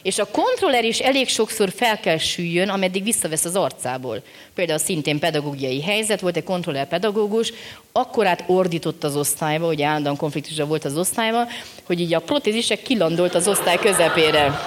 [0.01, 4.21] És a kontroller is elég sokszor fel kell süljön, ameddig visszavesz az arcából.
[4.55, 7.53] Például szintén pedagógiai helyzet, volt egy kontroller pedagógus,
[7.91, 11.47] akkor át ordított az osztályba, hogy állandóan konfliktusra volt az osztályba,
[11.83, 14.59] hogy így a protézisek kilandolt az osztály közepére.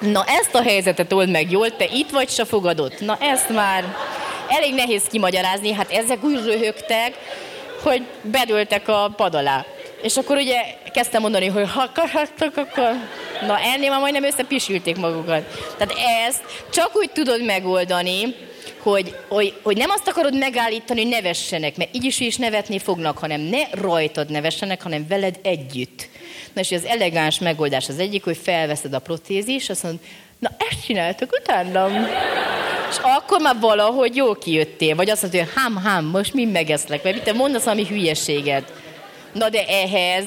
[0.00, 3.00] Na ezt a helyzetet old meg jól, te itt vagy, se fogadott.
[3.00, 3.96] Na ezt már
[4.48, 7.14] elég nehéz kimagyarázni, hát ezek úgy röhögtek,
[7.82, 9.64] hogy bedöltek a pad alá.
[10.06, 10.60] És akkor ugye
[10.92, 12.90] kezdtem mondani, hogy ha akarhattok, akkor...
[13.46, 15.42] Na ennél már majdnem összepisülték magukat.
[15.78, 15.94] Tehát
[16.28, 18.34] ezt csak úgy tudod megoldani,
[18.78, 23.18] hogy, hogy, hogy nem azt akarod megállítani, hogy nevessenek, mert így is is nevetni fognak,
[23.18, 26.08] hanem ne rajtad nevessenek, hanem veled együtt.
[26.52, 30.00] Na és az elegáns megoldás az egyik, hogy felveszed a protézis, azt mondod,
[30.38, 31.92] na ezt csináltak utánam.
[32.90, 34.94] És akkor már valahogy jó kijöttél.
[34.94, 38.72] Vagy azt mondod, hogy hám, hám, most mi megeszlek, vagy mit te mondasz valami hülyeséget.
[39.36, 40.24] Na de ehhez,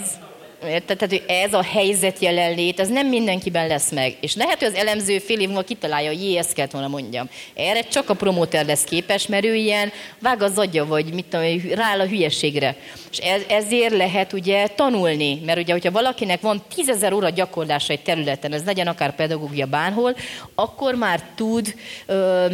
[0.59, 4.17] tehát hogy ez a helyzet jelenlét, ez nem mindenkiben lesz meg.
[4.21, 7.29] És lehet, hogy az elemző fél év múlva kitalálja, hogy jé, ezt kellett volna mondjam.
[7.55, 11.61] Erre csak a promóter lesz képes, mert ő ilyen vág az agya, vagy mit tudom,
[11.73, 12.75] rááll a hülyeségre.
[13.11, 18.01] És ez, ezért lehet ugye tanulni, mert ugye, hogyha valakinek van tízezer óra gyakorlása egy
[18.01, 20.15] területen, ez legyen akár pedagógia bárhol,
[20.55, 21.75] akkor már tud,
[22.05, 22.45] ö,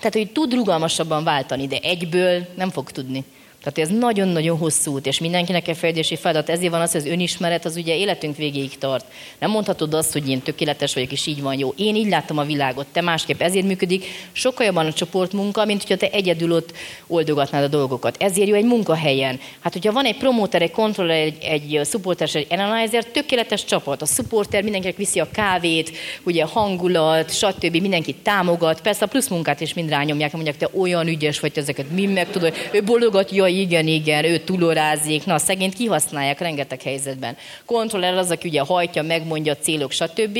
[0.00, 3.24] tehát hogy tud rugalmasabban váltani, de egyből nem fog tudni.
[3.62, 6.48] Tehát ez nagyon-nagyon hosszú út, és mindenkinek egy fejlődési feladat.
[6.48, 9.04] Ezért van az, hogy az önismeret az ugye életünk végéig tart.
[9.38, 11.72] Nem mondhatod azt, hogy én tökéletes vagyok, és így van jó.
[11.76, 13.40] Én így látom a világot, te másképp.
[13.40, 16.72] Ezért működik sokkal jobban a csoportmunka, mint hogyha te egyedül ott
[17.06, 18.16] oldogatnád a dolgokat.
[18.22, 19.40] Ezért jó egy munkahelyen.
[19.60, 24.02] Hát, hogyha van egy promóter, egy kontroller, egy, egy supporter, egy analyzer, tökéletes csapat.
[24.02, 27.76] A supporter mindenkinek viszi a kávét, ugye hangulat, stb.
[27.76, 28.80] Mindenkit támogat.
[28.80, 32.30] Persze a plusz munkát is mind rányomják, mondják, te olyan ügyes vagy, ezeket mi meg
[32.30, 32.54] tudod.
[32.72, 37.36] Ő bologat, jaj, igen, igen, ő túlorázik, na, szegényt kihasználják rengeteg helyzetben.
[37.66, 40.38] Kontroller az, aki ugye hajtja, megmondja a célok, stb.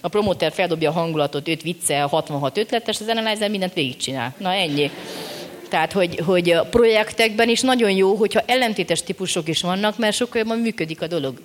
[0.00, 4.34] A promoter feldobja a hangulatot, őt viccel, 66 ötletes, az analyzer mindent végigcsinál.
[4.38, 4.90] Na, ennyi.
[5.68, 10.40] Tehát, hogy, hogy a projektekben is nagyon jó, hogyha ellentétes típusok is vannak, mert sokkal
[10.40, 11.40] jobban működik a dolog.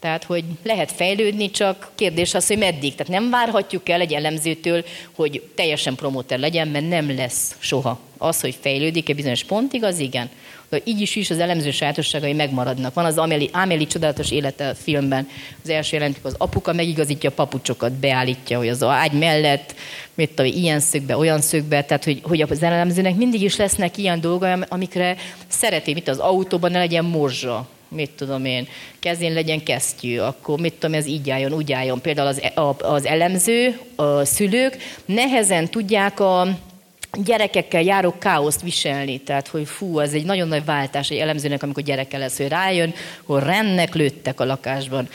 [0.00, 2.94] Tehát, hogy lehet fejlődni, csak kérdés az, hogy meddig.
[2.94, 7.98] Tehát nem várhatjuk el egy elemzőtől, hogy teljesen promóter legyen, mert nem lesz soha.
[8.18, 10.30] Az, hogy fejlődik egy bizonyos pontig, az igen.
[10.68, 12.94] De így is is az elemző sajátosságai megmaradnak.
[12.94, 15.28] Van az Amélie, Amélie csodálatos élete filmben.
[15.62, 19.74] Az első jelentik, az apuka megigazítja a papucsokat, beállítja, hogy az ágy mellett,
[20.14, 24.20] mit tudom, ilyen szögbe, olyan szögbe, tehát hogy, hogy az elemzőnek mindig is lesznek ilyen
[24.20, 25.16] dolgai, amikre
[25.48, 28.68] szereti, mint az autóban ne legyen morzsa, mit tudom én,
[28.98, 32.00] kezén legyen kesztyű, akkor mit tudom, ez így álljon, úgy álljon.
[32.00, 32.42] Például az,
[32.78, 36.58] az elemző, a szülők nehezen tudják a,
[37.12, 39.18] gyerekekkel járó káoszt viselni.
[39.18, 42.94] Tehát, hogy fú, ez egy nagyon nagy váltás egy elemzőnek, amikor gyereke lesz, hogy rájön,
[43.24, 45.08] hogy rennek lőttek a lakásban.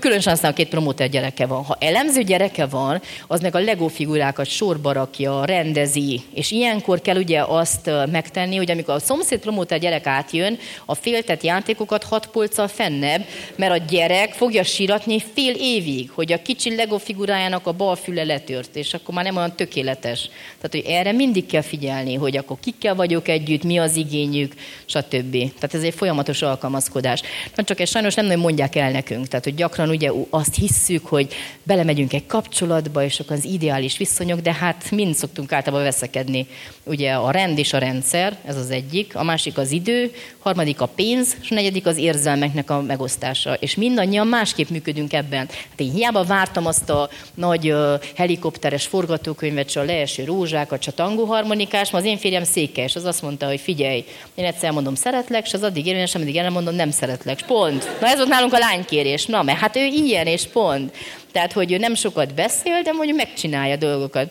[0.00, 1.64] Különösen aztán a két promóter gyereke van.
[1.64, 7.16] Ha elemző gyereke van, az meg a Lego figurákat sorba rakja, rendezi, és ilyenkor kell
[7.16, 12.68] ugye azt megtenni, hogy amikor a szomszéd promóter gyerek átjön, a féltett játékokat hat polccal
[12.68, 13.24] fennebb,
[13.56, 18.24] mert a gyerek fogja síratni fél évig, hogy a kicsi Lego figurájának a bal füle
[18.24, 20.20] letört, és akkor már nem olyan tökéletes.
[20.60, 24.54] Tehát, hogy erre mind mindig kell figyelni, hogy akkor kikkel vagyok együtt, mi az igényük,
[24.84, 25.32] stb.
[25.32, 27.22] Tehát ez egy folyamatos alkalmazkodás.
[27.54, 29.28] Na csak ezt sajnos nem nagyon mondják el nekünk.
[29.28, 34.40] Tehát, hogy gyakran ugye azt hisszük, hogy belemegyünk egy kapcsolatba, és akkor az ideális viszonyok,
[34.40, 36.46] de hát mind szoktunk általában veszekedni.
[36.84, 40.86] Ugye a rend és a rendszer, ez az egyik, a másik az idő, harmadik a
[40.86, 43.54] pénz, és a negyedik az érzelmeknek a megosztása.
[43.54, 45.46] És mindannyian másképp működünk ebben.
[45.48, 47.74] Hát én hiába vártam azt a nagy
[48.16, 53.22] helikopteres forgatókönyvet, csak a leeső rózsákat, csak tangóharmonikás, ma az én férjem székes, az azt
[53.22, 54.04] mondta, hogy figyelj,
[54.34, 58.00] én egyszer mondom szeretlek, és az addig érvényes, ameddig elmondom nem szeretlek, pont.
[58.00, 60.96] Na ez volt nálunk a lánykérés, na mert hát ő ilyen, és pont.
[61.32, 64.30] Tehát, hogy ő nem sokat beszél, de mondjuk megcsinálja dolgokat.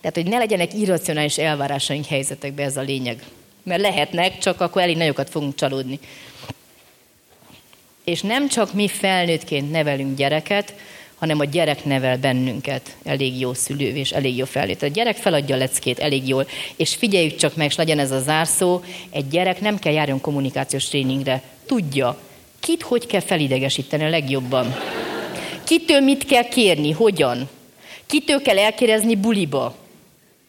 [0.00, 3.22] Tehát, hogy ne legyenek irracionális elvárásaink helyzetekbe, ez a lényeg.
[3.62, 5.98] Mert lehetnek, csak akkor elég nagyokat fogunk csalódni.
[8.04, 10.74] És nem csak mi felnőttként nevelünk gyereket,
[11.22, 14.82] hanem a gyerek nevel bennünket elég jó szülő és elég jó felnőtt.
[14.82, 16.46] A gyerek feladja a leckét elég jól,
[16.76, 20.88] és figyeljük csak meg, és legyen ez a zárszó, egy gyerek nem kell járjon kommunikációs
[20.88, 21.42] tréningre.
[21.66, 22.18] Tudja,
[22.60, 24.74] kit hogy kell felidegesíteni a legjobban.
[25.64, 27.48] Kitől mit kell kérni, hogyan.
[28.06, 29.74] Kitől kell elkérezni buliba.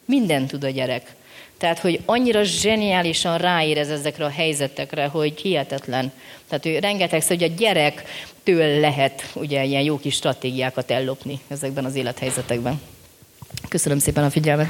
[0.04, 1.14] Minden tud a gyerek.
[1.64, 6.12] Tehát, hogy annyira zseniálisan ráérez ezekre a helyzetekre, hogy hihetetlen.
[6.48, 11.94] Tehát ő rengeteg, hogy a gyerektől lehet ugye ilyen jó kis stratégiákat ellopni ezekben az
[11.94, 12.80] élethelyzetekben.
[13.68, 14.68] Köszönöm szépen a figyelmet.